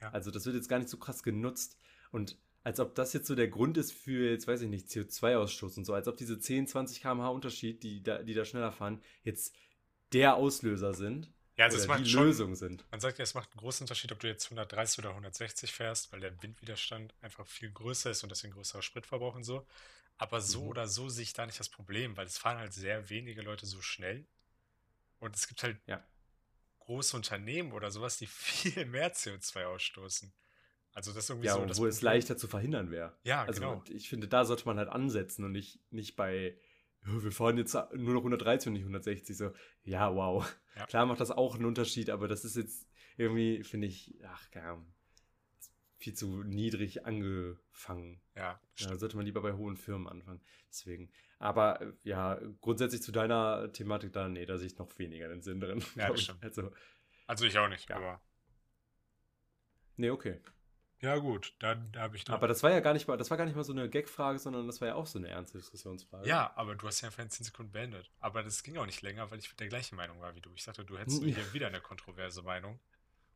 Ja. 0.00 0.10
Also 0.10 0.32
das 0.32 0.46
wird 0.46 0.56
jetzt 0.56 0.68
gar 0.68 0.80
nicht 0.80 0.88
so 0.88 0.96
krass 0.96 1.22
genutzt. 1.22 1.76
Und 2.10 2.38
als 2.64 2.80
ob 2.80 2.96
das 2.96 3.12
jetzt 3.12 3.28
so 3.28 3.36
der 3.36 3.46
Grund 3.46 3.76
ist 3.76 3.92
für, 3.92 4.30
jetzt 4.30 4.48
weiß 4.48 4.62
ich 4.62 4.68
nicht, 4.68 4.88
CO2-Ausstoß 4.88 5.78
und 5.78 5.84
so, 5.84 5.94
als 5.94 6.08
ob 6.08 6.16
diese 6.16 6.40
10, 6.40 6.66
20 6.66 7.00
km/h 7.00 7.28
Unterschied, 7.28 7.84
die 7.84 8.02
da, 8.02 8.24
die 8.24 8.34
da 8.34 8.44
schneller 8.44 8.72
fahren, 8.72 9.00
jetzt 9.22 9.54
der 10.12 10.34
Auslöser 10.34 10.92
sind. 10.92 11.32
Ja, 11.58 11.64
also 11.64 11.76
es 11.76 11.88
macht 11.88 12.06
die 12.06 12.10
schon, 12.10 12.24
Lösung 12.24 12.54
sind. 12.54 12.84
Man 12.92 13.00
sagt 13.00 13.18
ja, 13.18 13.24
es 13.24 13.34
macht 13.34 13.50
einen 13.50 13.58
großen 13.58 13.84
Unterschied, 13.84 14.12
ob 14.12 14.20
du 14.20 14.28
jetzt 14.28 14.46
130 14.46 15.00
oder 15.00 15.10
160 15.10 15.72
fährst, 15.72 16.12
weil 16.12 16.20
der 16.20 16.40
Windwiderstand 16.40 17.12
einfach 17.20 17.46
viel 17.48 17.70
größer 17.72 18.12
ist 18.12 18.22
und 18.22 18.30
deswegen 18.30 18.54
größerer 18.54 18.80
Spritverbrauch 18.80 19.34
und 19.34 19.42
so. 19.42 19.66
Aber 20.18 20.40
so 20.40 20.62
mhm. 20.62 20.68
oder 20.68 20.86
so 20.86 21.08
sehe 21.08 21.24
ich 21.24 21.32
da 21.32 21.46
nicht 21.46 21.58
das 21.58 21.68
Problem, 21.68 22.16
weil 22.16 22.26
es 22.26 22.38
fahren 22.38 22.58
halt 22.58 22.72
sehr 22.72 23.10
wenige 23.10 23.42
Leute 23.42 23.66
so 23.66 23.82
schnell. 23.82 24.24
Und 25.18 25.34
es 25.34 25.48
gibt 25.48 25.64
halt 25.64 25.78
ja. 25.86 26.00
große 26.78 27.16
Unternehmen 27.16 27.72
oder 27.72 27.90
sowas, 27.90 28.18
die 28.18 28.26
viel 28.28 28.86
mehr 28.86 29.12
CO2 29.12 29.64
ausstoßen. 29.64 30.32
Also 30.94 31.12
das 31.12 31.24
ist 31.24 31.30
irgendwie 31.30 31.48
ja, 31.48 31.54
so. 31.54 31.64
Ja, 31.64 31.76
wo 31.76 31.86
es 31.86 32.02
leichter 32.02 32.36
zu 32.36 32.46
verhindern 32.46 32.92
wäre. 32.92 33.16
Ja, 33.24 33.44
also 33.44 33.60
genau. 33.60 33.82
Ich 33.88 34.08
finde, 34.08 34.28
da 34.28 34.44
sollte 34.44 34.64
man 34.64 34.78
halt 34.78 34.88
ansetzen 34.88 35.44
und 35.44 35.52
nicht, 35.52 35.80
nicht 35.90 36.14
bei 36.14 36.56
wir 37.22 37.32
fahren 37.32 37.58
jetzt 37.58 37.74
nur 37.94 38.14
noch 38.14 38.20
130 38.20 38.68
und 38.68 38.72
nicht 38.74 38.82
160. 38.82 39.36
So, 39.36 39.52
ja, 39.84 40.14
wow. 40.14 40.50
Ja. 40.76 40.86
Klar 40.86 41.06
macht 41.06 41.20
das 41.20 41.30
auch 41.30 41.54
einen 41.54 41.64
Unterschied, 41.64 42.10
aber 42.10 42.28
das 42.28 42.44
ist 42.44 42.56
jetzt 42.56 42.88
irgendwie, 43.16 43.64
finde 43.64 43.86
ich, 43.86 44.14
ach, 44.24 44.50
keine 44.50 44.66
Ahnung, 44.66 44.92
viel 45.96 46.14
zu 46.14 46.42
niedrig 46.44 47.04
angefangen. 47.04 48.20
Ja. 48.36 48.60
Da 48.80 48.96
sollte 48.96 49.16
man 49.16 49.26
lieber 49.26 49.42
bei 49.42 49.52
hohen 49.52 49.76
Firmen 49.76 50.08
anfangen. 50.08 50.40
Deswegen. 50.68 51.10
Aber 51.40 51.94
ja, 52.02 52.40
grundsätzlich 52.60 53.02
zu 53.02 53.12
deiner 53.12 53.72
Thematik 53.72 54.12
da, 54.12 54.28
nee, 54.28 54.46
da 54.46 54.58
sehe 54.58 54.68
ich 54.68 54.78
noch 54.78 54.98
weniger 54.98 55.28
den 55.28 55.42
Sinn 55.42 55.60
drin. 55.60 55.82
Ja, 55.96 56.08
das 56.08 56.22
stimmt. 56.22 56.44
Also, 56.44 56.72
also 57.26 57.44
ich 57.44 57.58
auch 57.58 57.68
nicht, 57.68 57.88
ja. 57.88 57.96
aber. 57.96 58.20
Nee, 59.96 60.10
okay. 60.10 60.40
Ja, 61.00 61.16
gut, 61.18 61.54
dann 61.60 61.92
habe 61.96 62.16
ich 62.16 62.24
doch. 62.24 62.34
Aber 62.34 62.48
das 62.48 62.62
war 62.64 62.72
ja 62.72 62.80
gar 62.80 62.92
nicht 62.92 63.06
mal, 63.06 63.16
das 63.16 63.30
war 63.30 63.36
gar 63.36 63.44
nicht 63.44 63.54
mal 63.54 63.62
so 63.62 63.72
eine 63.72 63.88
Gag-Frage, 63.88 64.38
sondern 64.40 64.66
das 64.66 64.80
war 64.80 64.88
ja 64.88 64.94
auch 64.96 65.06
so 65.06 65.18
eine 65.18 65.28
ernste 65.28 65.58
Diskussionsfrage. 65.58 66.28
ja, 66.28 66.52
aber 66.56 66.74
du 66.74 66.86
hast 66.88 67.00
ja 67.02 67.06
einfach 67.08 67.22
in 67.22 67.30
10 67.30 67.44
Sekunden 67.44 67.70
beendet. 67.70 68.10
Aber 68.20 68.42
das 68.42 68.62
ging 68.64 68.76
auch 68.78 68.86
nicht 68.86 69.00
länger, 69.02 69.30
weil 69.30 69.38
ich 69.38 69.54
der 69.54 69.68
gleichen 69.68 69.94
Meinung 69.94 70.20
war 70.20 70.34
wie 70.34 70.40
du. 70.40 70.50
Ich 70.54 70.64
sagte, 70.64 70.84
du 70.84 70.98
hättest 70.98 71.22
ja. 71.22 71.28
hier 71.36 71.52
wieder 71.52 71.68
eine 71.68 71.80
kontroverse 71.80 72.42
Meinung. 72.42 72.80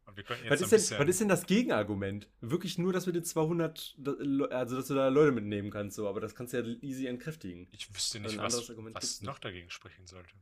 Und 0.04 0.16
wir 0.16 0.24
könnten 0.24 0.50
Was 0.50 0.58
jetzt 0.58 0.72
ist, 0.72 0.92
ein 0.92 0.98
denn, 0.98 1.06
was 1.06 1.10
ist 1.14 1.20
denn 1.20 1.28
das 1.28 1.46
Gegenargument? 1.46 2.28
Wirklich 2.40 2.76
nur, 2.78 2.92
dass 2.92 3.06
wir 3.06 3.12
die 3.12 3.22
200, 3.22 3.94
da- 3.96 4.16
Le- 4.18 4.50
also 4.50 4.74
dass 4.74 4.88
du 4.88 4.94
da 4.94 5.06
Leute 5.06 5.30
mitnehmen 5.30 5.70
kannst, 5.70 5.94
so, 5.94 6.08
aber 6.08 6.20
das 6.20 6.34
kannst 6.34 6.52
du 6.52 6.56
ja 6.58 6.64
easy 6.82 7.06
entkräftigen. 7.06 7.68
ich 7.70 7.88
wüsste 7.94 8.18
Also 8.18 8.28
nicht, 8.30 8.40
ein 8.40 8.44
was, 8.44 8.94
was 8.94 9.22
noch 9.22 9.38
dagegen 9.38 9.70
sprechen 9.70 10.08
sollte. 10.08 10.34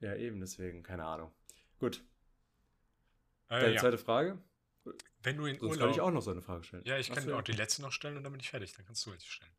Ja, 0.00 0.16
eben, 0.16 0.40
deswegen, 0.40 0.82
keine 0.82 1.04
Ahnung. 1.04 1.30
Gut, 1.78 2.02
Äh, 3.48 3.60
deine 3.60 3.74
ja. 3.74 3.80
zweite 3.80 3.98
Frage? 3.98 4.38
Wenn 5.22 5.36
du 5.36 5.46
in 5.46 5.58
Sonst 5.58 5.72
Urlaub. 5.72 5.80
kann 5.80 5.90
ich 5.90 6.00
auch 6.00 6.10
noch 6.10 6.22
so 6.22 6.30
eine 6.30 6.42
Frage 6.42 6.64
stellen. 6.64 6.84
Ja, 6.86 6.98
ich 6.98 7.08
kann 7.08 7.24
Achso, 7.24 7.36
auch 7.36 7.42
die 7.42 7.52
letzte 7.52 7.82
noch 7.82 7.92
stellen 7.92 8.16
und 8.16 8.24
dann 8.24 8.32
bin 8.32 8.40
ich 8.40 8.50
fertig. 8.50 8.72
Dann 8.74 8.86
kannst 8.86 9.04
du 9.06 9.10
welche 9.10 9.28
stellen. 9.28 9.52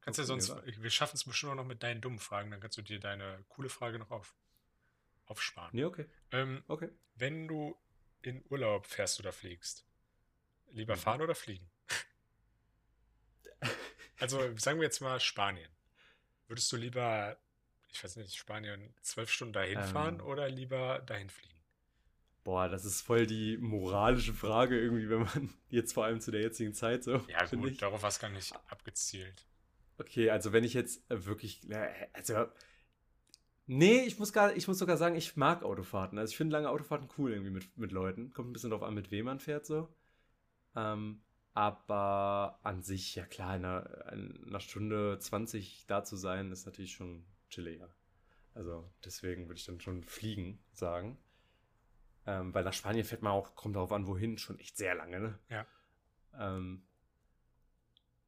Kannst 0.00 0.18
ja 0.18 0.24
Okay, 0.24 0.28
sonst, 0.40 0.48
ja. 0.48 0.82
wir 0.82 0.90
schaffen 0.90 1.16
es 1.16 1.24
bestimmt 1.24 1.52
auch 1.52 1.56
noch 1.56 1.64
mit 1.64 1.82
deinen 1.82 2.00
dummen 2.00 2.18
Fragen, 2.18 2.50
dann 2.50 2.60
kannst 2.60 2.76
du 2.76 2.82
dir 2.82 2.98
deine 2.98 3.44
coole 3.48 3.68
Frage 3.68 3.98
noch 3.98 4.10
auf, 4.10 4.34
aufsparen. 5.26 5.70
Nee, 5.72 5.84
okay, 5.84 6.06
Ähm, 6.32 6.64
okay. 6.66 6.88
wenn 7.14 7.46
du 7.46 7.76
in 8.22 8.44
Urlaub 8.50 8.86
fährst 8.86 9.20
oder 9.20 9.32
fliegst, 9.32 9.84
lieber 10.70 10.94
Mhm. 10.94 11.00
fahren 11.00 11.20
oder 11.22 11.34
fliegen? 11.34 11.70
Also 14.18 14.38
sagen 14.56 14.78
wir 14.78 14.84
jetzt 14.84 15.00
mal 15.00 15.18
Spanien. 15.20 15.70
Würdest 16.48 16.70
du 16.72 16.76
lieber, 16.76 17.38
ich 17.90 18.02
weiß 18.04 18.16
nicht, 18.16 18.36
Spanien 18.36 18.94
zwölf 19.02 19.30
Stunden 19.30 19.52
dahin 19.54 19.80
Ähm. 19.80 19.86
fahren 19.86 20.20
oder 20.20 20.48
lieber 20.48 21.00
dahin 21.00 21.30
fliegen? 21.30 21.61
Boah, 22.44 22.68
das 22.68 22.84
ist 22.84 23.02
voll 23.02 23.26
die 23.26 23.56
moralische 23.56 24.34
Frage 24.34 24.78
irgendwie, 24.78 25.08
wenn 25.08 25.20
man 25.20 25.54
jetzt 25.68 25.92
vor 25.92 26.04
allem 26.04 26.20
zu 26.20 26.30
der 26.30 26.40
jetzigen 26.40 26.74
Zeit 26.74 27.04
so, 27.04 27.20
Ja 27.28 27.44
gut, 27.46 27.70
ich. 27.70 27.78
darauf 27.78 28.02
war 28.02 28.08
es 28.08 28.18
gar 28.18 28.30
nicht 28.30 28.52
abgezielt. 28.68 29.46
Okay, 29.98 30.30
also 30.30 30.52
wenn 30.52 30.64
ich 30.64 30.74
jetzt 30.74 31.08
äh, 31.10 31.24
wirklich, 31.26 31.60
also, 32.12 32.46
nee, 33.66 34.00
ich 34.00 34.18
muss 34.18 34.32
gar, 34.32 34.56
ich 34.56 34.66
muss 34.66 34.78
sogar 34.78 34.96
sagen, 34.96 35.14
ich 35.14 35.36
mag 35.36 35.62
Autofahrten. 35.62 36.18
Also 36.18 36.32
ich 36.32 36.36
finde 36.36 36.54
lange 36.54 36.70
Autofahrten 36.70 37.08
cool 37.18 37.30
irgendwie 37.32 37.50
mit, 37.52 37.76
mit 37.78 37.92
Leuten. 37.92 38.32
Kommt 38.32 38.50
ein 38.50 38.52
bisschen 38.52 38.70
drauf 38.70 38.82
an, 38.82 38.94
mit 38.94 39.10
wem 39.12 39.26
man 39.26 39.38
fährt 39.38 39.66
so. 39.66 39.88
Ähm, 40.74 41.22
aber 41.54 42.58
an 42.62 42.82
sich, 42.82 43.14
ja 43.14 43.26
klar, 43.26 43.56
in 43.56 43.64
einer, 43.64 44.12
in 44.12 44.44
einer 44.48 44.60
Stunde 44.60 45.18
20 45.18 45.84
da 45.86 46.02
zu 46.02 46.16
sein, 46.16 46.50
ist 46.50 46.66
natürlich 46.66 46.92
schon 46.92 47.24
chilliger. 47.50 47.94
Also 48.54 48.90
deswegen 49.04 49.48
würde 49.48 49.58
ich 49.58 49.66
dann 49.66 49.80
schon 49.80 50.02
fliegen 50.02 50.58
sagen. 50.72 51.18
Ähm, 52.24 52.54
weil 52.54 52.64
nach 52.64 52.72
Spanien 52.72 53.04
fährt 53.04 53.22
man 53.22 53.32
auch, 53.32 53.54
kommt 53.56 53.74
darauf 53.74 53.92
an, 53.92 54.06
wohin, 54.06 54.38
schon 54.38 54.58
echt 54.60 54.76
sehr 54.76 54.94
lange, 54.94 55.20
ne? 55.20 55.38
Ja. 55.48 55.66
Ähm, 56.34 56.86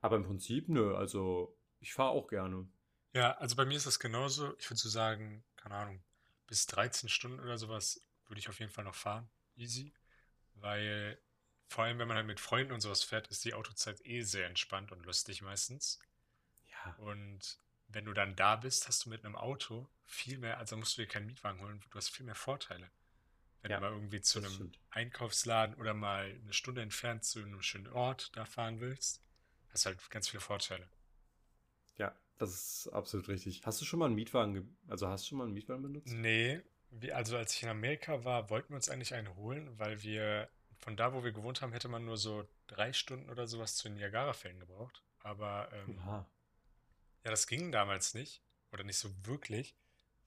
aber 0.00 0.16
im 0.16 0.24
Prinzip, 0.24 0.68
nö, 0.68 0.94
also 0.96 1.56
ich 1.80 1.94
fahre 1.94 2.10
auch 2.10 2.28
gerne. 2.28 2.68
Ja, 3.12 3.32
also 3.38 3.56
bei 3.56 3.64
mir 3.64 3.76
ist 3.76 3.86
das 3.86 4.00
genauso. 4.00 4.56
Ich 4.58 4.68
würde 4.68 4.80
so 4.80 4.88
sagen, 4.88 5.44
keine 5.56 5.76
Ahnung, 5.76 6.02
bis 6.46 6.66
13 6.66 7.08
Stunden 7.08 7.40
oder 7.40 7.56
sowas 7.56 8.04
würde 8.26 8.40
ich 8.40 8.48
auf 8.48 8.58
jeden 8.58 8.72
Fall 8.72 8.84
noch 8.84 8.94
fahren. 8.94 9.28
Easy. 9.56 9.92
Weil 10.56 11.18
vor 11.68 11.84
allem, 11.84 11.98
wenn 11.98 12.08
man 12.08 12.16
halt 12.16 12.26
mit 12.26 12.40
Freunden 12.40 12.72
und 12.72 12.80
sowas 12.80 13.02
fährt, 13.02 13.28
ist 13.28 13.44
die 13.44 13.54
Autozeit 13.54 14.04
eh 14.04 14.22
sehr 14.22 14.46
entspannt 14.46 14.92
und 14.92 15.06
lustig 15.06 15.42
meistens. 15.42 15.98
Ja. 16.70 16.94
Und 16.96 17.58
wenn 17.88 18.04
du 18.04 18.12
dann 18.12 18.36
da 18.36 18.56
bist, 18.56 18.88
hast 18.88 19.04
du 19.04 19.10
mit 19.10 19.24
einem 19.24 19.36
Auto 19.36 19.88
viel 20.04 20.38
mehr, 20.38 20.58
also 20.58 20.76
musst 20.76 20.98
du 20.98 21.02
dir 21.02 21.08
keinen 21.08 21.26
Mietwagen 21.26 21.60
holen, 21.60 21.82
du 21.88 21.96
hast 21.96 22.10
viel 22.10 22.26
mehr 22.26 22.34
Vorteile. 22.34 22.90
Wenn 23.64 23.72
Ja, 23.72 23.80
du 23.80 23.80
mal 23.80 23.92
irgendwie 23.92 24.22
zu 24.22 24.38
einem 24.40 24.62
stimmt. 24.62 24.78
Einkaufsladen 24.92 25.76
oder 25.76 25.94
mal 25.94 26.26
eine 26.44 26.54
Stunde 26.54 26.82
entfernt 26.82 27.24
zu 27.24 27.40
einem 27.40 27.62
schönen 27.62 27.88
Ort 27.88 28.30
da 28.36 28.46
fahren 28.46 28.80
willst, 28.80 29.24
hast 29.70 29.86
halt 29.86 30.10
ganz 30.10 30.28
viele 30.28 30.42
Vorteile. 30.42 30.88
Ja, 31.98 32.14
das 32.38 32.50
ist 32.84 32.88
absolut 32.92 33.28
richtig. 33.28 33.62
Hast 33.66 33.80
du 33.80 33.84
schon 33.84 33.98
mal 33.98 34.06
einen 34.06 34.14
Mietwagen, 34.14 34.54
ge- 34.54 34.64
also 34.88 35.08
hast 35.08 35.24
du 35.24 35.28
schon 35.30 35.38
mal 35.38 35.44
einen 35.44 35.54
Mietwagen 35.54 35.82
benutzt? 35.82 36.18
Nee, 36.22 36.62
wie, 36.90 37.12
also 37.12 37.36
als 37.36 37.54
ich 37.54 37.62
in 37.62 37.68
Amerika 37.68 38.24
war, 38.24 38.48
wollten 38.50 38.70
wir 38.70 38.76
uns 38.76 38.88
eigentlich 38.88 39.14
einen 39.14 39.34
holen, 39.36 39.78
weil 39.78 40.02
wir 40.02 40.48
von 40.80 40.96
da, 40.96 41.12
wo 41.14 41.24
wir 41.24 41.32
gewohnt 41.32 41.60
haben, 41.62 41.72
hätte 41.72 41.88
man 41.88 42.04
nur 42.04 42.16
so 42.18 42.46
drei 42.66 42.92
Stunden 42.92 43.30
oder 43.30 43.46
sowas 43.46 43.76
zu 43.76 43.88
den 43.88 43.96
Niagarafällen 43.96 44.60
gebraucht. 44.60 45.02
Aber 45.20 45.70
ähm, 45.72 46.04
ja, 47.24 47.30
das 47.30 47.46
ging 47.46 47.72
damals 47.72 48.14
nicht 48.14 48.42
oder 48.72 48.84
nicht 48.84 48.98
so 48.98 49.10
wirklich, 49.26 49.76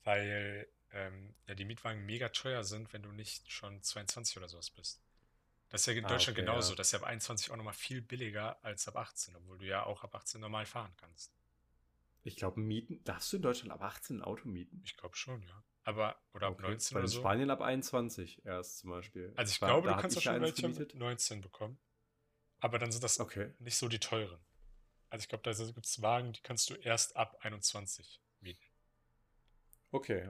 weil 0.03 0.67
ähm, 0.91 1.35
ja 1.47 1.55
die 1.55 1.65
Mietwagen 1.65 2.05
mega 2.05 2.29
teuer 2.29 2.63
sind, 2.63 2.91
wenn 2.93 3.03
du 3.03 3.11
nicht 3.11 3.51
schon 3.51 3.81
22 3.81 4.37
oder 4.37 4.47
sowas 4.47 4.69
bist. 4.69 5.01
Das 5.69 5.81
ist 5.81 5.87
ja 5.87 5.93
in 5.93 6.05
Ah, 6.05 6.09
Deutschland 6.09 6.37
okay, 6.37 6.45
genauso. 6.45 6.71
ja. 6.71 6.75
Das 6.77 6.87
ist 6.87 6.91
ja 6.93 6.99
ab 6.99 7.05
21 7.05 7.51
auch 7.51 7.57
nochmal 7.57 7.73
viel 7.73 8.01
billiger 8.01 8.63
als 8.63 8.87
ab 8.87 8.95
18, 8.95 9.35
obwohl 9.35 9.57
du 9.57 9.65
ja 9.65 9.85
auch 9.85 10.03
ab 10.03 10.15
18 10.15 10.39
normal 10.39 10.65
fahren 10.65 10.93
kannst. 10.97 11.33
Ich 12.23 12.35
glaube, 12.35 12.59
mieten, 12.61 13.03
darfst 13.03 13.31
du 13.31 13.37
in 13.37 13.41
Deutschland 13.43 13.71
ab 13.71 13.81
18 13.81 14.17
ein 14.17 14.21
Auto 14.21 14.47
mieten? 14.47 14.81
Ich 14.85 14.95
glaube 14.97 15.15
schon, 15.15 15.41
ja. 15.43 15.63
Aber, 15.83 16.21
oder 16.33 16.47
ab 16.47 16.53
Okay, 16.53 16.63
19 16.63 16.95
Weil 16.95 17.03
oder 17.03 17.07
in 17.09 17.13
so. 17.13 17.19
Spanien 17.19 17.49
ab 17.49 17.61
21 17.61 18.45
erst 18.45 18.79
zum 18.79 18.89
Beispiel. 18.89 19.31
Also 19.37 19.51
ich 19.51 19.61
War- 19.61 19.69
glaube, 19.69 19.89
du 19.89 19.95
kannst 19.97 20.17
auch 20.17 20.21
schon 20.21 20.41
welche 20.41 20.67
mit 20.67 20.75
gemietet. 20.77 20.95
19 20.95 21.41
bekommen. 21.41 21.79
Aber 22.59 22.79
dann 22.79 22.91
sind 22.91 23.03
das 23.03 23.19
Okay. 23.19 23.53
nicht 23.59 23.77
so 23.77 23.87
die 23.87 23.99
teuren. 23.99 24.39
Also 25.09 25.23
ich 25.23 25.29
glaube, 25.29 25.43
da 25.43 25.53
gibt 25.53 25.85
es 25.85 26.01
Wagen, 26.01 26.33
die 26.33 26.41
kannst 26.41 26.69
du 26.69 26.73
erst 26.75 27.15
ab 27.15 27.37
21 27.41 28.21
mieten. 28.41 28.65
Okay. 29.91 30.27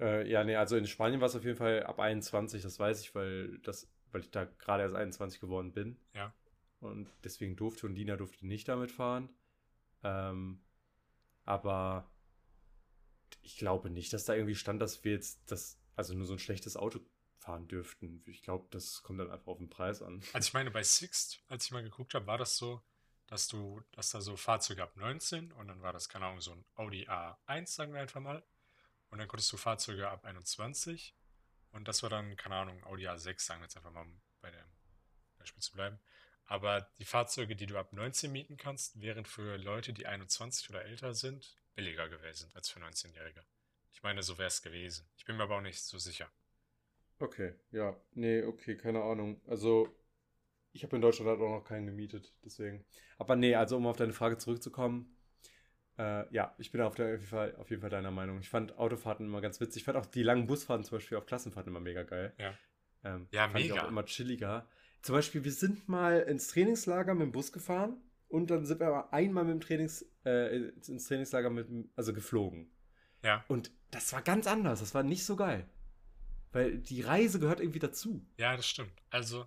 Äh, 0.00 0.28
ja, 0.28 0.44
nee, 0.44 0.56
also 0.56 0.76
in 0.76 0.86
Spanien 0.86 1.20
war 1.20 1.28
es 1.28 1.36
auf 1.36 1.44
jeden 1.44 1.56
Fall 1.56 1.82
ab 1.84 1.98
21, 1.98 2.62
das 2.62 2.78
weiß 2.78 3.00
ich, 3.00 3.14
weil, 3.14 3.58
das, 3.58 3.88
weil 4.12 4.20
ich 4.20 4.30
da 4.30 4.44
gerade 4.44 4.82
erst 4.82 4.94
21 4.94 5.40
geworden 5.40 5.72
bin. 5.72 5.98
Ja. 6.14 6.34
Und 6.80 7.08
deswegen 7.24 7.56
durfte 7.56 7.86
und 7.86 7.94
Lina 7.94 8.16
durfte 8.16 8.46
nicht 8.46 8.68
damit 8.68 8.92
fahren. 8.92 9.30
Ähm, 10.02 10.60
aber 11.44 12.10
ich 13.42 13.56
glaube 13.56 13.90
nicht, 13.90 14.12
dass 14.12 14.24
da 14.24 14.34
irgendwie 14.34 14.54
stand, 14.54 14.82
dass 14.82 15.04
wir 15.04 15.12
jetzt 15.12 15.50
das, 15.50 15.78
also 15.94 16.14
nur 16.14 16.26
so 16.26 16.34
ein 16.34 16.38
schlechtes 16.38 16.76
Auto 16.76 17.00
fahren 17.38 17.68
dürften. 17.68 18.22
Ich 18.26 18.42
glaube, 18.42 18.66
das 18.70 19.02
kommt 19.02 19.20
dann 19.20 19.30
einfach 19.30 19.46
auf 19.48 19.58
den 19.58 19.70
Preis 19.70 20.02
an. 20.02 20.22
Also 20.32 20.48
ich 20.48 20.52
meine, 20.52 20.70
bei 20.70 20.82
Sixt, 20.82 21.42
als 21.48 21.66
ich 21.66 21.70
mal 21.70 21.82
geguckt 21.82 22.14
habe, 22.14 22.26
war 22.26 22.38
das 22.38 22.56
so, 22.56 22.82
dass 23.26 23.48
du, 23.48 23.82
dass 23.92 24.10
da 24.10 24.20
so 24.20 24.36
Fahrzeuge 24.36 24.82
ab 24.82 24.96
19 24.96 25.52
und 25.52 25.68
dann 25.68 25.80
war 25.80 25.92
das, 25.92 26.08
keine 26.08 26.26
Ahnung, 26.26 26.40
so 26.40 26.52
ein 26.52 26.64
Audi 26.74 27.08
A1, 27.08 27.66
sagen 27.66 27.92
wir 27.92 28.00
einfach 28.00 28.20
mal. 28.20 28.44
Und 29.16 29.20
dann 29.20 29.28
konntest 29.28 29.50
du 29.50 29.56
Fahrzeuge 29.56 30.10
ab 30.10 30.26
21 30.26 31.16
und 31.70 31.88
das 31.88 32.02
war 32.02 32.10
dann, 32.10 32.36
keine 32.36 32.56
Ahnung, 32.56 32.84
Audi 32.84 33.08
A6, 33.08 33.40
sagen 33.40 33.62
wir 33.62 33.64
jetzt 33.64 33.74
einfach 33.74 33.90
mal, 33.90 34.02
um 34.02 34.20
bei 34.42 34.50
dem 34.50 34.66
Beispiel 35.38 35.62
zu 35.62 35.72
bleiben. 35.72 35.98
Aber 36.44 36.82
die 36.98 37.06
Fahrzeuge, 37.06 37.56
die 37.56 37.64
du 37.64 37.78
ab 37.78 37.94
19 37.94 38.30
mieten 38.30 38.58
kannst, 38.58 39.00
wären 39.00 39.24
für 39.24 39.56
Leute, 39.56 39.94
die 39.94 40.04
21 40.04 40.68
oder 40.68 40.84
älter 40.84 41.14
sind, 41.14 41.56
billiger 41.74 42.10
gewesen 42.10 42.50
als 42.52 42.68
für 42.68 42.78
19-Jährige. 42.78 43.42
Ich 43.90 44.02
meine, 44.02 44.22
so 44.22 44.36
wäre 44.36 44.48
es 44.48 44.60
gewesen. 44.60 45.08
Ich 45.16 45.24
bin 45.24 45.38
mir 45.38 45.44
aber 45.44 45.56
auch 45.56 45.62
nicht 45.62 45.80
so 45.80 45.96
sicher. 45.96 46.30
Okay, 47.18 47.54
ja. 47.70 47.98
Nee, 48.12 48.42
okay, 48.42 48.76
keine 48.76 49.02
Ahnung. 49.02 49.40
Also, 49.46 49.88
ich 50.74 50.84
habe 50.84 50.96
in 50.96 51.00
Deutschland 51.00 51.30
halt 51.30 51.40
auch 51.40 51.60
noch 51.60 51.64
keinen 51.64 51.86
gemietet, 51.86 52.34
deswegen. 52.44 52.84
Aber 53.16 53.34
nee, 53.34 53.54
also 53.54 53.78
um 53.78 53.86
auf 53.86 53.96
deine 53.96 54.12
Frage 54.12 54.36
zurückzukommen, 54.36 55.15
äh, 55.98 56.32
ja, 56.34 56.54
ich 56.58 56.70
bin 56.70 56.80
auf, 56.80 56.94
der, 56.94 57.06
auf, 57.06 57.12
jeden 57.12 57.26
Fall, 57.26 57.56
auf 57.56 57.70
jeden 57.70 57.80
Fall 57.80 57.90
deiner 57.90 58.10
Meinung. 58.10 58.38
Ich 58.40 58.48
fand 58.48 58.76
Autofahrten 58.78 59.26
immer 59.26 59.40
ganz 59.40 59.60
witzig. 59.60 59.82
Ich 59.82 59.84
fand 59.84 59.96
auch 59.96 60.06
die 60.06 60.22
langen 60.22 60.46
Busfahrten 60.46 60.84
zum 60.84 60.98
Beispiel 60.98 61.16
auf 61.18 61.26
Klassenfahrten 61.26 61.70
immer 61.70 61.80
mega 61.80 62.02
geil. 62.02 62.34
Ja. 62.38 62.54
Ähm, 63.04 63.28
Ja, 63.30 63.48
fand 63.48 63.64
ich 63.64 63.70
mega. 63.70 63.82
auch 63.84 63.88
immer 63.88 64.04
chilliger. 64.04 64.68
Zum 65.02 65.14
Beispiel, 65.14 65.44
wir 65.44 65.52
sind 65.52 65.88
mal 65.88 66.20
ins 66.20 66.48
Trainingslager 66.48 67.14
mit 67.14 67.26
dem 67.26 67.32
Bus 67.32 67.52
gefahren 67.52 67.96
und 68.28 68.50
dann 68.50 68.66
sind 68.66 68.80
wir 68.80 68.88
aber 68.88 69.12
einmal 69.12 69.44
mit 69.44 69.54
dem 69.54 69.60
Trainings, 69.60 70.04
äh, 70.24 70.56
ins 70.56 71.06
Trainingslager 71.06 71.48
mit, 71.48 71.68
also 71.94 72.12
geflogen. 72.12 72.70
Ja. 73.22 73.44
Und 73.48 73.70
das 73.90 74.12
war 74.12 74.22
ganz 74.22 74.46
anders. 74.46 74.80
Das 74.80 74.94
war 74.94 75.02
nicht 75.02 75.24
so 75.24 75.36
geil. 75.36 75.68
Weil 76.52 76.78
die 76.78 77.02
Reise 77.02 77.38
gehört 77.38 77.60
irgendwie 77.60 77.78
dazu. 77.78 78.26
Ja, 78.36 78.56
das 78.56 78.66
stimmt. 78.66 78.92
Also 79.10 79.46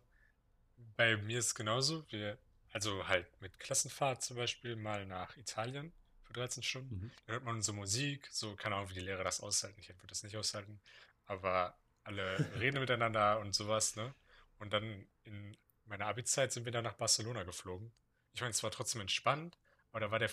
bei 0.96 1.18
mir 1.18 1.40
ist 1.40 1.48
es 1.48 1.56
genauso. 1.56 2.06
Wir, 2.10 2.38
also 2.72 3.08
halt 3.08 3.28
mit 3.42 3.60
Klassenfahrt 3.60 4.22
zum 4.22 4.38
Beispiel 4.38 4.76
mal 4.76 5.06
nach 5.06 5.36
Italien 5.38 5.92
für 6.30 6.34
13 6.34 6.64
Stunden. 6.64 6.96
Mhm. 6.96 7.12
Da 7.26 7.34
hört 7.34 7.44
man 7.44 7.62
so 7.62 7.74
Musik, 7.74 8.28
so 8.32 8.56
keine 8.56 8.76
Ahnung, 8.76 8.90
wie 8.92 8.96
die 8.96 9.00
Lehrer 9.02 9.24
das 9.24 9.42
aushalten. 9.42 9.80
Ich 9.80 9.90
würde 9.90 10.08
das 10.08 10.24
nicht 10.24 10.38
aushalten. 10.38 10.80
Aber 11.26 11.76
alle 12.04 12.38
reden 12.60 12.80
miteinander 12.80 13.40
und 13.40 13.54
sowas, 13.56 13.96
ne? 13.96 14.14
Und 14.60 14.72
dann 14.74 15.08
in 15.24 15.58
meiner 15.86 16.06
Abi-Zeit 16.06 16.52
sind 16.52 16.66
wir 16.66 16.72
dann 16.72 16.84
nach 16.84 16.94
Barcelona 16.94 17.44
geflogen. 17.44 17.92
Ich 18.34 18.42
meine, 18.42 18.52
es 18.52 18.62
war 18.62 18.72
trotzdem 18.72 19.02
entspannt, 19.02 19.58
aber 19.92 20.02
da 20.02 20.12
war 20.12 20.20
der, 20.20 20.30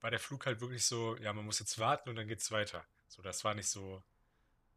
war 0.00 0.10
der 0.10 0.20
Flug 0.20 0.46
halt 0.46 0.60
wirklich 0.60 0.84
so, 0.84 1.16
ja, 1.16 1.32
man 1.32 1.44
muss 1.44 1.58
jetzt 1.58 1.78
warten 1.78 2.10
und 2.10 2.16
dann 2.16 2.28
geht's 2.28 2.52
weiter. 2.52 2.84
So, 3.08 3.22
das 3.22 3.42
war 3.42 3.54
nicht 3.54 3.68
so 3.68 4.02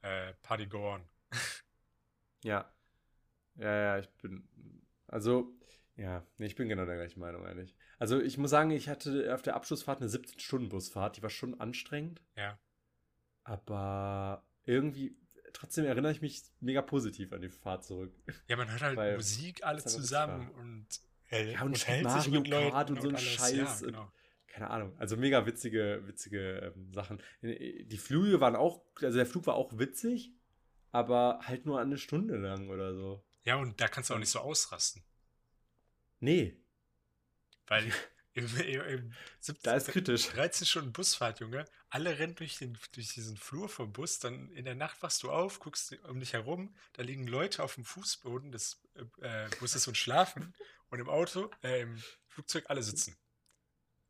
äh, 0.01 0.33
Party 0.41 0.65
go 0.65 0.93
on. 0.95 1.07
Ja. 2.43 2.73
Ja, 3.55 3.75
ja, 3.75 3.99
ich 3.99 4.09
bin. 4.21 4.47
Also, 5.07 5.53
ja, 5.95 6.25
ich 6.37 6.55
bin 6.55 6.69
genau 6.69 6.85
der 6.85 6.95
gleichen 6.95 7.19
Meinung 7.19 7.45
eigentlich. 7.45 7.75
Also, 7.99 8.19
ich 8.19 8.37
muss 8.37 8.49
sagen, 8.49 8.71
ich 8.71 8.89
hatte 8.89 9.33
auf 9.33 9.41
der 9.41 9.55
Abschlussfahrt 9.55 10.01
eine 10.01 10.09
17-Stunden-Busfahrt, 10.09 11.17
die 11.17 11.23
war 11.23 11.29
schon 11.29 11.59
anstrengend, 11.59 12.21
Ja. 12.35 12.57
aber 13.43 14.45
irgendwie 14.65 15.17
trotzdem 15.53 15.85
erinnere 15.85 16.11
ich 16.11 16.21
mich 16.21 16.41
mega 16.61 16.81
positiv 16.81 17.31
an 17.33 17.41
die 17.41 17.49
Fahrt 17.49 17.83
zurück. 17.83 18.13
Ja, 18.47 18.55
man 18.57 18.71
hört 18.71 18.81
halt 18.81 18.97
Weil 18.97 19.15
Musik 19.15 19.63
alle 19.63 19.83
zusammen 19.83 20.49
und, 20.51 20.87
äh, 21.29 21.51
Ja, 21.53 21.61
und 21.61 21.73
unterhält 21.73 22.09
sich 22.09 22.27
Mario 22.31 22.39
mit 22.41 22.47
Leuten 22.49 22.71
Kart 22.71 22.89
und 22.89 23.01
so 23.01 23.09
ein. 23.09 23.17
Scheiß 23.17 23.51
Ja, 23.55 23.71
und- 23.73 23.85
genau. 23.85 24.11
Keine 24.47 24.69
Ahnung. 24.69 24.95
Also 24.99 25.17
mega 25.17 25.47
witzige, 25.47 26.03
witzige 26.05 26.73
ähm, 26.75 26.93
Sachen. 26.93 27.19
Die 27.41 27.97
Flüge 27.97 28.39
waren 28.39 28.55
auch, 28.55 28.85
also 29.01 29.17
der 29.17 29.25
Flug 29.25 29.47
war 29.47 29.55
auch 29.55 29.79
witzig, 29.79 30.31
aber 30.91 31.39
halt 31.41 31.65
nur 31.65 31.79
eine 31.81 31.97
Stunde 31.97 32.37
lang 32.37 32.69
oder 32.69 32.93
so. 32.93 33.25
Ja, 33.45 33.55
und 33.55 33.81
da 33.81 33.87
kannst 33.87 34.11
du 34.11 34.13
auch 34.13 34.19
nicht 34.19 34.29
so 34.29 34.39
ausrasten. 34.39 35.03
Nee, 36.23 36.55
Weil 37.67 37.91
im, 38.33 38.45
im, 38.57 38.81
im 38.81 39.13
17, 39.41 39.63
da 39.63 39.75
ist 39.75 39.87
kritisch. 39.89 40.27
13 40.29 40.65
Stunden 40.65 40.93
Busfahrt, 40.93 41.41
Junge. 41.41 41.65
Alle 41.89 42.17
rennen 42.17 42.35
durch, 42.35 42.57
den, 42.57 42.77
durch 42.93 43.09
diesen 43.13 43.35
Flur 43.35 43.67
vom 43.67 43.91
Bus. 43.91 44.19
Dann 44.19 44.49
in 44.51 44.63
der 44.63 44.75
Nacht 44.75 45.03
wachst 45.03 45.21
du 45.23 45.31
auf, 45.31 45.59
guckst 45.59 45.91
um 46.03 46.21
dich 46.21 46.31
herum. 46.31 46.73
Da 46.93 47.03
liegen 47.03 47.27
Leute 47.27 47.61
auf 47.61 47.75
dem 47.75 47.83
Fußboden 47.83 48.53
des 48.53 48.81
äh, 49.21 49.49
Busses 49.59 49.85
und 49.89 49.97
schlafen. 49.97 50.53
Und 50.89 50.99
im 50.99 51.09
Auto, 51.09 51.51
äh, 51.61 51.81
im 51.81 52.01
Flugzeug 52.27 52.65
alle 52.69 52.83
sitzen. 52.83 53.17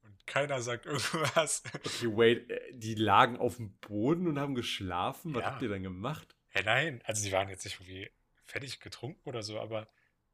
Und 0.04 0.28
keiner 0.28 0.62
sagt 0.62 0.86
irgendwas. 0.86 1.64
Okay, 1.74 2.16
wait, 2.16 2.50
äh, 2.52 2.74
die 2.74 2.94
lagen 2.94 3.38
auf 3.38 3.56
dem 3.58 3.74
Boden 3.80 4.28
und 4.28 4.38
haben 4.38 4.54
geschlafen. 4.54 5.34
Was 5.34 5.42
Ja. 5.42 5.52
habt 5.52 5.62
ihr 5.64 5.70
dann 5.70 5.82
gemacht? 5.82 6.36
Ja, 6.54 6.62
nein, 6.62 7.02
also 7.06 7.24
die 7.26 7.32
waren 7.32 7.50
jetzt 7.50 7.66
nicht 7.66 7.80
irgendwie 7.80 8.12
fertig 8.46 8.80
getrunken 8.82 9.28
oder 9.28 9.42
so, 9.42 9.60
aber 9.60 9.88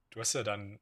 du 0.10 0.20
hast 0.20 0.34
ja 0.34 0.44
dann 0.44 0.80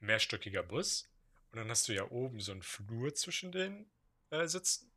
mehrstöckiger 0.00 0.62
Bus 0.62 1.08
und 1.52 1.58
dann 1.58 1.68
hast 1.68 1.88
du 1.88 1.92
ja 1.94 2.10
oben 2.10 2.40
so 2.40 2.52
einen 2.52 2.62
Flur 2.62 3.14
zwischen 3.14 3.52
den 3.52 3.86
äh, 4.30 4.46
Sitzen. 4.46 4.90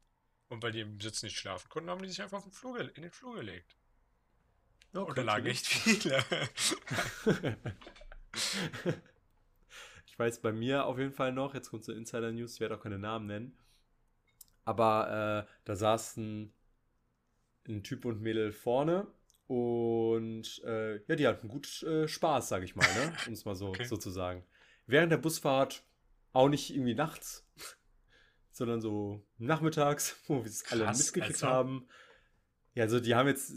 Und 0.49 0.61
weil 0.61 0.71
die 0.71 0.81
im 0.81 0.99
Sitz 0.99 1.23
nicht 1.23 1.37
schlafen 1.37 1.69
konnten, 1.69 1.89
haben 1.89 2.03
die 2.03 2.09
sich 2.09 2.21
einfach 2.21 2.37
auf 2.39 2.43
den 2.43 2.51
Flur, 2.51 2.79
in 2.79 3.01
den 3.01 3.11
Flur 3.11 3.35
gelegt. 3.35 3.75
und 4.93 5.17
da 5.17 5.23
lagen 5.23 5.47
echt 5.47 5.65
viele. 5.65 6.23
ich 10.05 10.19
weiß 10.19 10.41
bei 10.41 10.51
mir 10.51 10.85
auf 10.85 10.99
jeden 10.99 11.13
Fall 11.13 11.31
noch, 11.33 11.55
jetzt 11.55 11.69
kommt 11.69 11.83
so 11.83 11.91
Insider 11.91 12.31
News, 12.31 12.53
ich 12.55 12.59
werde 12.59 12.75
auch 12.77 12.83
keine 12.83 12.99
Namen 12.99 13.25
nennen. 13.25 13.57
Aber 14.65 15.47
äh, 15.47 15.51
da 15.65 15.75
saßen 15.75 16.53
ein 17.67 17.83
Typ 17.83 18.05
und 18.05 18.21
Mädel 18.21 18.51
vorne 18.51 19.07
und 19.47 20.61
äh, 20.65 20.97
ja, 21.05 21.15
die 21.15 21.27
hatten 21.27 21.47
gut 21.47 21.83
äh, 21.83 22.07
Spaß, 22.07 22.49
sage 22.49 22.65
ich 22.65 22.75
mal, 22.75 22.87
ne? 22.93 23.13
um 23.27 23.33
es 23.33 23.45
mal 23.45 23.55
so, 23.55 23.69
Okay. 23.69 23.85
so 23.85 23.97
zu 23.97 24.09
sagen. 24.09 24.43
Während 24.85 25.11
der 25.11 25.17
Busfahrt 25.17 25.83
auch 26.33 26.49
nicht 26.49 26.73
irgendwie 26.73 26.95
nachts, 26.95 27.47
sondern 28.51 28.81
so 28.81 29.25
nachmittags, 29.37 30.15
wo 30.27 30.43
wir 30.43 30.49
es 30.49 30.71
alle 30.71 30.85
mitgekriegt 30.87 31.43
also. 31.43 31.47
haben. 31.47 31.87
Ja, 32.73 32.83
also 32.83 32.99
die 32.99 33.15
haben 33.15 33.27
jetzt, 33.27 33.53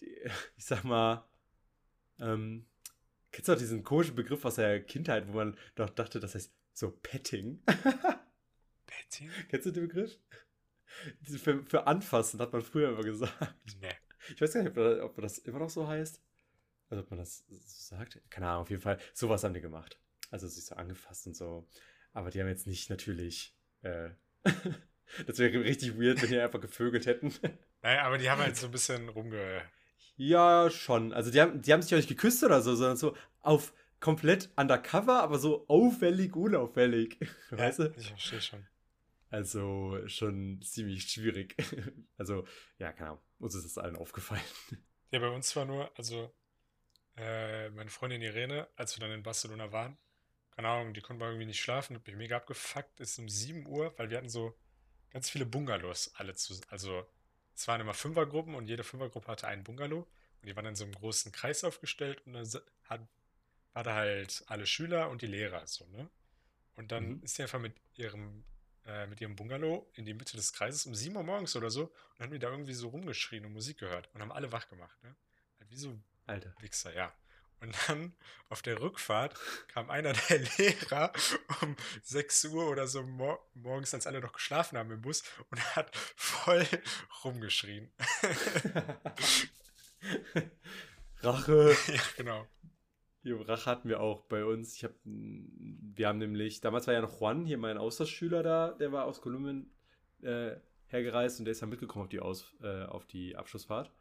ich 0.56 0.64
sag 0.64 0.84
mal, 0.84 1.24
ähm, 2.18 2.66
kennst 3.30 3.48
du 3.48 3.52
auch 3.52 3.58
diesen 3.58 3.84
komischen 3.84 4.14
Begriff 4.14 4.44
aus 4.44 4.56
der 4.56 4.82
Kindheit, 4.82 5.28
wo 5.28 5.32
man 5.32 5.56
doch 5.74 5.90
dachte, 5.90 6.20
das 6.20 6.34
heißt 6.34 6.52
so 6.72 6.90
Petting? 6.90 7.62
Betty? 8.86 9.30
Kennst 9.48 9.66
du 9.66 9.70
den 9.70 9.88
Begriff? 9.88 10.18
Für, 11.22 11.64
für 11.64 11.86
Anfassen 11.86 12.40
hat 12.40 12.52
man 12.52 12.62
früher 12.62 12.90
immer 12.90 13.02
gesagt. 13.02 13.54
Nee. 13.80 13.88
Ich 14.28 14.40
weiß 14.40 14.52
gar 14.52 14.62
nicht, 14.62 14.76
ob, 14.76 15.02
ob 15.02 15.20
das 15.20 15.38
immer 15.38 15.58
noch 15.58 15.70
so 15.70 15.86
heißt. 15.86 16.22
Also 16.90 17.02
ob 17.02 17.10
man 17.10 17.18
das 17.18 17.44
so 17.48 17.56
sagt. 17.96 18.20
Keine 18.30 18.48
Ahnung, 18.48 18.62
auf 18.62 18.70
jeden 18.70 18.82
Fall. 18.82 18.98
Sowas 19.14 19.42
haben 19.44 19.54
die 19.54 19.60
gemacht. 19.60 19.98
Also 20.32 20.48
sich 20.48 20.64
so 20.64 20.74
angefasst 20.74 21.26
und 21.28 21.36
so. 21.36 21.68
Aber 22.12 22.30
die 22.30 22.40
haben 22.40 22.48
jetzt 22.48 22.66
nicht 22.66 22.90
natürlich. 22.90 23.54
Äh, 23.82 24.10
das 25.26 25.38
wäre 25.38 25.62
richtig 25.62 25.96
weird, 25.98 26.20
wenn 26.20 26.30
die 26.30 26.40
einfach 26.40 26.60
gevögelt 26.60 27.06
hätten. 27.06 27.32
Naja, 27.84 28.04
aber 28.04 28.16
die 28.16 28.30
haben 28.30 28.40
halt 28.40 28.56
so 28.56 28.66
ein 28.66 28.70
bisschen 28.70 29.08
rumge. 29.08 29.60
Ja, 30.14 30.70
schon. 30.70 31.12
Also 31.12 31.32
die 31.32 31.40
haben, 31.40 31.62
die 31.62 31.72
haben 31.72 31.82
sich 31.82 31.92
auch 31.92 31.96
nicht 31.96 32.08
geküsst 32.08 32.44
oder 32.44 32.62
so, 32.62 32.76
sondern 32.76 32.96
so 32.96 33.16
auf 33.40 33.72
komplett 33.98 34.50
undercover, 34.54 35.20
aber 35.20 35.40
so 35.40 35.66
auffällig, 35.66 36.36
unauffällig. 36.36 37.18
Weißt 37.50 37.80
du? 37.80 37.92
Ich 37.96 38.06
verstehe 38.06 38.40
schon. 38.40 38.68
Also 39.30 39.98
schon 40.06 40.62
ziemlich 40.62 41.10
schwierig. 41.10 41.56
Also, 42.18 42.46
ja, 42.78 42.92
keine 42.92 43.10
Ahnung. 43.10 43.22
Uns 43.40 43.56
ist 43.56 43.64
das 43.64 43.78
allen 43.78 43.96
aufgefallen. 43.96 44.44
Ja, 45.10 45.18
bei 45.18 45.28
uns 45.28 45.56
war 45.56 45.64
nur, 45.64 45.90
also 45.98 46.32
äh, 47.16 47.68
meine 47.70 47.90
Freundin 47.90 48.22
Irene, 48.22 48.68
als 48.76 48.96
wir 48.96 49.00
dann 49.00 49.16
in 49.16 49.24
Barcelona 49.24 49.72
waren, 49.72 49.98
keine 50.54 50.68
Ahnung, 50.68 50.94
die 50.94 51.00
konnte 51.00 51.20
mal 51.20 51.28
irgendwie 51.28 51.46
nicht 51.46 51.60
schlafen, 51.60 51.96
hat 51.96 52.06
mich 52.06 52.16
mega 52.16 52.36
abgefuckt, 52.36 53.00
ist 53.00 53.18
um 53.18 53.28
7 53.28 53.66
Uhr, 53.66 53.96
weil 53.98 54.10
wir 54.10 54.18
hatten 54.18 54.28
so 54.28 54.56
ganz 55.10 55.30
viele 55.30 55.46
Bungalows 55.46 56.12
alle 56.16 56.34
zu, 56.34 56.54
also 56.68 57.06
es 57.54 57.68
waren 57.68 57.80
immer 57.80 57.94
Fünfergruppen 57.94 58.54
und 58.54 58.66
jede 58.68 58.84
Fünfergruppe 58.84 59.28
hatte 59.32 59.46
einen 59.48 59.64
Bungalow 59.64 60.00
und 60.40 60.46
die 60.48 60.56
waren 60.56 60.66
in 60.66 60.76
so 60.76 60.84
einem 60.84 60.94
großen 60.94 61.32
Kreis 61.32 61.64
aufgestellt 61.64 62.22
und 62.26 62.34
dann 62.34 62.48
hat, 62.84 63.08
war 63.74 63.84
da 63.84 63.94
halt 63.94 64.44
alle 64.48 64.66
Schüler 64.66 65.10
und 65.10 65.22
die 65.22 65.26
Lehrer 65.26 65.66
so, 65.66 65.86
ne? 65.88 66.10
Und 66.76 66.92
dann 66.92 67.18
Mhm. 67.18 67.22
ist 67.22 67.36
sie 67.36 67.42
einfach 67.42 67.60
mit 67.60 67.74
ihrem 67.94 68.44
äh, 68.86 69.06
mit 69.06 69.20
ihrem 69.20 69.36
Bungalow 69.36 69.90
in 69.94 70.04
die 70.06 70.14
Mitte 70.14 70.36
des 70.36 70.52
Kreises 70.52 70.86
um 70.86 70.94
7 70.94 71.16
Uhr 71.16 71.22
morgens 71.22 71.54
oder 71.56 71.70
so 71.70 71.84
und 72.16 72.20
haben 72.20 72.32
die 72.32 72.38
da 72.38 72.50
irgendwie 72.50 72.74
so 72.74 72.88
rumgeschrien 72.88 73.44
und 73.44 73.52
Musik 73.52 73.78
gehört 73.78 74.08
und 74.14 74.20
haben 74.22 74.32
alle 74.32 74.52
wach 74.52 74.68
gemacht, 74.68 75.02
ne? 75.02 75.14
Halt 75.60 75.70
wie 75.70 75.76
so 75.76 75.98
Alter. 76.26 76.54
Wichser, 76.58 76.94
ja. 76.94 77.12
Und 77.62 77.74
dann 77.88 78.12
auf 78.48 78.60
der 78.60 78.80
Rückfahrt 78.80 79.38
kam 79.68 79.88
einer 79.88 80.12
der 80.12 80.40
Lehrer 80.58 81.12
um 81.62 81.76
6 82.02 82.46
Uhr 82.46 82.68
oder 82.68 82.86
so 82.88 83.02
mor 83.02 83.38
morgens, 83.54 83.94
als 83.94 84.06
alle 84.06 84.20
noch 84.20 84.32
geschlafen 84.32 84.76
haben 84.76 84.90
im 84.90 85.00
Bus 85.00 85.22
und 85.50 85.76
hat 85.76 85.94
voll 86.16 86.66
rumgeschrien. 87.24 87.90
Rache. 91.22 91.76
ja, 91.86 92.00
genau. 92.16 92.46
Die 93.22 93.30
Rache 93.30 93.70
hatten 93.70 93.88
wir 93.88 94.00
auch 94.00 94.22
bei 94.22 94.44
uns. 94.44 94.74
Ich 94.74 94.82
hab, 94.84 94.92
wir 95.04 96.08
haben 96.08 96.18
nämlich, 96.18 96.60
damals 96.60 96.88
war 96.88 96.94
ja 96.94 97.00
noch 97.00 97.20
Juan, 97.20 97.46
hier 97.46 97.58
mein 97.58 97.78
Austauschschüler 97.78 98.42
da, 98.42 98.72
der 98.72 98.90
war 98.90 99.04
aus 99.04 99.20
Kolumbien 99.20 99.72
äh, 100.22 100.56
hergereist 100.88 101.38
und 101.38 101.44
der 101.44 101.52
ist 101.52 101.60
ja 101.60 101.68
mitgekommen 101.68 102.04
auf 102.04 102.08
die, 102.08 102.18
aus, 102.18 102.52
äh, 102.60 102.84
auf 102.86 103.06
die 103.06 103.36
Abschlussfahrt. 103.36 103.92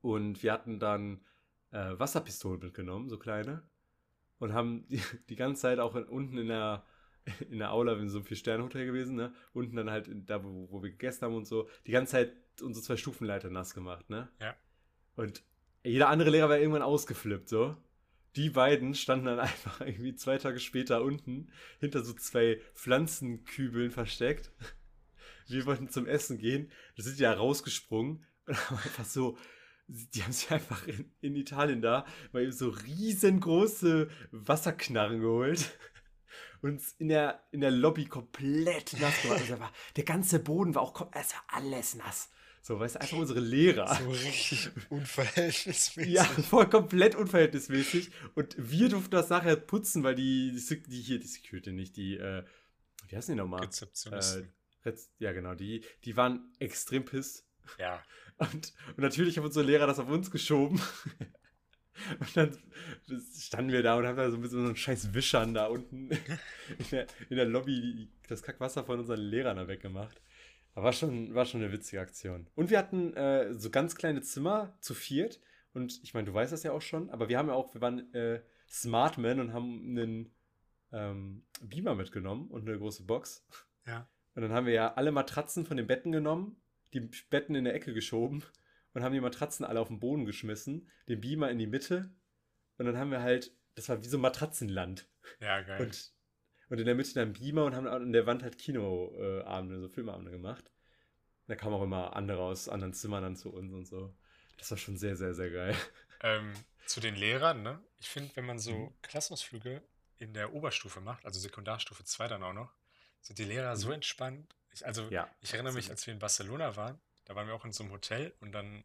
Und 0.00 0.42
wir 0.42 0.52
hatten 0.52 0.80
dann 0.80 1.20
äh, 1.72 1.98
Wasserpistolen 1.98 2.60
mitgenommen, 2.60 3.08
so 3.08 3.18
kleine. 3.18 3.62
Und 4.38 4.52
haben 4.52 4.86
die, 4.88 5.02
die 5.28 5.36
ganze 5.36 5.62
Zeit 5.62 5.78
auch 5.78 5.96
in, 5.96 6.04
unten 6.04 6.38
in 6.38 6.48
der, 6.48 6.84
in 7.50 7.58
der 7.58 7.72
Aula, 7.72 7.96
sind 7.96 8.10
so 8.10 8.18
ein 8.18 8.24
Vier-Sterne-Hotel 8.24 8.86
gewesen, 8.86 9.16
ne? 9.16 9.34
Unten 9.52 9.76
dann 9.76 9.90
halt 9.90 10.08
in, 10.08 10.26
da, 10.26 10.44
wo, 10.44 10.68
wo 10.70 10.82
wir 10.82 10.90
gegessen 10.90 11.22
haben 11.22 11.34
und 11.34 11.46
so, 11.46 11.68
die 11.86 11.92
ganze 11.92 12.12
Zeit 12.12 12.32
unsere 12.60 12.84
zwei 12.84 12.96
Stufenleiter 12.96 13.50
nass 13.50 13.74
gemacht, 13.74 14.10
ne? 14.10 14.28
Ja. 14.40 14.54
Und 15.16 15.42
jeder 15.84 16.08
andere 16.08 16.30
Lehrer 16.30 16.48
war 16.48 16.58
irgendwann 16.58 16.82
ausgeflippt, 16.82 17.48
so. 17.48 17.76
Die 18.36 18.50
beiden 18.50 18.94
standen 18.94 19.26
dann 19.26 19.38
einfach 19.40 19.80
irgendwie 19.80 20.14
zwei 20.14 20.38
Tage 20.38 20.60
später 20.60 21.02
unten 21.02 21.50
hinter 21.80 22.04
so 22.04 22.12
zwei 22.12 22.60
Pflanzenkübeln 22.74 23.90
versteckt. 23.90 24.50
Wir 25.48 25.66
wollten 25.66 25.88
zum 25.88 26.06
Essen 26.06 26.38
gehen. 26.38 26.70
Da 26.96 27.02
sind 27.02 27.18
die 27.18 27.24
ja 27.24 27.32
rausgesprungen 27.32 28.24
und 28.46 28.70
haben 28.70 28.76
einfach 28.76 29.04
so, 29.04 29.36
die 29.92 30.22
haben 30.22 30.32
sich 30.32 30.50
einfach 30.50 30.86
in, 30.86 31.10
in 31.20 31.36
Italien 31.36 31.82
da 31.82 32.04
mal 32.32 32.42
eben 32.42 32.52
so 32.52 32.68
riesengroße 32.68 34.08
Wasserknarren 34.30 35.20
geholt. 35.20 35.70
Und 36.62 36.80
in 36.98 37.08
der, 37.08 37.42
in 37.50 37.60
der 37.60 37.72
Lobby 37.72 38.04
komplett 38.04 38.98
nass 39.00 39.20
gemacht. 39.22 39.40
Also 39.40 39.58
war, 39.58 39.72
der 39.96 40.04
ganze 40.04 40.38
Boden 40.38 40.76
war 40.76 40.82
auch, 40.82 41.08
es 41.12 41.34
war 41.34 41.44
alles 41.48 41.96
nass. 41.96 42.30
So, 42.64 42.78
weißt 42.78 42.94
du, 42.94 43.00
einfach 43.00 43.16
unsere 43.18 43.40
Lehrer. 43.40 43.92
So 43.92 44.08
richtig 44.10 44.70
unverhältnismäßig. 44.88 46.12
Ja, 46.12 46.22
voll 46.22 46.70
komplett 46.70 47.16
unverhältnismäßig. 47.16 48.12
Und 48.36 48.54
wir 48.56 48.88
durften 48.88 49.10
das 49.10 49.28
nachher 49.28 49.56
putzen, 49.56 50.04
weil 50.04 50.14
die, 50.14 50.52
die, 50.52 50.82
die 50.82 51.00
hier, 51.00 51.18
die 51.18 51.26
Security 51.26 51.72
nicht, 51.72 51.96
die, 51.96 52.16
äh, 52.16 52.44
wie 53.08 53.16
heißen 53.16 53.34
die 53.34 53.40
nochmal? 53.40 53.62
Rezeptionisten. 53.64 54.52
Äh, 54.84 54.92
ja, 55.18 55.32
genau, 55.32 55.54
die, 55.54 55.84
die 56.04 56.16
waren 56.16 56.52
extrem 56.60 57.04
pisst. 57.04 57.44
Ja. 57.78 58.02
Und, 58.38 58.72
und 58.88 58.98
natürlich 58.98 59.36
haben 59.36 59.44
unsere 59.44 59.64
Lehrer 59.64 59.86
das 59.86 59.98
auf 59.98 60.08
uns 60.08 60.30
geschoben. 60.30 60.80
Und 62.18 62.36
dann 62.36 62.58
standen 63.38 63.70
wir 63.70 63.82
da 63.82 63.96
und 63.96 64.06
haben 64.06 64.16
da 64.16 64.30
so 64.30 64.38
mit 64.38 64.50
so 64.50 64.58
einem 64.58 64.74
scheiß 64.74 65.14
Wischern 65.14 65.54
da 65.54 65.66
unten 65.66 66.10
in 66.10 66.86
der, 66.90 67.06
in 67.28 67.36
der 67.36 67.44
Lobby 67.44 67.80
die, 67.80 68.12
das 68.28 68.42
Kackwasser 68.42 68.82
von 68.82 68.98
unseren 68.98 69.20
Lehrern 69.20 69.58
da 69.58 69.68
weggemacht. 69.68 70.20
Aber 70.74 70.86
war 70.86 70.92
schon, 70.92 71.34
war 71.34 71.44
schon 71.44 71.62
eine 71.62 71.70
witzige 71.70 72.00
Aktion. 72.00 72.48
Und 72.54 72.70
wir 72.70 72.78
hatten 72.78 73.14
äh, 73.14 73.52
so 73.54 73.70
ganz 73.70 73.94
kleine 73.94 74.22
Zimmer 74.22 74.76
zu 74.80 74.94
viert. 74.94 75.40
Und 75.74 76.00
ich 76.02 76.14
meine, 76.14 76.26
du 76.26 76.34
weißt 76.34 76.52
das 76.52 76.62
ja 76.62 76.72
auch 76.72 76.82
schon, 76.82 77.10
aber 77.10 77.28
wir 77.28 77.38
haben 77.38 77.48
ja 77.48 77.54
auch, 77.54 77.74
wir 77.74 77.80
waren 77.80 78.12
äh, 78.14 78.42
Smartmen 78.68 79.38
und 79.38 79.52
haben 79.52 79.90
einen 79.90 80.34
ähm, 80.92 81.44
Beamer 81.60 81.94
mitgenommen 81.94 82.48
und 82.50 82.68
eine 82.68 82.78
große 82.78 83.04
Box. 83.04 83.46
Ja. 83.86 84.08
Und 84.34 84.42
dann 84.42 84.52
haben 84.52 84.66
wir 84.66 84.72
ja 84.72 84.94
alle 84.94 85.12
Matratzen 85.12 85.66
von 85.66 85.76
den 85.76 85.86
Betten 85.86 86.12
genommen, 86.12 86.61
die 86.94 87.00
Betten 87.30 87.54
in 87.54 87.64
der 87.64 87.74
Ecke 87.74 87.92
geschoben 87.94 88.44
und 88.94 89.02
haben 89.02 89.12
die 89.14 89.20
Matratzen 89.20 89.64
alle 89.64 89.80
auf 89.80 89.88
den 89.88 90.00
Boden 90.00 90.24
geschmissen, 90.26 90.90
den 91.08 91.20
Beamer 91.20 91.50
in 91.50 91.58
die 91.58 91.66
Mitte. 91.66 92.10
Und 92.78 92.86
dann 92.86 92.98
haben 92.98 93.10
wir 93.10 93.22
halt, 93.22 93.52
das 93.74 93.88
war 93.88 94.02
wie 94.02 94.08
so 94.08 94.18
ein 94.18 94.22
Matratzenland. 94.22 95.08
Ja, 95.40 95.60
geil. 95.62 95.80
Und, 95.82 96.12
und 96.68 96.78
in 96.78 96.86
der 96.86 96.94
Mitte 96.94 97.14
dann 97.14 97.32
Beamer 97.32 97.64
und 97.64 97.74
haben 97.74 97.86
an 97.86 98.12
der 98.12 98.26
Wand 98.26 98.42
halt 98.42 98.58
Kinoabende, 98.58 99.80
so 99.80 99.88
Filmabende 99.88 100.30
gemacht. 100.30 100.70
Da 101.48 101.56
kamen 101.56 101.74
auch 101.74 101.82
immer 101.82 102.14
andere 102.16 102.42
aus 102.42 102.68
anderen 102.68 102.94
Zimmern 102.94 103.22
dann 103.22 103.36
zu 103.36 103.50
uns 103.52 103.72
und 103.72 103.86
so. 103.86 104.14
Das 104.58 104.70
war 104.70 104.78
schon 104.78 104.96
sehr, 104.96 105.16
sehr, 105.16 105.34
sehr 105.34 105.50
geil. 105.50 105.74
Ähm, 106.20 106.52
zu 106.86 107.00
den 107.00 107.14
Lehrern, 107.16 107.62
ne? 107.62 107.82
Ich 107.98 108.08
finde, 108.08 108.34
wenn 108.36 108.46
man 108.46 108.58
so 108.58 108.72
Mhm. 108.72 108.94
Klassenausflüge 109.02 109.82
in 110.18 110.34
der 110.34 110.52
Oberstufe 110.54 111.00
macht, 111.00 111.24
also 111.24 111.40
Sekundarstufe 111.40 112.04
2 112.04 112.28
dann 112.28 112.42
auch 112.42 112.52
noch, 112.52 112.72
sind 113.20 113.38
die 113.38 113.44
Lehrer 113.44 113.76
so 113.76 113.88
Mhm. 113.88 113.94
entspannt. 113.94 114.54
Ich, 114.72 114.86
also, 114.86 115.08
Ja, 115.10 115.28
ich 115.40 115.52
erinnere 115.52 115.74
mich, 115.74 115.90
als 115.90 116.06
wir 116.06 116.14
in 116.14 116.18
Barcelona 116.20 116.76
waren, 116.76 117.00
da 117.24 117.34
waren 117.34 117.46
wir 117.46 117.54
auch 117.54 117.64
in 117.64 117.72
so 117.72 117.82
einem 117.84 117.92
Hotel 117.92 118.34
und 118.40 118.52
dann 118.52 118.84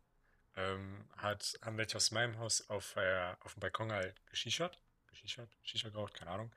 ähm, 0.56 1.08
hat, 1.18 1.58
haben 1.62 1.78
welche 1.78 1.98
aus 1.98 2.12
meinem 2.12 2.38
Haus 2.40 2.70
auf, 2.70 2.96
äh, 2.96 3.36
auf 3.42 3.54
dem 3.54 3.60
Balkon 3.62 3.92
halt 3.92 4.26
geschichert. 4.28 4.80
Geschichert? 5.08 5.50
Shisha 5.64 5.90
geraucht, 5.90 6.14
keine 6.14 6.32
Ahnung. 6.32 6.52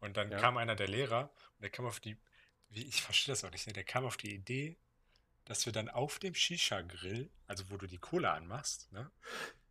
Und 0.00 0.16
dann 0.16 0.30
Ja. 0.30 0.38
kam 0.38 0.56
einer 0.56 0.76
der 0.76 0.88
Lehrer 0.88 1.30
und 1.56 1.62
der 1.62 1.70
kam 1.70 1.86
auf 1.86 2.00
die, 2.00 2.16
wie, 2.68 2.84
ich 2.84 3.02
verstehe 3.02 3.32
das 3.32 3.44
auch 3.44 3.50
nicht, 3.50 3.66
ne? 3.66 3.72
Der 3.72 3.84
kam 3.84 4.04
auf 4.04 4.16
die 4.16 4.34
Idee, 4.34 4.78
dass 5.44 5.64
wir 5.66 5.72
dann 5.72 5.88
auf 5.88 6.18
dem 6.18 6.34
Shisha-Grill, 6.34 7.30
also 7.46 7.70
wo 7.70 7.76
du 7.76 7.86
die 7.86 7.98
Cola 7.98 8.34
anmachst, 8.34 8.90
ne, 8.92 9.10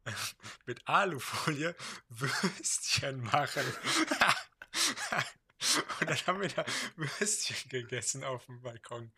mit 0.66 0.88
Alufolie 0.88 1.76
Würstchen 2.10 3.22
machen. 3.22 3.64
Und 6.02 6.10
dann 6.10 6.18
haben 6.28 6.42
wir 6.42 6.50
da 6.50 6.66
Würstchen 6.96 7.70
gegessen 7.70 8.24
auf 8.24 8.46
dem 8.46 8.62
Balkon. 8.62 9.12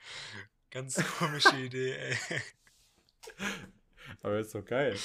Ganz 0.70 0.96
komische 1.18 1.56
Idee, 1.58 1.96
ey. 1.96 2.18
Aber 4.22 4.40
ist 4.40 4.54
doch 4.56 4.64
geil. 4.66 4.98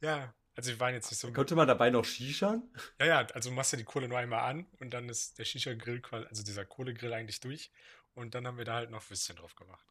Ja, 0.00 0.34
also 0.54 0.70
wir 0.70 0.80
waren 0.80 0.94
jetzt 0.94 1.10
nicht 1.10 1.20
so. 1.20 1.32
Konnte 1.32 1.54
man 1.54 1.68
dabei 1.68 1.90
noch 1.90 2.04
Shishan? 2.04 2.62
Ja, 2.98 3.06
ja, 3.06 3.18
also 3.28 3.50
machst 3.50 3.72
du 3.72 3.76
die 3.76 3.84
Kohle 3.84 4.08
nur 4.08 4.18
einmal 4.18 4.40
an 4.50 4.66
und 4.78 4.90
dann 4.92 5.08
ist 5.08 5.38
der 5.38 5.44
Shisha-Grill, 5.44 6.00
quasi- 6.00 6.26
also 6.26 6.42
dieser 6.42 6.64
Kohlegrill 6.64 7.12
eigentlich 7.12 7.40
durch. 7.40 7.70
Und 8.14 8.34
dann 8.34 8.46
haben 8.46 8.58
wir 8.58 8.64
da 8.64 8.74
halt 8.74 8.90
noch 8.90 9.08
Würstchen 9.08 9.36
drauf 9.36 9.54
gemacht. 9.54 9.86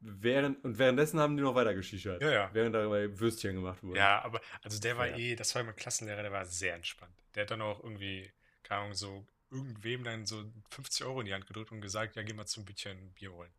Während, 0.00 0.62
und 0.64 0.78
währenddessen 0.78 1.18
haben 1.20 1.36
die 1.36 1.42
noch 1.42 1.54
weiter 1.54 1.74
geschichert. 1.74 2.22
Ja, 2.22 2.30
ja. 2.30 2.50
Während 2.52 2.74
dabei 2.74 3.18
Würstchen 3.18 3.54
gemacht 3.54 3.82
wurden. 3.82 3.96
Ja, 3.96 4.22
aber 4.22 4.40
also 4.62 4.78
der 4.80 4.96
war 4.96 5.08
Ja. 5.08 5.16
eh, 5.16 5.34
das 5.36 5.54
war 5.54 5.62
mein 5.64 5.74
Klassenlehrer, 5.76 6.22
der 6.22 6.32
war 6.32 6.44
sehr 6.46 6.74
entspannt. 6.74 7.14
Der 7.34 7.42
hat 7.42 7.50
dann 7.50 7.62
auch 7.62 7.82
irgendwie, 7.82 8.32
keine 8.66 8.82
Ahnung, 8.82 8.94
so 8.94 9.26
irgendwem 9.50 10.04
dann 10.04 10.26
so 10.26 10.44
50 10.70 11.06
Euro 11.06 11.20
in 11.20 11.26
die 11.26 11.34
Hand 11.34 11.46
gedrückt 11.46 11.72
und 11.72 11.80
gesagt, 11.80 12.16
ja, 12.16 12.22
geh 12.22 12.32
mal 12.34 12.46
zum 12.46 12.64
Bütchen 12.64 13.12
Bier 13.14 13.32
holen. 13.32 13.52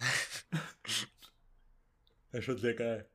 Das 2.30 2.38
ist 2.40 2.44
schon 2.46 2.56
sehr 2.58 2.74
geil. 2.74 3.06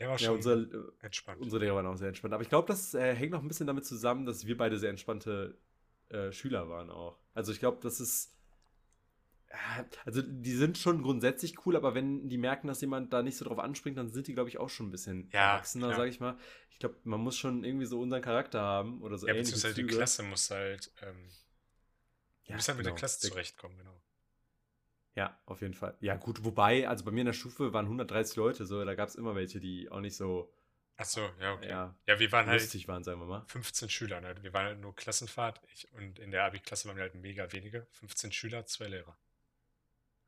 Der 0.00 0.08
war 0.08 0.18
Ja, 0.18 0.30
schon 0.30 0.34
unser, 0.34 0.56
äh, 0.62 0.66
entspannt. 1.00 1.38
unsere 1.38 1.60
Lehrer 1.62 1.76
waren 1.76 1.86
auch 1.86 1.96
sehr 1.96 2.08
entspannt. 2.08 2.34
Aber 2.34 2.42
ich 2.42 2.48
glaube, 2.48 2.68
das 2.68 2.94
äh, 2.94 3.14
hängt 3.14 3.32
noch 3.32 3.42
ein 3.42 3.48
bisschen 3.48 3.66
damit 3.66 3.84
zusammen, 3.86 4.26
dass 4.26 4.46
wir 4.46 4.56
beide 4.56 4.78
sehr 4.78 4.90
entspannte 4.90 5.58
äh, 6.10 6.32
Schüler 6.32 6.68
waren 6.68 6.90
auch. 6.90 7.18
Also 7.34 7.52
ich 7.52 7.58
glaube, 7.60 7.78
das 7.82 8.00
ist. 8.00 8.34
Äh, 9.50 9.84
Also 10.04 10.22
die 10.22 10.52
sind 10.54 10.78
schon 10.78 11.02
grundsätzlich 11.02 11.66
cool, 11.66 11.76
aber 11.76 11.94
wenn 11.94 12.28
die 12.28 12.38
merken, 12.38 12.68
dass 12.68 12.80
jemand 12.80 13.12
da 13.12 13.22
nicht 13.22 13.36
so 13.36 13.44
drauf 13.44 13.58
anspringt, 13.58 13.98
dann 13.98 14.10
sind 14.10 14.26
die, 14.26 14.34
glaube 14.34 14.48
ich, 14.48 14.58
auch 14.58 14.68
schon 14.70 14.88
ein 14.88 14.90
bisschen 14.90 15.30
Ja, 15.32 15.54
erwachsener, 15.54 15.94
sage 15.94 16.10
ich 16.10 16.20
mal. 16.20 16.36
Ich 16.70 16.78
glaube, 16.78 16.96
man 17.04 17.20
muss 17.20 17.36
schon 17.36 17.64
irgendwie 17.64 17.86
so 17.86 18.00
unseren 18.00 18.22
Charakter 18.22 18.60
haben 18.60 19.02
oder 19.02 19.18
so 19.18 19.26
Ja, 19.26 19.34
beziehungsweise 19.34 19.74
die 19.74 19.82
Züge. 19.82 19.96
Klasse 19.96 20.22
muss 20.22 20.50
halt, 20.50 20.90
ähm, 21.02 21.30
Ja, 22.46 22.56
musst 22.56 22.68
halt 22.68 22.78
mit 22.78 22.86
der 22.86 22.92
genau. 22.92 22.98
Klasse 22.98 23.20
zurechtkommen, 23.28 23.76
genau. 23.78 24.00
Ja, 25.14 25.38
auf 25.46 25.60
jeden 25.60 25.74
Fall. 25.74 25.96
Ja, 26.00 26.16
gut, 26.16 26.44
wobei, 26.44 26.88
also 26.88 27.04
bei 27.04 27.10
mir 27.10 27.20
in 27.20 27.26
der 27.26 27.32
Stufe 27.32 27.72
waren 27.72 27.86
130 27.88 28.36
Leute, 28.36 28.64
so, 28.66 28.84
da 28.84 28.94
gab 28.94 29.08
es 29.08 29.14
immer 29.16 29.34
welche, 29.34 29.60
die 29.60 29.90
auch 29.90 30.00
nicht 30.00 30.16
so 30.16 30.52
Ach 30.96 31.04
so, 31.04 31.28
ja, 31.40 31.54
okay. 31.54 31.68
ja, 31.68 31.94
Ja, 32.06 32.18
wir 32.20 32.30
waren 32.30 32.46
halt 32.46 32.60
lustig 32.62 32.86
waren, 32.86 33.02
sagen 33.04 33.20
wir 33.20 33.26
mal. 33.26 33.46
15 33.46 33.88
Schüler, 33.88 34.20
ne? 34.20 34.34
Wir 34.42 34.52
waren 34.52 34.66
halt 34.66 34.80
nur 34.80 34.94
Klassenfahrt 34.94 35.60
ich, 35.72 35.90
und 35.94 36.18
in 36.20 36.30
der 36.30 36.44
Abi-Klasse 36.44 36.86
waren 36.88 36.96
wir 36.96 37.02
halt 37.02 37.14
mega 37.16 37.50
wenige. 37.52 37.86
15 37.90 38.30
Schüler, 38.32 38.66
zwei 38.66 38.86
Lehrer. 38.86 39.16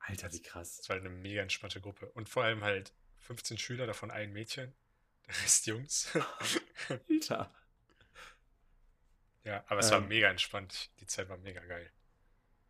Alter, 0.05 0.33
wie 0.33 0.43
krass. 0.43 0.77
Das 0.79 0.89
war 0.89 0.97
eine 0.97 1.11
mega 1.11 1.43
entspannte 1.43 1.81
Gruppe. 1.81 2.11
Und 2.13 2.29
vor 2.29 2.45
allem 2.45 2.63
halt 2.63 2.93
15 3.19 3.59
Schüler, 3.59 3.87
davon 3.87 4.11
ein 4.11 4.33
Mädchen, 4.33 4.75
der 5.27 5.35
Rest 5.43 5.67
Jungs. 5.67 6.09
Alter. 7.09 7.55
ja, 9.45 9.65
aber 9.69 9.81
es 9.81 9.91
war 9.91 9.99
Ähm. 10.01 10.09
mega 10.09 10.29
entspannt. 10.29 10.91
Die 11.01 11.07
Zeit 11.07 11.29
war 11.29 11.39
mega 11.39 11.65
geil. 11.65 11.91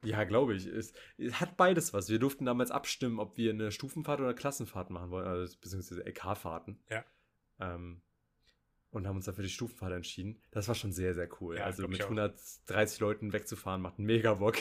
Ja, 0.04 0.24
glaube 0.24 0.54
ich. 0.54 0.66
Es, 0.66 0.92
es 1.16 1.38
hat 1.40 1.56
beides 1.56 1.92
was. 1.92 2.08
Wir 2.08 2.18
durften 2.18 2.44
damals 2.44 2.70
abstimmen, 2.72 3.20
ob 3.20 3.36
wir 3.36 3.50
eine 3.52 3.70
Stufenfahrt 3.70 4.20
oder 4.20 4.34
Klassenfahrt 4.34 4.90
machen 4.90 5.10
wollen, 5.10 5.26
also, 5.26 5.56
beziehungsweise 5.60 6.02
LK-Fahrten. 6.04 6.82
Ja. 6.90 7.04
Ähm, 7.60 8.02
und 8.90 9.06
haben 9.06 9.16
uns 9.16 9.26
dann 9.26 9.36
für 9.36 9.42
die 9.42 9.48
Stufenfahrt 9.48 9.92
entschieden. 9.92 10.42
Das 10.50 10.66
war 10.68 10.74
schon 10.74 10.92
sehr, 10.92 11.14
sehr 11.14 11.28
cool. 11.40 11.56
Ja, 11.56 11.64
also 11.64 11.86
mit 11.86 12.00
auch. 12.02 12.06
130 12.10 12.98
Leuten 13.00 13.32
wegzufahren, 13.32 13.80
macht 13.80 13.98
mega 14.00 14.34
Bock. 14.34 14.56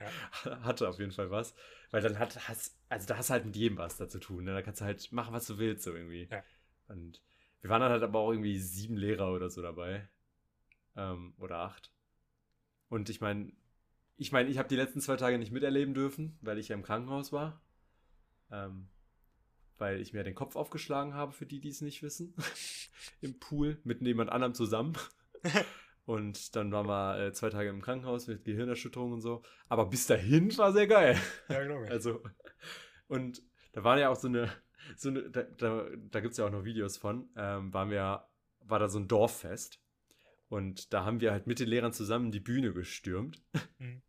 Ja. 0.00 0.60
Hatte 0.62 0.88
auf 0.88 0.98
jeden 0.98 1.12
Fall 1.12 1.30
was. 1.30 1.54
Weil 1.90 2.02
dann 2.02 2.18
hat, 2.18 2.48
hast, 2.48 2.76
also 2.88 3.06
da 3.06 3.16
hast 3.16 3.30
du 3.30 3.34
halt 3.34 3.46
mit 3.46 3.54
jedem 3.54 3.78
was 3.78 3.96
da 3.96 4.08
zu 4.08 4.18
tun. 4.18 4.44
Ne? 4.44 4.52
Da 4.52 4.62
kannst 4.62 4.80
du 4.80 4.84
halt 4.84 5.12
machen, 5.12 5.32
was 5.32 5.46
du 5.46 5.58
willst, 5.58 5.84
so 5.84 5.94
irgendwie. 5.94 6.28
Ja. 6.30 6.42
Und 6.88 7.22
wir 7.60 7.70
waren 7.70 7.80
dann 7.80 7.92
halt 7.92 8.02
aber 8.02 8.18
auch 8.18 8.32
irgendwie 8.32 8.58
sieben 8.58 8.96
Lehrer 8.96 9.32
oder 9.32 9.48
so 9.48 9.62
dabei. 9.62 10.08
Ähm, 10.96 11.34
oder 11.38 11.58
acht. 11.58 11.92
Und 12.88 13.10
ich 13.10 13.20
meine, 13.20 13.52
ich 14.16 14.32
meine, 14.32 14.48
ich 14.48 14.58
habe 14.58 14.68
die 14.68 14.76
letzten 14.76 15.00
zwei 15.00 15.16
Tage 15.16 15.38
nicht 15.38 15.52
miterleben 15.52 15.94
dürfen, 15.94 16.38
weil 16.40 16.58
ich 16.58 16.68
ja 16.68 16.74
im 16.74 16.82
Krankenhaus 16.82 17.32
war. 17.32 17.60
Ähm, 18.50 18.88
weil 19.78 20.00
ich 20.00 20.12
mir 20.12 20.22
den 20.22 20.34
Kopf 20.34 20.56
aufgeschlagen 20.56 21.14
habe, 21.14 21.32
für 21.32 21.46
die, 21.46 21.60
die 21.60 21.70
es 21.70 21.80
nicht 21.80 22.02
wissen. 22.02 22.34
Im 23.20 23.38
Pool 23.38 23.78
mit 23.84 24.02
jemand 24.02 24.30
anderem 24.30 24.54
zusammen. 24.54 24.94
Und 26.06 26.54
dann 26.54 26.70
waren 26.70 26.86
wir 26.86 27.18
äh, 27.18 27.32
zwei 27.32 27.48
Tage 27.50 27.70
im 27.70 27.80
Krankenhaus 27.80 28.26
mit 28.26 28.44
Gehirnerschütterung 28.44 29.12
und 29.12 29.20
so. 29.22 29.42
Aber 29.68 29.86
bis 29.86 30.06
dahin 30.06 30.56
war 30.58 30.72
sehr 30.72 30.86
geil. 30.86 31.18
Ja, 31.48 31.64
glaube 31.64 31.86
ich. 31.86 31.90
Also, 31.90 32.22
und 33.08 33.42
da 33.72 33.84
waren 33.84 33.98
ja 33.98 34.10
auch 34.10 34.16
so 34.16 34.28
eine, 34.28 34.50
so 34.96 35.08
eine 35.08 35.30
da, 35.30 35.42
da, 35.42 35.86
da 36.10 36.20
gibt 36.20 36.32
es 36.32 36.38
ja 36.38 36.46
auch 36.46 36.50
noch 36.50 36.64
Videos 36.64 36.98
von, 36.98 37.28
ähm, 37.36 37.72
waren 37.72 37.90
wir, 37.90 38.28
war 38.60 38.78
da 38.78 38.88
so 38.88 38.98
ein 38.98 39.08
Dorffest. 39.08 39.80
Und 40.48 40.92
da 40.92 41.04
haben 41.04 41.20
wir 41.20 41.32
halt 41.32 41.46
mit 41.46 41.58
den 41.58 41.68
Lehrern 41.68 41.92
zusammen 41.92 42.30
die 42.30 42.40
Bühne 42.40 42.72
gestürmt. 42.72 43.42
Mhm. 43.78 44.02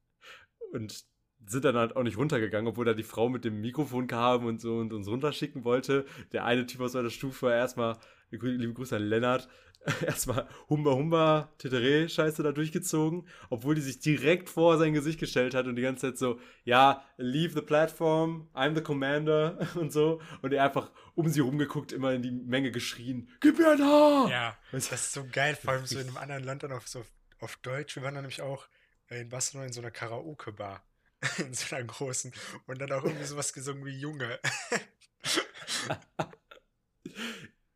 Und 0.74 1.06
sind 1.48 1.66
dann 1.66 1.76
halt 1.76 1.96
auch 1.96 2.04
nicht 2.04 2.18
runtergegangen, 2.18 2.68
obwohl 2.68 2.86
da 2.86 2.94
die 2.94 3.04
Frau 3.04 3.30
mit 3.30 3.46
dem 3.46 3.62
Mikrofon 3.62 4.08
kam 4.08 4.46
und 4.46 4.60
so 4.60 4.78
und 4.78 4.94
uns 4.94 5.08
runterschicken 5.08 5.64
wollte. 5.64 6.06
Der 6.32 6.44
eine 6.46 6.66
Typ 6.66 6.82
aus 6.82 6.94
meiner 6.94 7.10
Stufe 7.10 7.52
erstmal, 7.52 7.98
liebe 8.30 8.74
Grüße 8.74 8.96
an 8.96 9.04
Lennart, 9.04 9.48
erstmal 10.06 10.48
Humba 10.70 10.92
Humba 10.92 11.54
Tetere 11.58 12.10
Scheiße 12.10 12.44
da 12.44 12.52
durchgezogen, 12.52 13.28
obwohl 13.50 13.76
die 13.76 13.82
sich 13.82 14.00
direkt 14.00 14.50
vor 14.50 14.78
sein 14.78 14.94
Gesicht 14.94 15.20
gestellt 15.20 15.54
hat 15.54 15.68
und 15.68 15.76
die 15.76 15.82
ganze 15.82 16.08
Zeit 16.08 16.18
so, 16.18 16.40
ja, 16.64 17.04
leave 17.18 17.54
the 17.54 17.62
platform, 17.62 18.50
I'm 18.54 18.76
the 18.76 18.82
commander 18.82 19.60
und 19.76 19.92
so 19.92 20.22
und 20.42 20.54
er 20.54 20.64
einfach 20.64 20.92
um 21.14 21.30
sie 21.30 21.40
rumgeguckt, 21.40 21.92
immer 21.92 22.14
in 22.14 22.22
die 22.22 22.32
Menge 22.32 22.72
geschrien, 22.72 23.30
gib 23.40 23.58
mir 23.58 23.72
ein 23.72 23.82
Haar! 23.82 24.30
Ja, 24.30 24.58
das 24.72 24.92
ist 24.92 25.14
so 25.14 25.26
geil, 25.32 25.56
vor 25.62 25.74
allem 25.74 25.86
so 25.86 26.00
in 26.00 26.08
einem 26.08 26.18
anderen 26.18 26.44
Land 26.44 26.64
dann 26.64 26.72
auf, 26.72 26.88
so 26.88 27.06
auf 27.40 27.58
Deutsch. 27.58 27.96
Wir 27.96 28.04
waren 28.04 28.16
dann 28.16 28.24
nämlich 28.24 28.42
auch 28.42 28.68
in 29.10 29.30
Barcelona 29.30 29.68
in 29.68 29.74
so 29.74 29.82
einer 29.82 29.92
Karaoke-Bar. 29.92 30.84
In 31.38 31.54
so 31.54 31.76
einer 31.76 31.86
großen. 31.86 32.34
Und 32.68 32.80
dann 32.80 32.92
auch 32.92 33.04
irgendwie 33.04 33.26
sowas 33.26 33.54
gesungen 33.54 33.86
wie 33.86 33.98
Junge. 33.98 34.40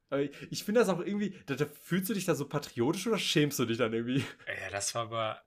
Aber 0.09 0.21
ich, 0.21 0.63
finde 0.63 0.81
das 0.81 0.89
auch 0.89 0.99
irgendwie, 0.99 1.35
da, 1.45 1.55
da 1.55 1.65
fühlst 1.65 2.09
du 2.09 2.13
dich 2.13 2.25
da 2.25 2.35
so 2.35 2.47
patriotisch 2.47 3.07
oder 3.07 3.19
schämst 3.19 3.59
du 3.59 3.65
dich 3.65 3.77
dann 3.77 3.93
irgendwie? 3.93 4.25
Ja, 4.47 4.69
das 4.71 4.95
war 4.95 5.03
aber. 5.03 5.43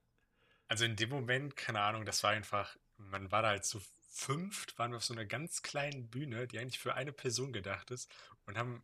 Also 0.69 0.85
in 0.85 0.97
dem 0.97 1.11
Moment, 1.11 1.57
keine 1.57 1.81
Ahnung, 1.81 2.05
das 2.05 2.23
war 2.23 2.31
einfach. 2.31 2.77
Man 2.97 3.31
war 3.31 3.43
da 3.43 3.49
halt 3.49 3.65
zu 3.65 3.83
fünft, 4.09 4.79
waren 4.79 4.93
wir 4.93 4.99
auf 4.99 5.05
so 5.05 5.15
einer 5.15 5.25
ganz 5.25 5.63
kleinen 5.63 6.09
Bühne, 6.09 6.47
die 6.47 6.59
eigentlich 6.59 6.79
für 6.79 6.95
eine 6.95 7.13
Person 7.13 7.53
gedacht 7.53 7.91
ist. 7.91 8.11
Und 8.47 8.57
haben 8.57 8.83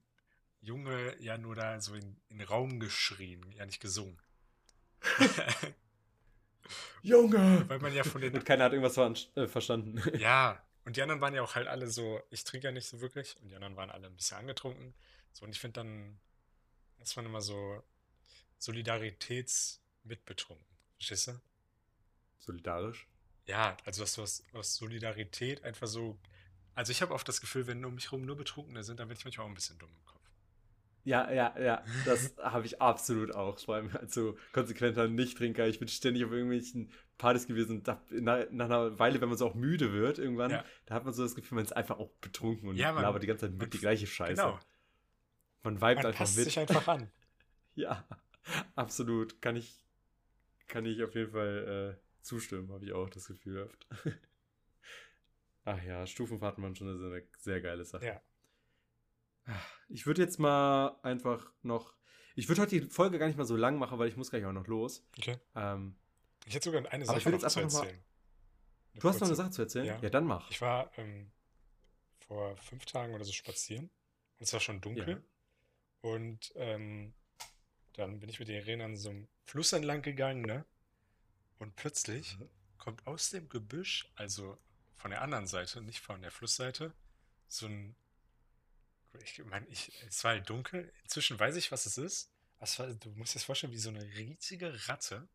Junge 0.61 1.15
ja 1.21 1.39
nur 1.39 1.55
da 1.55 1.81
so 1.81 1.95
in, 1.95 2.17
in 2.29 2.39
den 2.39 2.49
Raum 2.49 2.81
geschrien, 2.81 3.45
ja 3.53 3.65
nicht 3.65 3.81
gesungen. 3.81 4.19
Junge! 7.03 7.65
Weil 7.69 7.79
man 7.79 7.95
ja 7.95 8.03
von 8.03 8.21
den 8.21 8.35
Und 8.35 8.45
keiner 8.45 8.65
hat 8.65 8.73
irgendwas 8.73 9.29
äh, 9.37 9.47
verstanden. 9.47 10.03
Ja, 10.19 10.63
und 10.85 10.97
die 10.97 11.03
anderen 11.03 11.21
waren 11.21 11.35
ja 11.35 11.43
auch 11.43 11.55
halt 11.55 11.69
alle 11.69 11.89
so, 11.89 12.21
ich 12.31 12.45
trinke 12.45 12.67
ja 12.67 12.73
nicht 12.73 12.89
so 12.89 13.01
wirklich, 13.01 13.37
und 13.41 13.49
die 13.49 13.55
anderen 13.55 13.77
waren 13.77 13.91
alle 13.91 14.07
ein 14.07 14.17
bisschen 14.17 14.39
angetrunken. 14.39 14.95
So, 15.39 15.45
und 15.45 15.53
ich 15.53 15.61
finde 15.61 15.75
dann, 15.75 16.19
ist 17.01 17.15
man 17.15 17.25
immer 17.27 17.41
so 17.41 17.81
Solidaritätsmitbetrunken. 18.59 20.67
Verstehst 20.97 21.29
du? 21.29 21.41
Solidarisch. 22.41 23.07
Ja, 23.47 23.77
also 23.85 24.03
dass 24.03 24.15
du 24.15 24.23
aus, 24.23 24.43
aus 24.53 24.75
Solidarität 24.75 25.63
einfach 25.63 25.87
so. 25.87 26.19
Also 26.75 26.91
ich 26.91 27.03
habe 27.03 27.15
oft 27.15 27.29
das 27.29 27.41
Gefühl, 27.41 27.69
wenn 27.69 27.85
um 27.85 27.95
mich 27.95 28.07
herum 28.07 28.23
nur 28.27 28.37
Betrunkene 28.37 28.83
sind, 28.83 28.99
dann 28.99 29.09
werde 29.09 29.19
ich 29.21 29.25
manchmal 29.25 29.47
auch 29.47 29.51
ein 29.51 29.55
bisschen 29.55 29.79
dumm 29.79 29.91
im 29.91 30.05
Kopf. 30.07 30.19
Ja, 31.05 31.31
ja, 31.33 31.57
ja, 31.59 31.85
das 32.05 32.35
habe 32.39 32.67
ich 32.67 32.83
absolut 32.83 33.33
auch. 33.33 33.61
Vor 33.61 33.77
allem 33.77 33.97
als 33.97 34.15
so 34.15 34.37
konsequenter 34.53 35.07
Nichttrinker. 35.07 35.69
Ich 35.69 35.79
bin 35.79 35.87
ständig 35.87 36.25
auf 36.25 36.33
irgendwelchen 36.33 36.91
Partys 37.17 37.47
gewesen. 37.47 37.85
Da, 37.85 38.03
nach, 38.11 38.45
nach 38.51 38.65
einer 38.67 38.99
Weile, 38.99 39.21
wenn 39.21 39.29
man 39.29 39.39
so 39.39 39.47
auch 39.47 39.55
müde 39.55 39.93
wird, 39.93 40.19
irgendwann, 40.19 40.51
Ja. 40.51 40.65
da 40.87 40.97
hat 40.97 41.05
man 41.05 41.15
so 41.15 41.23
das 41.23 41.37
Gefühl, 41.37 41.55
man 41.57 41.65
ist 41.65 41.77
einfach 41.77 41.99
auch 42.01 42.11
betrunken 42.21 42.69
und 42.69 42.75
Ja, 42.77 42.93
man- 42.93 43.03
labert 43.03 43.23
die 43.23 43.29
ganze 43.29 43.43
Zeit 43.47 43.53
mit 43.53 43.61
man- 43.61 43.71
die 43.71 43.79
gleiche 43.79 44.09
Scheiße. 44.09 44.43
Genau. 44.43 44.59
Man 45.63 45.77
vibet 45.77 45.97
Man 45.97 46.07
einfach 46.07 46.19
passt 46.19 46.37
mit. 46.37 46.45
sich 46.47 46.59
einfach 46.59 46.87
an. 46.89 47.11
Ja, 47.75 48.05
absolut. 48.75 49.41
Kann 49.41 49.55
ich, 49.55 49.85
kann 50.67 50.85
ich 50.85 51.01
auf 51.05 51.15
jeden 51.15 51.31
Fall 51.31 51.97
äh, 51.97 52.23
zustimmen, 52.25 52.73
habe 52.73 52.85
ich 52.85 52.93
auch 52.93 53.09
das 53.09 53.29
Gefühl 53.29 53.63
oft. 53.63 53.87
Ach 55.65 55.81
ja, 55.85 56.05
Stufenfahrten 56.07 56.63
waren 56.65 56.75
schon 56.75 56.89
eine 56.89 57.23
sehr, 57.39 57.61
geile 57.61 57.85
Sache. 57.85 58.05
Ja. 58.07 58.23
Ich 59.89 60.07
würde 60.07 60.23
jetzt 60.23 60.39
mal 60.41 60.99
einfach 61.03 61.53
noch. 61.63 61.95
Ich 62.35 62.49
würde 62.49 62.63
heute 62.63 62.81
die 62.81 62.89
Folge 62.91 63.19
gar 63.19 63.27
nicht 63.29 63.37
mal 63.39 63.45
so 63.45 63.55
lang 63.57 63.79
machen, 63.79 63.99
weil 63.99 64.09
ich 64.09 64.17
muss 64.17 64.31
gleich 64.31 64.45
auch 64.45 64.53
noch 64.53 64.67
los. 64.67 65.07
Okay. 65.17 65.39
Ähm, 65.55 65.97
Ich 66.47 66.55
hätte 66.55 66.71
sogar 66.71 66.91
eine 66.91 67.05
Sache 67.05 67.17
noch 67.31 67.41
jetzt 67.41 67.53
zu 67.53 67.59
mal- 67.61 67.65
erzählen. 67.65 68.05
Du 68.95 69.09
hast 69.09 69.21
noch 69.21 69.29
eine. 69.29 69.37
Sache 69.37 69.51
zu 69.51 69.63
erzählen? 69.63 69.87
Ja. 69.87 69.99
Ja, 70.01 70.11
dann 70.11 70.25
mach. 70.25 70.51
Ich 70.51 70.61
war 70.61 70.91
ähm, 70.99 71.31
vor 72.19 72.57
fünf 72.57 72.85
Tagen 72.87 73.15
oder 73.15 73.25
so 73.25 73.33
spazieren. 73.33 73.85
Und 73.85 74.43
es 74.43 74.53
war 74.53 74.61
schon 74.61 74.81
dunkel. 74.81 75.23
Und 76.01 76.53
ähm, 76.57 77.15
dann 77.95 78.21
bin 78.21 78.29
ich 78.29 78.39
mit 78.39 78.49
den 78.49 78.63
Rehen 78.63 78.81
an 78.81 78.97
so 78.97 79.11
einem 79.11 79.29
Fluss 79.47 79.73
entlang 79.73 80.03
gegangen, 80.03 80.43
ne? 80.43 80.65
Und 81.59 81.77
plötzlich 81.77 82.39
Mhm. 82.39 82.49
kommt 82.79 83.07
aus 83.07 83.31
dem 83.31 83.49
Gebüsch, 83.49 84.11
also 84.17 84.59
von 84.97 85.11
der 85.11 85.23
anderen 85.23 85.47
Seite, 85.47 85.83
nicht 85.83 86.01
von 86.01 86.23
der 86.23 86.31
Flussseite, 86.31 86.95
so 87.49 87.67
ein. 87.67 87.97
Ich 89.23 89.39
meine, 89.45 89.67
ich, 89.69 89.93
es 90.07 90.23
war 90.25 90.33
halt 90.33 90.49
dunkel. 90.49 90.93
Inzwischen 91.03 91.39
weiß 91.39 91.57
ich, 91.57 91.73
was 91.73 91.87
es 91.87 91.99
ist. 91.99 92.31
Es 92.61 92.79
war, 92.79 92.89
du 92.89 93.11
musst 93.11 93.35
dir 93.35 93.39
das 93.39 93.45
vorstellen, 93.45 93.73
wie 93.73 93.79
so 93.79 93.89
eine 93.91 94.03
riesige 94.05 94.89
Ratte. 94.89 95.29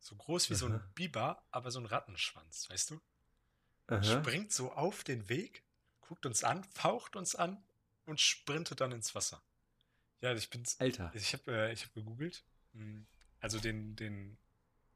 So 0.00 0.16
groß 0.16 0.50
wie 0.50 0.54
so 0.54 0.66
ein 0.66 0.74
Aha. 0.76 0.90
Biber, 0.94 1.44
aber 1.50 1.70
so 1.70 1.80
ein 1.80 1.86
Rattenschwanz, 1.86 2.68
weißt 2.70 2.90
du? 2.90 3.00
Aha. 3.88 4.02
springt 4.02 4.52
so 4.52 4.72
auf 4.72 5.04
den 5.04 5.28
Weg, 5.28 5.64
guckt 6.00 6.26
uns 6.26 6.44
an, 6.44 6.64
faucht 6.64 7.16
uns 7.16 7.34
an 7.34 7.64
und 8.06 8.20
sprintet 8.20 8.80
dann 8.80 8.92
ins 8.92 9.14
Wasser. 9.14 9.42
Ja, 10.22 10.32
ich 10.34 10.48
bin's. 10.50 10.80
Alter. 10.80 11.10
Ich 11.14 11.32
habe 11.34 11.52
äh, 11.52 11.72
ich 11.72 11.84
hab 11.84 11.92
gegoogelt. 11.94 12.44
Hm, 12.72 13.06
Also 13.40 13.58
den, 13.60 13.96
den, 13.96 14.38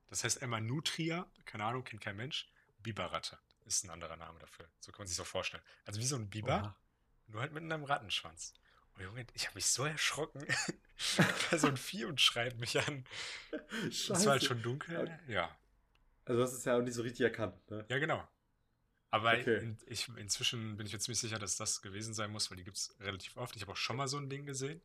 das 0.09 0.25
heißt 0.25 0.41
Emma 0.41 0.61
Nutria, 0.61 1.31
keine 1.45 1.65
Ahnung, 1.65 1.85
kennt 1.85 2.01
kein 2.03 2.17
Mensch. 2.17 2.49
Biberratte 2.79 3.39
ist 3.65 3.85
ein 3.85 3.91
anderer 3.91 4.17
Name 4.17 4.39
dafür. 4.39 4.69
So 4.81 4.93
kann 4.93 5.01
man 5.01 5.09
sich 5.09 5.17
so 5.17 5.25
vorstellen. 5.25 5.63
Also 5.85 6.01
wie 6.01 6.07
so 6.07 6.17
ein 6.17 6.31
Biber, 6.31 6.61
Oha. 6.63 6.77
nur 7.27 7.41
halt 7.43 7.53
mit 7.53 7.65
einem 7.65 7.85
Rattenschwanz. 7.85 8.55
Oh 8.97 9.03
Junge, 9.03 9.27
ich 9.35 9.47
habe 9.47 9.57
mich 9.57 9.67
so 9.67 9.85
erschrocken. 9.85 10.47
Bei 11.51 11.59
so 11.59 11.67
ein 11.67 11.77
Vieh 11.77 12.05
und 12.07 12.21
schreit 12.21 12.57
mich 12.59 12.79
an. 12.87 13.05
Es 13.89 14.09
war 14.09 14.17
halt 14.17 14.25
Scheiße. 14.43 14.47
schon 14.47 14.63
dunkel. 14.63 15.19
Ja, 15.29 15.55
Also, 16.25 16.43
hast 16.43 16.53
es 16.53 16.65
ja 16.65 16.79
auch 16.79 16.83
nicht 16.83 16.95
so 16.95 17.03
richtig 17.03 17.23
erkannt, 17.23 17.69
ne? 17.71 17.85
Ja, 17.91 17.99
genau. 17.99 18.27
Aber 19.11 19.33
Okay. 19.33 19.59
in, 19.59 19.79
ich, 19.87 20.09
inzwischen 20.17 20.77
bin 20.77 20.87
ich 20.87 20.93
mir 20.93 20.99
ziemlich 20.99 21.21
sicher, 21.21 21.39
dass 21.39 21.57
das 21.57 21.83
gewesen 21.83 22.15
sein 22.15 22.31
muss, 22.31 22.51
weil 22.51 22.57
die 22.57 22.65
gibt 22.65 22.77
es 22.79 22.95
relativ 23.01 23.37
oft. 23.37 23.55
Ich 23.57 23.63
habe 23.63 23.73
auch 23.73 23.77
schon 23.77 23.97
mal 23.97 24.09
so 24.09 24.17
ein 24.19 24.31
Ding 24.31 24.47
gesehen. 24.47 24.81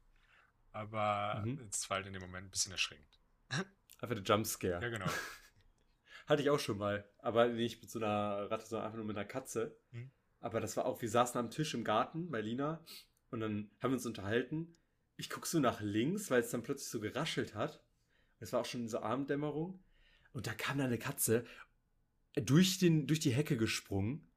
Aber 0.71 1.43
Mhm. 1.45 1.67
es 1.69 1.89
war 1.89 1.97
halt 1.97 2.07
in 2.07 2.13
dem 2.13 2.21
Moment 2.21 2.47
ein 2.47 2.51
bisschen 2.51 2.71
erschreckend. 2.71 3.19
Einfach 3.49 4.15
der 4.15 4.23
Jumpscare. 4.23 4.81
Ja, 4.81 4.89
genau. 4.89 5.05
Hatte 6.27 6.41
ich 6.41 6.49
auch 6.49 6.59
schon 6.59 6.77
mal. 6.77 7.07
Aber 7.19 7.47
nicht 7.47 7.81
mit 7.81 7.91
so 7.91 7.99
einer 7.99 8.49
Ratte, 8.49 8.65
sondern 8.65 8.85
einfach 8.85 8.97
nur 8.97 9.05
mit 9.05 9.17
einer 9.17 9.27
Katze. 9.27 9.77
Hm. 9.91 10.11
Aber 10.39 10.59
das 10.59 10.75
war 10.77 10.85
auch, 10.85 11.01
wir 11.01 11.09
saßen 11.09 11.39
am 11.39 11.49
Tisch 11.51 11.73
im 11.73 11.83
Garten 11.83 12.31
bei 12.31 12.41
Lina 12.41 12.83
und 13.29 13.41
dann 13.41 13.69
haben 13.79 13.91
wir 13.91 13.95
uns 13.97 14.05
unterhalten. 14.05 14.75
Ich 15.17 15.29
gucke 15.29 15.47
so 15.47 15.59
nach 15.59 15.81
links, 15.81 16.31
weil 16.31 16.41
es 16.41 16.49
dann 16.49 16.63
plötzlich 16.63 16.89
so 16.89 16.99
geraschelt 16.99 17.53
hat. 17.53 17.83
Es 18.39 18.53
war 18.53 18.61
auch 18.61 18.65
schon 18.65 18.87
so 18.87 19.01
Abenddämmerung. 19.01 19.83
Und 20.33 20.47
da 20.47 20.53
kam 20.53 20.77
da 20.79 20.85
eine 20.85 20.97
Katze 20.97 21.45
durch, 22.33 22.79
den, 22.79 23.05
durch 23.05 23.19
die 23.19 23.33
Hecke 23.33 23.57
gesprungen 23.57 24.31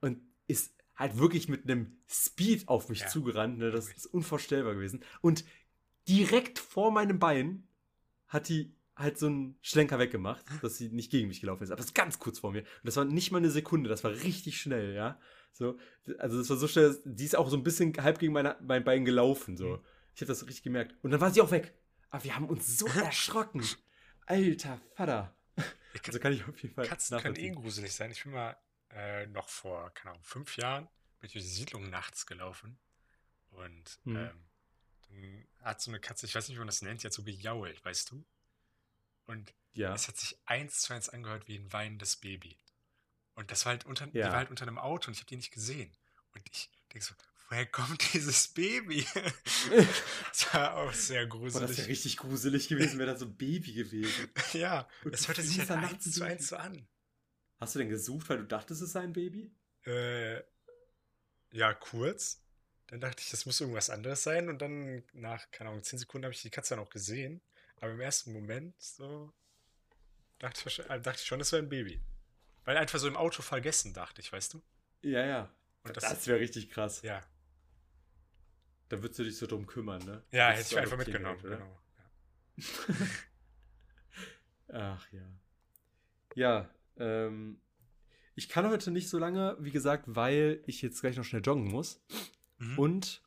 und 0.00 0.20
ist 0.46 0.83
halt 0.96 1.18
wirklich 1.18 1.48
mit 1.48 1.64
einem 1.64 1.96
Speed 2.08 2.68
auf 2.68 2.88
mich 2.88 3.00
Ja. 3.00 3.06
zugerannt. 3.08 3.58
Ne? 3.58 3.70
Das 3.70 3.88
ist 3.92 4.06
unvorstellbar 4.06 4.74
gewesen. 4.74 5.02
Und 5.20 5.44
direkt 6.08 6.58
vor 6.58 6.90
meinem 6.92 7.18
Bein 7.18 7.66
hat 8.28 8.48
die 8.48 8.74
halt 8.96 9.18
so 9.18 9.26
einen 9.26 9.56
Schlenker 9.60 9.98
weggemacht, 9.98 10.44
dass 10.62 10.76
sie 10.76 10.88
nicht 10.90 11.10
gegen 11.10 11.26
mich 11.28 11.40
gelaufen 11.40 11.64
ist. 11.64 11.70
Aber 11.70 11.78
das 11.78 11.86
ist 11.86 11.94
ganz 11.94 12.18
kurz 12.18 12.38
vor 12.38 12.52
mir. 12.52 12.60
Und 12.60 12.84
das 12.84 12.96
war 12.96 13.04
nicht 13.04 13.32
mal 13.32 13.38
eine 13.38 13.50
Sekunde, 13.50 13.88
das 13.90 14.04
war 14.04 14.12
richtig 14.12 14.60
schnell, 14.60 14.94
ja. 14.94 15.18
So, 15.52 15.78
also 16.18 16.38
das 16.38 16.50
war 16.50 16.56
so 16.56 16.68
schnell, 16.68 17.00
die 17.04 17.24
ist 17.24 17.36
auch 17.36 17.48
so 17.48 17.56
ein 17.56 17.62
bisschen 17.64 17.92
halb 18.02 18.18
gegen 18.18 18.32
meine, 18.32 18.56
mein 18.60 18.84
Bein 18.84 19.04
gelaufen. 19.04 19.56
So. 19.56 19.68
Mhm. 19.68 19.78
Ich 20.14 20.20
habe 20.20 20.28
das 20.28 20.42
richtig 20.42 20.62
gemerkt. 20.62 20.94
Und 21.02 21.10
dann 21.10 21.20
war 21.20 21.32
sie 21.32 21.40
auch 21.40 21.50
weg. 21.50 21.74
Aber 22.10 22.22
wir 22.22 22.36
haben 22.36 22.48
uns 22.48 22.78
so 22.78 22.86
erschrocken. 22.86 23.64
Alter 24.26 24.80
Vater. 24.94 25.36
Ich 25.94 26.06
Also 26.06 26.18
kann 26.18 26.32
ich 26.32 26.44
auf 26.46 26.60
jeden 26.62 26.74
Fall 26.74 26.86
Katzen 26.86 27.18
können 27.18 27.36
eh 27.36 27.50
gruselig 27.50 27.92
sein. 27.92 28.10
Ich 28.10 28.22
bin 28.24 28.32
mal 28.32 28.56
äh, 28.94 29.26
noch 29.26 29.48
vor, 29.48 29.92
keine 29.94 30.12
Ahnung, 30.12 30.24
fünf 30.24 30.56
Jahren 30.56 30.88
bin 31.20 31.26
ich 31.28 31.32
durch 31.32 31.44
die 31.44 31.50
Siedlung 31.50 31.90
nachts 31.90 32.26
gelaufen. 32.26 32.78
Und 33.50 33.98
Mhm. 34.04 34.16
ähm, 34.16 34.44
dann 35.08 35.46
hat 35.62 35.80
so 35.80 35.90
eine 35.90 36.00
Katze, 36.00 36.26
ich 36.26 36.34
weiß 36.34 36.48
nicht, 36.48 36.56
wie 36.56 36.60
man 36.60 36.66
das 36.68 36.82
nennt, 36.82 37.02
die 37.02 37.06
hat 37.06 37.12
so 37.12 37.22
gejault, 37.22 37.84
weißt 37.84 38.10
du? 38.10 38.24
Und 39.26 39.52
Ja. 39.76 39.92
Es 39.94 40.06
hat 40.06 40.16
sich 40.16 40.38
eins 40.44 40.82
zu 40.82 40.92
eins 40.94 41.08
angehört 41.08 41.48
wie 41.48 41.56
ein 41.58 41.72
weinendes 41.72 42.16
Baby. 42.16 42.56
Und 43.34 43.50
das 43.50 43.64
war 43.64 43.70
halt 43.72 43.84
unter, 43.86 44.06
die 44.06 44.18
Ja. 44.18 44.28
war 44.28 44.36
halt 44.36 44.50
unter 44.50 44.62
einem 44.66 44.78
Auto 44.78 45.08
und 45.08 45.14
ich 45.14 45.18
habe 45.18 45.26
die 45.26 45.36
nicht 45.36 45.50
gesehen. 45.52 45.92
Und 46.32 46.48
ich 46.48 46.70
denke 46.92 47.04
so, 47.04 47.14
woher 47.48 47.66
kommt 47.66 48.00
dieses 48.14 48.48
Baby? 48.54 49.04
das 50.28 50.54
war 50.54 50.74
auch 50.76 50.92
sehr 50.92 51.26
Boah, 51.26 51.42
das 51.44 51.54
gruselig. 51.54 51.78
wäre 51.78 51.88
richtig 51.88 52.16
gruselig 52.18 52.68
gewesen, 52.68 52.98
wäre 53.00 53.12
da 53.12 53.18
so 53.18 53.24
ein 53.26 53.36
Baby 53.36 53.72
gewesen. 53.72 54.30
ja, 54.52 54.88
Und 55.04 55.12
es 55.14 55.26
hörte 55.26 55.42
sich 55.42 55.58
halt 55.58 55.70
eins 55.72 56.12
zu 56.12 56.22
ein 56.24 56.32
eins 56.32 56.48
so 56.48 56.56
an. 56.56 56.86
Hast 57.64 57.76
du 57.76 57.78
denn 57.78 57.88
gesucht, 57.88 58.28
weil 58.28 58.36
du 58.36 58.44
dachtest, 58.44 58.82
es 58.82 58.92
sei 58.92 59.00
ein 59.00 59.14
Baby? 59.14 59.50
Äh, 59.86 60.42
ja, 61.50 61.72
kurz. 61.72 62.44
Dann 62.88 63.00
dachte 63.00 63.22
ich, 63.22 63.30
das 63.30 63.46
muss 63.46 63.58
irgendwas 63.58 63.88
anderes 63.88 64.22
sein. 64.22 64.50
Und 64.50 64.60
dann 64.60 65.02
nach, 65.14 65.50
keine 65.50 65.70
Ahnung, 65.70 65.82
10 65.82 65.98
Sekunden 65.98 66.26
habe 66.26 66.34
ich 66.34 66.42
die 66.42 66.50
Katze 66.50 66.74
dann 66.74 66.84
auch 66.84 66.90
gesehen. 66.90 67.40
Aber 67.76 67.90
im 67.92 68.00
ersten 68.02 68.34
Moment 68.34 68.78
so 68.82 69.32
dachte 70.40 70.68
ich, 70.68 70.76
dachte 70.76 71.14
ich 71.14 71.24
schon, 71.24 71.38
das 71.38 71.52
wäre 71.52 71.62
ein 71.62 71.70
Baby. 71.70 72.02
Weil 72.66 72.76
einfach 72.76 72.98
so 72.98 73.08
im 73.08 73.16
Auto 73.16 73.40
vergessen, 73.40 73.94
dachte 73.94 74.20
ich, 74.20 74.30
weißt 74.30 74.52
du? 74.52 74.62
Ja, 75.00 75.24
ja. 75.24 75.54
Und 75.84 75.96
Das, 75.96 76.04
das, 76.04 76.26
wäre 76.26 76.40
richtig 76.40 76.68
krass. 76.68 77.00
ja, 77.00 77.24
Da 78.90 79.02
würdest 79.02 79.18
du 79.20 79.24
dich 79.24 79.38
so 79.38 79.46
drum 79.46 79.66
kümmern, 79.66 80.04
ne? 80.04 80.22
ja, 80.32 80.50
hätte 80.50 80.68
ich 80.70 80.78
einfach 80.78 80.98
mitgenommen, 80.98 81.40
direkt, 81.40 81.60
genau. 81.60 81.80
Ja. 82.58 83.06
Ach 84.96 85.12
ja. 85.12 85.26
Ja, 86.34 86.74
ähm, 86.98 87.60
ich 88.34 88.48
kann 88.48 88.68
heute 88.68 88.90
nicht 88.90 89.08
so 89.08 89.18
lange, 89.18 89.56
wie 89.60 89.70
gesagt, 89.70 90.04
weil 90.06 90.62
ich 90.66 90.82
jetzt 90.82 91.00
gleich 91.00 91.16
noch 91.16 91.24
schnell 91.24 91.42
joggen 91.42 91.68
muss. 91.68 92.04
Mhm. 92.58 92.78
Und 92.78 93.22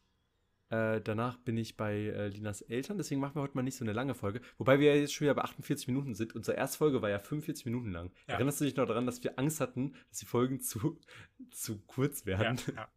äh, 0.69 0.99
danach 0.99 1.37
bin 1.37 1.55
ich 1.57 1.77
bei 1.77 1.93
äh, 1.93 2.27
Linas 2.27 2.61
Eltern, 2.61 2.97
deswegen 2.97 3.21
machen 3.21 3.35
wir 3.35 3.41
heute 3.41 3.55
mal 3.55 3.63
nicht 3.63 3.77
so 3.77 3.85
eine 3.85 3.93
lange 3.93 4.15
Folge. 4.15 4.41
Wobei 4.57 4.79
wir 4.79 4.93
ja 4.93 4.99
jetzt 4.99 5.13
schon 5.13 5.25
wieder 5.25 5.35
bei 5.35 5.43
48 5.43 5.87
Minuten 5.87 6.13
sind. 6.13 6.35
Unsere 6.35 6.57
erste 6.57 6.77
Folge 6.77 7.01
war 7.01 7.09
ja 7.09 7.19
45 7.19 7.65
Minuten 7.65 7.91
lang. 7.91 8.11
Ja. 8.27 8.33
Erinnerst 8.35 8.59
du 8.59 8.65
dich 8.65 8.75
noch 8.75 8.85
daran, 8.85 9.05
dass 9.05 9.23
wir 9.23 9.39
Angst 9.39 9.61
hatten, 9.61 9.95
dass 10.09 10.19
die 10.19 10.25
Folgen 10.25 10.59
zu, 10.59 10.99
zu 11.51 11.79
kurz 11.85 12.25
werden? 12.25 12.59
ja, 12.67 12.73
ja. 12.73 12.89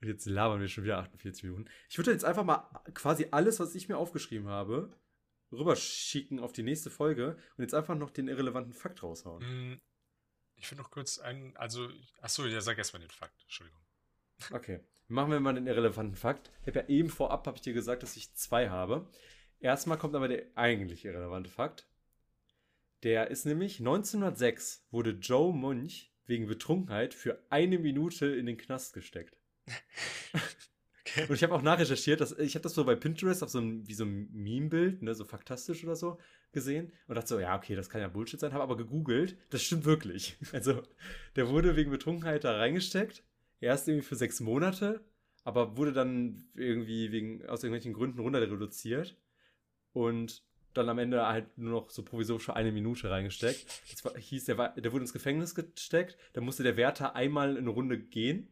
Und 0.00 0.08
jetzt 0.08 0.26
labern 0.26 0.60
wir 0.60 0.68
schon 0.68 0.84
wieder 0.84 0.98
48 0.98 1.44
Minuten. 1.44 1.66
Ich 1.88 1.98
würde 1.98 2.12
jetzt 2.12 2.24
einfach 2.24 2.44
mal 2.44 2.68
quasi 2.94 3.28
alles, 3.30 3.60
was 3.60 3.74
ich 3.74 3.88
mir 3.88 3.96
aufgeschrieben 3.96 4.48
habe, 4.48 4.90
rüberschicken 5.52 6.38
auf 6.40 6.52
die 6.52 6.62
nächste 6.62 6.90
Folge 6.90 7.36
und 7.56 7.62
jetzt 7.62 7.74
einfach 7.74 7.94
noch 7.94 8.10
den 8.10 8.28
irrelevanten 8.28 8.72
Fakt 8.72 9.02
raushauen. 9.02 9.72
Mm, 9.72 9.80
Ich 10.56 10.70
würde 10.70 10.82
noch 10.82 10.90
kurz 10.90 11.18
einen, 11.18 11.56
also, 11.56 11.88
achso, 12.20 12.46
ja, 12.46 12.60
sag 12.60 12.78
erst 12.78 12.92
mal 12.92 12.98
den 12.98 13.10
Fakt, 13.10 13.42
Entschuldigung. 13.42 13.80
Okay, 14.52 14.80
machen 15.08 15.30
wir 15.30 15.40
mal 15.40 15.54
den 15.54 15.66
irrelevanten 15.66 16.16
Fakt. 16.16 16.50
Ich 16.62 16.68
habe 16.68 16.80
ja 16.80 16.88
eben 16.88 17.08
vorab, 17.08 17.46
habe 17.46 17.56
ich 17.56 17.62
dir 17.62 17.72
gesagt, 17.72 18.02
dass 18.02 18.16
ich 18.16 18.34
zwei 18.34 18.68
habe. 18.70 19.10
Erstmal 19.60 19.98
kommt 19.98 20.14
aber 20.14 20.28
der 20.28 20.44
eigentlich 20.54 21.04
irrelevante 21.04 21.50
Fakt. 21.50 21.88
Der 23.02 23.30
ist 23.30 23.46
nämlich 23.46 23.78
1906 23.78 24.86
wurde 24.90 25.10
Joe 25.10 25.54
Munch 25.54 26.12
wegen 26.24 26.46
Betrunkenheit 26.46 27.14
für 27.14 27.40
eine 27.50 27.78
Minute 27.78 28.26
in 28.26 28.46
den 28.46 28.56
Knast 28.56 28.94
gesteckt. 28.94 29.36
Okay. 31.06 31.26
Und 31.28 31.34
ich 31.34 31.42
habe 31.42 31.54
auch 31.54 31.62
nachrecherchiert, 31.62 32.20
dass, 32.20 32.32
ich 32.38 32.54
habe 32.54 32.62
das 32.62 32.74
so 32.74 32.84
bei 32.84 32.96
Pinterest 32.96 33.42
auf 33.42 33.50
so 33.50 33.60
ein, 33.60 33.86
wie 33.86 33.94
so 33.94 34.04
ein 34.04 34.28
Meme-Bild, 34.32 35.02
ne, 35.02 35.14
so 35.14 35.24
faktastisch 35.24 35.84
oder 35.84 35.94
so, 35.94 36.18
gesehen 36.52 36.92
und 37.06 37.14
dachte 37.14 37.28
so, 37.28 37.38
ja, 37.38 37.56
okay, 37.56 37.76
das 37.76 37.88
kann 37.88 38.00
ja 38.00 38.08
Bullshit 38.08 38.40
sein, 38.40 38.52
habe 38.52 38.64
aber 38.64 38.76
gegoogelt, 38.76 39.36
das 39.50 39.62
stimmt 39.62 39.84
wirklich. 39.84 40.36
Also, 40.52 40.82
der 41.36 41.48
wurde 41.48 41.76
wegen 41.76 41.90
Betrunkenheit 41.90 42.44
da 42.44 42.56
reingesteckt, 42.56 43.22
erst 43.60 43.88
irgendwie 43.88 44.06
für 44.06 44.16
sechs 44.16 44.40
Monate, 44.40 45.04
aber 45.44 45.76
wurde 45.76 45.92
dann 45.92 46.48
irgendwie 46.54 47.12
wegen, 47.12 47.46
aus 47.46 47.62
irgendwelchen 47.62 47.92
Gründen 47.92 48.20
runter 48.20 48.40
reduziert 48.40 49.16
und 49.92 50.42
dann 50.72 50.88
am 50.88 50.98
Ende 50.98 51.26
halt 51.26 51.56
nur 51.56 51.70
noch 51.70 51.90
so 51.90 52.02
provisorisch 52.02 52.44
für 52.44 52.56
eine 52.56 52.72
Minute 52.72 53.10
reingesteckt. 53.10 53.64
Das 53.90 54.04
war, 54.04 54.16
hieß, 54.16 54.44
der, 54.44 54.58
war, 54.58 54.74
der 54.74 54.92
wurde 54.92 55.02
ins 55.02 55.12
Gefängnis 55.12 55.54
gesteckt, 55.54 56.16
da 56.32 56.40
musste 56.40 56.62
der 56.62 56.76
Wärter 56.76 57.14
einmal 57.14 57.56
eine 57.56 57.70
Runde 57.70 57.98
gehen, 57.98 58.48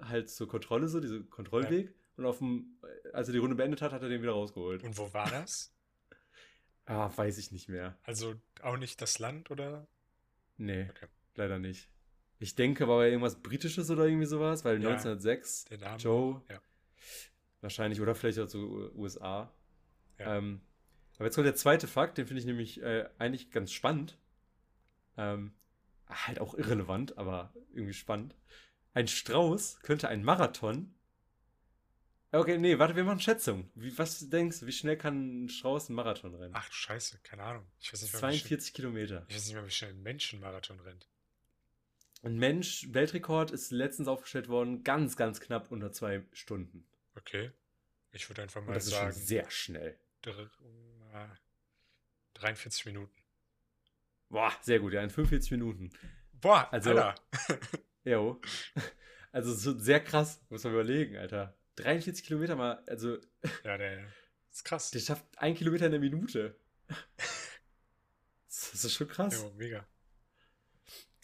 halt 0.00 0.30
zur 0.30 0.48
Kontrolle 0.48 0.88
so, 0.88 1.00
diese 1.00 1.22
Kontrollweg. 1.24 1.94
Und 2.16 2.24
auf 2.24 2.38
dem, 2.38 2.78
als 3.12 3.28
er 3.28 3.32
die 3.32 3.38
Runde 3.38 3.56
beendet 3.56 3.82
hat, 3.82 3.92
hat 3.92 4.02
er 4.02 4.08
den 4.08 4.22
wieder 4.22 4.32
rausgeholt. 4.32 4.82
Und 4.82 4.96
wo 4.98 5.12
war 5.12 5.30
das? 5.30 5.72
Ah, 6.88 7.10
weiß 7.16 7.38
ich 7.38 7.50
nicht 7.50 7.68
mehr. 7.68 7.98
Also 8.04 8.36
auch 8.62 8.76
nicht 8.76 9.02
das 9.02 9.18
Land 9.18 9.50
oder? 9.50 9.88
Nee, 10.56 10.86
Okay. 10.90 11.08
leider 11.34 11.58
nicht. 11.58 11.90
Ich 12.38 12.54
denke, 12.54 12.86
war 12.86 13.02
ja 13.04 13.08
irgendwas 13.10 13.42
Britisches 13.42 13.90
oder 13.90 14.04
irgendwie 14.06 14.26
sowas, 14.26 14.64
weil 14.64 14.80
Ja. 14.80 14.90
1906 14.90 15.64
Der 15.64 15.78
Name? 15.78 15.96
Joe 15.96 16.42
Ja. 16.48 16.60
wahrscheinlich 17.60 18.00
oder 18.00 18.14
vielleicht 18.14 18.38
auch 18.38 18.46
so 18.48 18.88
USA. 18.94 19.52
Ja. 20.20 20.36
Ähm, 20.36 20.60
aber 21.16 21.24
jetzt 21.24 21.34
kommt 21.34 21.46
der 21.46 21.56
zweite 21.56 21.88
Fakt, 21.88 22.18
den 22.18 22.26
finde 22.28 22.38
ich 22.38 22.46
nämlich 22.46 22.80
äh, 22.82 23.08
eigentlich 23.18 23.50
ganz 23.50 23.72
spannend. 23.72 24.16
Ähm, 25.16 25.54
halt 26.08 26.38
auch 26.40 26.54
irrelevant, 26.54 27.18
aber 27.18 27.52
irgendwie 27.72 27.94
spannend. 27.94 28.36
Ein 28.96 29.08
Strauß 29.08 29.80
könnte 29.82 30.08
einen 30.08 30.24
Marathon 30.24 30.92
Okay, 32.32 32.58
nee, 32.58 32.78
warte, 32.78 32.96
wir 32.96 33.04
machen 33.04 33.20
Schätzung. 33.20 33.70
Wie, 33.74 33.96
was 33.98 34.28
denkst 34.28 34.60
du, 34.60 34.66
wie 34.66 34.72
schnell 34.72 34.96
kann 34.96 35.44
ein 35.44 35.48
Strauß 35.48 35.88
einen 35.88 35.96
Marathon 35.96 36.34
rennen? 36.34 36.52
Ach 36.56 36.66
du 36.68 36.74
Scheiße, 36.74 37.18
keine 37.22 37.42
Ahnung. 37.44 37.66
Ich 37.78 37.92
weiß 37.92 38.02
nicht 38.02 38.12
mehr, 38.12 38.22
wie 38.22 38.26
schnell, 38.38 38.40
42 38.40 38.74
Kilometer. 38.74 39.24
ich 39.28 39.36
weiß 39.36 39.44
nicht 39.46 39.54
mehr, 39.54 39.66
wie 39.66 39.70
schnell 39.70 39.90
ein 39.92 40.02
Menschenmarathon 40.02 40.80
rennt. 40.80 41.06
Ein 42.22 42.36
Mensch, 42.38 42.86
Weltrekord 42.92 43.50
ist 43.52 43.70
letztens 43.70 44.08
aufgestellt 44.08 44.48
worden, 44.48 44.82
ganz, 44.82 45.16
ganz 45.16 45.40
knapp 45.40 45.70
unter 45.70 45.92
zwei 45.92 46.24
Stunden. 46.32 46.86
Okay. 47.16 47.52
Ich 48.12 48.28
würde 48.28 48.42
einfach 48.42 48.60
Und 48.62 48.66
mal 48.68 48.74
das 48.74 48.86
ist 48.86 48.94
schon 48.94 49.12
sagen, 49.12 49.26
sehr 49.26 49.50
schnell. 49.50 49.98
dr- 50.22 50.50
äh, 51.14 51.28
43 52.34 52.86
Minuten. 52.86 53.14
Boah, 54.30 54.52
sehr 54.62 54.80
gut, 54.80 54.92
ja, 54.94 55.02
in 55.02 55.10
45 55.10 55.50
Minuten. 55.52 55.90
Boah, 56.32 56.70
Also- 56.72 56.90
Alter. 56.90 57.14
Jo. 58.06 58.40
Also 59.32 59.52
so 59.52 59.78
sehr 59.78 60.00
krass, 60.02 60.40
muss 60.48 60.64
man 60.64 60.72
überlegen, 60.72 61.18
Alter. 61.18 61.54
43 61.74 62.24
Kilometer 62.24 62.56
mal, 62.56 62.82
also 62.86 63.18
Ja, 63.64 63.76
der 63.76 64.06
ist 64.50 64.64
krass. 64.64 64.90
der 64.92 65.00
schafft 65.00 65.26
ein 65.36 65.54
Kilometer 65.54 65.84
in 65.86 65.92
der 65.92 66.00
Minute. 66.00 66.56
Das 68.48 68.84
ist 68.84 68.94
schon 68.94 69.08
krass. 69.08 69.42
Jo, 69.42 69.52
mega. 69.56 69.86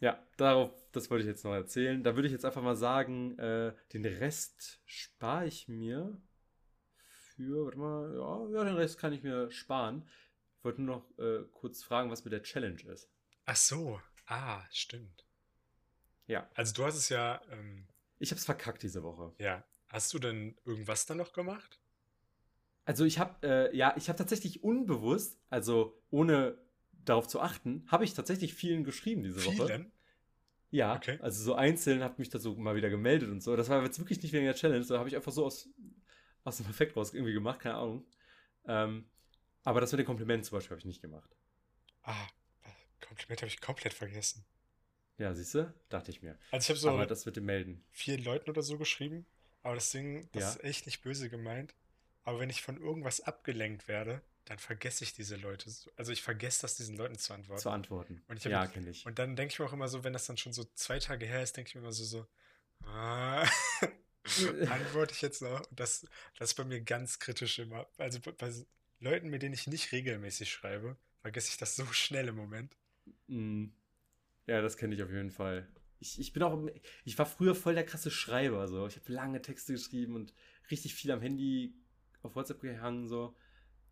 Ja, 0.01 0.23
darauf, 0.37 0.75
das 0.93 1.11
wollte 1.11 1.23
ich 1.23 1.29
jetzt 1.29 1.45
noch 1.45 1.55
erzählen. 1.55 2.03
Da 2.03 2.15
würde 2.15 2.27
ich 2.27 2.33
jetzt 2.33 2.45
einfach 2.45 2.63
mal 2.63 2.77
sagen, 2.77 3.39
äh, 3.39 3.73
den 3.95 4.05
Rest 4.05 4.81
spare 4.85 5.47
ich 5.47 5.69
mir 5.69 6.21
für, 7.35 7.65
warte 7.65 7.79
mal, 7.79 8.15
ja, 8.15 8.59
ja, 8.59 8.65
den 8.65 8.77
Rest 8.77 8.99
kann 8.99 9.13
ich 9.15 9.23
mir 9.23 9.51
sparen. 9.51 10.07
Ich 10.59 10.65
wollte 10.65 10.83
nur 10.83 10.97
noch 10.97 11.19
äh, 11.25 11.45
kurz 11.53 11.83
fragen, 11.83 12.11
was 12.11 12.25
mit 12.25 12.33
der 12.33 12.43
Challenge 12.43 12.83
ist. 12.93 13.09
Ach 13.47 13.57
so. 13.57 14.01
Ah, 14.27 14.63
stimmt. 14.71 15.25
Ja, 16.33 16.49
Also 16.55 16.73
du 16.73 16.85
hast 16.85 16.97
es 16.97 17.09
ja, 17.09 17.41
ähm, 17.51 17.87
ich 18.19 18.31
habe 18.31 18.39
es 18.39 18.45
verkackt 18.45 18.83
diese 18.83 19.03
Woche. 19.03 19.33
ja. 19.39 19.65
Hast 19.89 20.15
du 20.15 20.19
denn 20.19 20.57
irgendwas 20.65 21.05
dann 21.05 21.19
noch 21.19 21.35
gemacht? 21.35 21.79
Also 22.85 23.05
ich 23.05 23.19
habe, 23.19 23.47
äh, 23.47 23.77
ja, 23.77 23.95
ich 23.97 24.09
habe 24.09 24.17
tatsächlich 24.19 24.65
unbewusst, 24.65 25.39
also 25.51 26.03
ohne 26.11 26.59
darauf 27.05 27.29
zu 27.29 27.41
achten, 27.41 27.85
habe 27.89 28.05
ich 28.05 28.15
tatsächlich 28.15 28.55
vielen 28.55 28.85
geschrieben 28.85 29.23
diese 29.23 29.45
Woche. 29.45 29.67
Vielen? 29.67 29.93
Ja, 30.71 30.97
Okay. 30.97 31.19
also 31.21 31.43
so 31.45 31.55
einzeln 31.55 32.03
habe 32.03 32.15
mich 32.19 32.31
da 32.31 32.39
so 32.39 32.55
mal 32.57 32.75
wieder 32.75 32.89
gemeldet 32.89 33.31
und 33.31 33.43
so. 33.43 33.55
Das 33.57 33.69
war 33.69 33.83
jetzt 33.85 33.99
wirklich 33.99 34.23
nicht 34.23 34.33
wegen 34.33 34.47
der 34.47 34.55
Challenge, 34.55 34.85
da 34.87 34.99
habe 34.99 35.09
ich 35.09 35.17
einfach 35.17 35.33
so 35.33 35.45
aus, 35.45 35.69
aus 36.45 36.57
dem 36.57 36.67
Effekt 36.67 36.97
raus 36.97 37.13
irgendwie 37.13 37.35
gemacht, 37.35 37.61
keine 37.61 37.75
Ahnung. 37.77 38.07
Ähm, 38.67 39.05
aber 39.65 39.81
das 39.81 39.93
mit 39.93 39.99
den 40.01 40.07
Komplimenten 40.07 40.45
zum 40.45 40.57
Beispiel 40.57 40.71
habe 40.71 40.81
ich 40.81 40.87
nicht 40.87 41.03
gemacht. 41.03 41.37
Ah, 42.03 42.27
Kompliment 43.01 43.43
habe 43.43 43.49
ich 43.49 43.61
komplett 43.61 43.93
vergessen. 43.95 44.45
Ja, 45.19 45.35
siehst 45.35 45.55
du? 45.55 45.73
Dachte 45.89 46.11
ich 46.11 46.23
mir. 46.23 46.37
Also 46.51 46.65
ich 46.65 46.69
habe 46.71 46.79
so 46.79 46.91
aber 46.91 47.07
das 47.07 47.27
mit 47.27 47.37
dem 47.37 47.45
Melden. 47.45 47.85
vier 47.91 48.19
Leuten 48.19 48.51
oder 48.51 48.63
so 48.63 48.79
geschrieben, 48.79 49.27
aber 49.63 49.75
das 49.77 49.91
Ding, 49.91 50.29
das 50.33 50.43
Ja. 50.43 50.49
ist 50.51 50.65
echt 50.65 50.87
nicht 50.87 51.03
böse 51.03 51.29
gemeint. 51.31 51.75
Aber 52.25 52.39
wenn 52.41 52.51
ich 52.51 52.63
von 52.63 52.81
irgendwas 52.81 53.21
abgelenkt 53.21 53.89
werde, 53.89 54.23
dann 54.45 54.59
vergesse 54.59 55.05
ich 55.05 55.13
diese 55.13 55.37
Leute. 55.37 55.71
so- 55.71 55.91
Also 55.97 56.13
ich 56.13 56.23
vergesse 56.23 56.63
das, 56.63 56.77
diesen 56.77 56.97
Leuten 56.97 57.17
zu 57.19 57.33
antworten. 57.33 57.61
Zu 57.63 57.71
antworten. 57.71 58.23
Und 58.29 58.43
ja, 58.45 58.67
kenne 58.67 58.91
ich. 58.91 59.07
Und 59.07 59.19
dann 59.19 59.37
denke 59.37 59.53
ich 59.53 59.59
mir 59.59 59.67
auch 59.67 59.73
immer 59.73 59.89
so, 59.89 60.03
wenn 60.05 60.13
das 60.13 60.27
dann 60.27 60.37
schon 60.37 60.53
so 60.53 60.65
zwei 60.75 60.99
Tage 60.99 61.27
her 61.27 61.43
ist, 61.43 61.57
denke 61.57 61.69
ich 61.69 61.75
mir 61.75 61.81
immer 61.83 61.93
so, 61.93 62.05
so, 62.05 62.27
ah, 62.87 63.47
antworte 64.71 65.15
ich 65.15 65.23
jetzt 65.23 65.43
noch? 65.43 65.61
Und 65.69 65.79
das, 65.81 66.07
das 66.39 66.51
ist 66.51 66.55
bei 66.55 66.65
mir 66.65 66.81
ganz 66.81 67.19
kritisch 67.19 67.59
immer. 67.59 67.87
Also 67.99 68.21
bei, 68.21 68.33
bei 68.33 68.53
Leuten, 69.01 69.29
mit 69.31 69.43
denen 69.43 69.55
ich 69.55 69.67
nicht 69.67 69.93
regelmäßig 69.93 70.51
schreibe, 70.51 70.97
vergesse 71.21 71.51
ich 71.51 71.57
das 71.57 71.77
so 71.77 71.87
schnell 71.93 72.29
im 72.29 72.37
Moment. 72.37 72.77
Mm. 73.29 73.67
Ja, 74.47 74.61
das 74.61 74.77
kenne 74.77 74.95
ich 74.95 75.03
auf 75.03 75.11
jeden 75.11 75.31
Fall. 75.31 75.69
Ich, 75.99 76.19
ich 76.19 76.33
bin 76.33 76.43
auch, 76.43 76.59
ich 77.05 77.19
war 77.19 77.27
früher 77.27 77.55
voll 77.55 77.75
der 77.75 77.87
krasse 77.87 78.11
Schreiber, 78.11 78.67
so. 78.67 78.87
Ich 78.87 78.97
habe 78.97 79.13
lange 79.13 79.41
Texte 79.41 79.73
geschrieben 79.73 80.17
und 80.17 80.35
richtig 80.71 80.95
viel 80.95 81.13
am 81.13 81.21
Handy 81.21 81.75
auf 82.23 82.35
WhatsApp 82.35 82.61
gehangen, 82.61 83.07
so. 83.09 83.37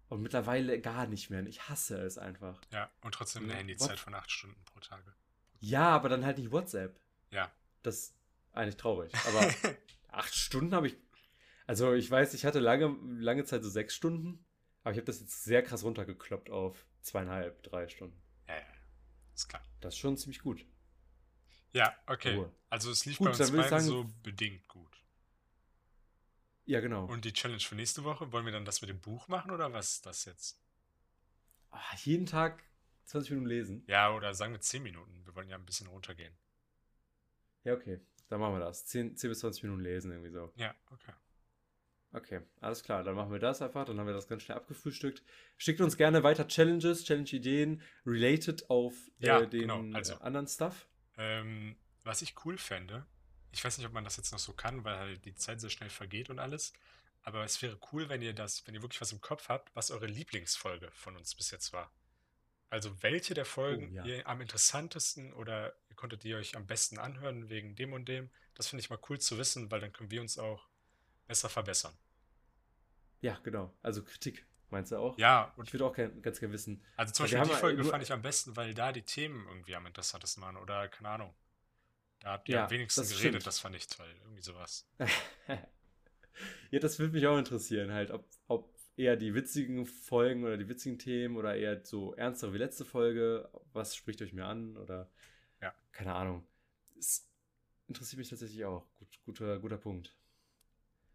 Und 0.09 0.23
mittlerweile 0.23 0.81
gar 0.81 1.07
nicht 1.07 1.31
mehr. 1.31 1.47
Ich 1.47 1.69
hasse 1.69 1.99
es 1.99 2.19
einfach. 2.19 2.61
Ja, 2.73 2.91
und 3.03 3.15
trotzdem 3.15 3.45
eine 3.45 3.53
Ja, 3.53 3.59
Handyzeit 3.59 3.91
what? 3.91 3.99
von 4.01 4.15
acht 4.15 4.31
Stunden 4.31 4.61
pro 4.65 4.81
Tage. 4.81 5.15
Ja, 5.61 5.91
aber 5.91 6.09
dann 6.09 6.25
halt 6.25 6.39
nicht 6.39 6.51
WhatsApp. 6.51 6.99
Ja. 7.31 7.53
Das 7.83 7.97
ist 7.97 8.15
eigentlich 8.53 8.77
traurig. 8.77 9.13
Aber 9.27 9.49
acht 10.09 10.35
Stunden 10.35 10.75
habe 10.75 10.89
ich. 10.89 10.97
Also 11.67 11.95
ich 11.95 12.11
weiß, 12.11 12.35
ich 12.35 12.45
hatte 12.45 12.59
lange, 12.59 12.97
lange 13.21 13.45
Zeit 13.45 13.63
so 13.63 13.71
sechs 13.71 13.95
Stunden, 13.95 14.45
aber 14.83 14.91
ich 14.91 14.97
habe 14.99 15.07
das 15.07 15.21
jetzt 15.21 15.45
sehr 15.45 15.63
krass 15.63 15.85
runtergekloppt 15.85 16.51
auf 16.51 16.85
zweieinhalb, 17.03 17.63
drei 17.63 17.87
Stunden. 17.87 18.21
Ist 19.41 19.49
klar. 19.49 19.63
Das 19.81 19.95
ist 19.95 20.01
schon 20.01 20.19
ziemlich 20.19 20.41
gut. 20.41 20.67
Ja, 21.73 21.97
okay. 22.07 22.35
Ruhe. 22.35 22.53
Also 22.69 22.91
es 22.91 23.07
lief 23.07 23.17
Gut, 23.17 23.27
bei 23.27 23.31
uns 23.31 23.39
beiden 23.51 23.71
sagen- 23.71 23.85
so 23.87 24.05
bedingt 24.23 24.69
gut. 24.69 25.03
Ja, 26.67 26.81
genau. 26.81 27.07
Und 27.07 27.25
die 27.25 27.33
Challenge 27.33 27.61
für 27.61 27.75
nächste 27.75 28.05
Woche, 28.05 28.31
wollen 28.33 28.45
wir 28.45 28.53
dann 28.53 28.67
das 28.67 28.83
mit 28.83 28.91
dem 28.91 29.01
Buch 29.01 29.29
machen 29.29 29.51
oder 29.51 29.73
was 29.73 29.95
ist 29.95 30.07
das 30.07 30.27
jetzt? 30.27 30.61
Ah, 31.71 31.97
jeden 32.05 32.27
Tag 32.27 32.63
20 33.05 33.31
Minuten 33.31 33.49
lesen. 33.49 33.85
Ja, 33.87 34.13
oder 34.15 34.35
sagen 34.35 34.53
wir 34.53 34.61
10 34.61 34.83
Minuten. 34.83 35.25
Wir 35.25 35.35
wollen 35.35 35.49
ja 35.49 35.57
ein 35.57 35.65
bisschen 35.65 35.87
runtergehen. 35.87 36.37
Ja, 37.65 37.73
okay. 37.73 37.99
Dann 38.29 38.41
machen 38.41 38.53
wir 38.55 38.61
das. 38.61 38.85
10, 38.85 39.17
10 39.17 39.31
bis 39.31 39.41
20 39.41 39.63
Minuten 39.63 39.81
lesen, 39.83 40.11
irgendwie 40.13 40.31
so. 40.31 40.53
Ja, 40.57 40.75
okay. 40.91 41.13
Okay, 42.13 42.41
alles 42.61 42.83
klar. 42.83 43.05
Dann 43.05 43.15
machen 43.15 43.31
wir 43.31 43.39
das 43.39 43.63
einfach. 43.63 43.85
Dann 43.85 43.99
haben 43.99 44.07
wir 44.07 44.15
das 44.15 44.27
ganz 44.27 44.43
schnell 44.43 44.57
abgefrühstückt. 44.57 45.23
Schickt 45.57 45.81
uns 45.81 45.97
gerne 45.97 46.23
weiter 46.25 46.49
Challenges, 46.49 47.05
Challenge-Ideen, 47.05 47.83
related 48.05 48.69
auf 48.69 48.95
Ja, 49.19 49.41
äh, 49.41 49.49
den 49.49 49.61
genau, 49.61 49.85
also. 49.97 50.15
anderen 50.17 50.49
Stuff. 50.49 50.89
Ähm, 51.17 51.77
was 52.03 52.23
ich 52.23 52.35
cool 52.45 52.59
fände, 52.59 53.07
ich 53.53 53.65
weiß 53.65 53.79
nicht, 53.79 53.87
ob 53.87 53.93
man 53.93 54.05
das 54.05 54.17
jetzt 54.17 54.33
noch 54.33 54.39
so 54.41 54.53
kann, 54.53 54.85
weil 54.85 54.97
halt 54.99 55.25
die 55.25 55.35
Zeit 55.35 55.61
sehr 55.61 55.71
schnell 55.71 55.91
vergeht 55.91 56.31
und 56.31 56.39
alles. 56.39 56.73
Aber 57.23 57.45
es 57.45 57.61
wäre 57.63 57.79
cool, 57.93 58.09
wenn 58.09 58.23
ihr 58.23 58.33
das, 58.33 58.67
wenn 58.67 58.75
ihr 58.75 58.83
wirklich 58.83 59.01
was 59.01 59.13
im 59.13 59.21
Kopf 59.21 59.49
habt, 59.49 59.75
was 59.77 59.91
eure 59.91 60.07
Lieblingsfolge 60.07 60.91
von 60.93 61.17
uns 61.17 61.35
bis 61.35 61.51
jetzt 61.51 61.73
war. 61.73 61.93
Also 62.71 63.03
welche 63.03 63.35
der 63.35 63.45
Folgen 63.45 63.91
Oh, 63.93 63.95
ja. 63.97 64.05
ihr 64.05 64.27
am 64.29 64.41
interessantesten 64.41 65.33
oder 65.35 65.75
ihr 65.89 65.97
konntet 65.97 66.25
ihr 66.25 66.39
euch 66.39 66.57
am 66.57 66.67
besten 66.67 66.99
anhören 66.99 67.49
wegen 67.51 67.75
dem 67.77 67.93
und 67.93 68.09
dem. 68.09 68.31
Das 68.55 68.69
finde 68.69 68.81
ich 68.83 68.91
mal 68.91 68.99
cool 69.09 69.19
zu 69.21 69.39
wissen, 69.39 69.71
weil 69.71 69.81
dann 69.81 69.93
können 69.93 70.11
wir 70.11 70.21
uns 70.21 70.39
auch 70.39 70.70
besser 71.31 71.49
verbessern. 71.49 71.95
Ja, 73.23 73.39
genau. 73.43 73.73
Also 73.83 74.03
Kritik, 74.03 74.47
meinst 74.71 74.93
du 74.93 74.97
auch? 74.97 75.19
Ja, 75.19 75.53
und 75.57 75.67
Ich 75.69 75.73
würde 75.75 75.85
auch 75.85 75.95
gern, 75.95 76.21
ganz 76.23 76.41
gerne 76.41 76.55
wissen. 76.55 76.83
also 76.97 77.13
zum 77.13 77.25
Beispiel 77.25 77.43
die 77.43 77.51
Folge 77.51 77.85
fand 77.85 78.03
ich 78.03 78.13
am 78.13 78.23
besten, 78.23 78.57
weil 78.57 78.75
da 78.75 78.93
die 78.93 79.03
Themen 79.03 79.47
irgendwie 79.49 79.75
am 79.77 79.87
interessantesten 79.87 80.43
waren 80.43 80.57
oder 80.57 80.89
keine 80.89 81.11
Ahnung. 81.11 81.35
Da 82.21 82.33
habt 82.33 82.49
ihr 82.49 82.57
Ja, 82.57 82.65
am 82.65 82.71
wenigsten 82.71 83.01
das 83.03 83.11
geredet, 83.11 83.31
stimmt. 83.33 83.47
das 83.47 83.59
fand 83.59 83.77
ich 83.77 83.87
toll. 83.87 84.15
Irgendwie 84.25 84.43
sowas. 84.43 84.87
ja, 86.71 86.79
das 86.79 86.99
würde 86.99 87.13
mich 87.13 87.27
auch 87.27 87.39
interessieren, 87.39 87.93
halt, 87.93 88.11
ob, 88.11 88.27
ob 88.49 88.75
eher 88.97 89.17
die 89.17 89.35
witzigen 89.35 89.87
Folgen 89.87 90.45
oder 90.45 90.57
die 90.57 90.69
witzigen 90.69 90.99
Themen 90.99 91.37
oder 91.37 91.57
eher 91.57 91.85
so 91.85 92.15
ernstere 92.15 92.53
wie 92.53 92.59
letzte 92.59 92.85
Folge, 92.85 93.49
was 93.73 93.97
spricht 93.97 94.21
euch 94.23 94.33
mehr 94.33 94.47
an 94.47 94.77
oder 94.77 95.11
Ja. 95.61 95.75
keine 95.93 96.15
Ahnung. 96.15 96.47
Es 96.99 97.27
interessiert 97.89 98.19
mich 98.19 98.29
tatsächlich 98.31 98.65
auch. 98.65 98.87
Gut, 98.99 99.21
guter, 99.25 99.59
guter 99.61 99.79
Punkt. 99.79 100.15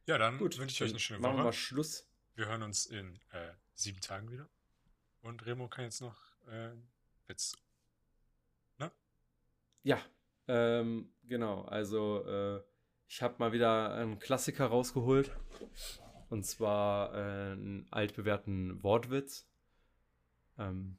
Ja, 0.05 0.17
dann 0.17 0.37
Gut, 0.37 0.57
wünsche 0.57 0.73
ich 0.73 0.81
euch 0.83 0.91
eine 0.91 0.99
schöne 0.99 1.19
machen 1.19 1.37
wir 1.37 1.43
mal 1.43 1.49
Woche. 1.49 1.53
Schluss. 1.57 2.07
Wir 2.35 2.47
hören 2.47 2.63
uns 2.63 2.85
in 2.85 3.15
äh, 3.31 3.53
sieben 3.73 4.01
Tagen 4.01 4.29
wieder. 4.31 4.49
Und 5.21 5.45
Remo 5.45 5.67
kann 5.67 5.85
jetzt 5.85 6.01
noch 6.01 6.17
äh, 6.47 6.71
Witz. 7.27 7.55
Ja, 9.85 10.01
ähm, 10.47 11.11
genau. 11.25 11.61
Also, 11.65 12.25
äh, 12.25 12.63
ich 13.07 13.21
habe 13.21 13.35
mal 13.37 13.51
wieder 13.51 13.93
einen 13.93 14.17
Klassiker 14.17 14.65
rausgeholt. 14.65 15.31
Und 16.29 16.43
zwar 16.43 17.13
äh, 17.13 17.51
einen 17.51 17.87
altbewährten 17.91 18.81
Wortwitz. 18.81 19.47
Ähm, 20.57 20.97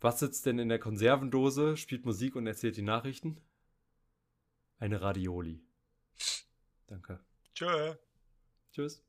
was 0.00 0.18
sitzt 0.18 0.44
denn 0.44 0.58
in 0.58 0.68
der 0.68 0.78
Konservendose, 0.78 1.78
spielt 1.78 2.04
Musik 2.04 2.36
und 2.36 2.46
erzählt 2.46 2.76
die 2.76 2.82
Nachrichten? 2.82 3.40
Eine 4.78 5.00
Radioli. 5.00 5.64
Danke. 6.88 7.20
Tschö. 7.54 7.94
Tschüss. 8.72 9.02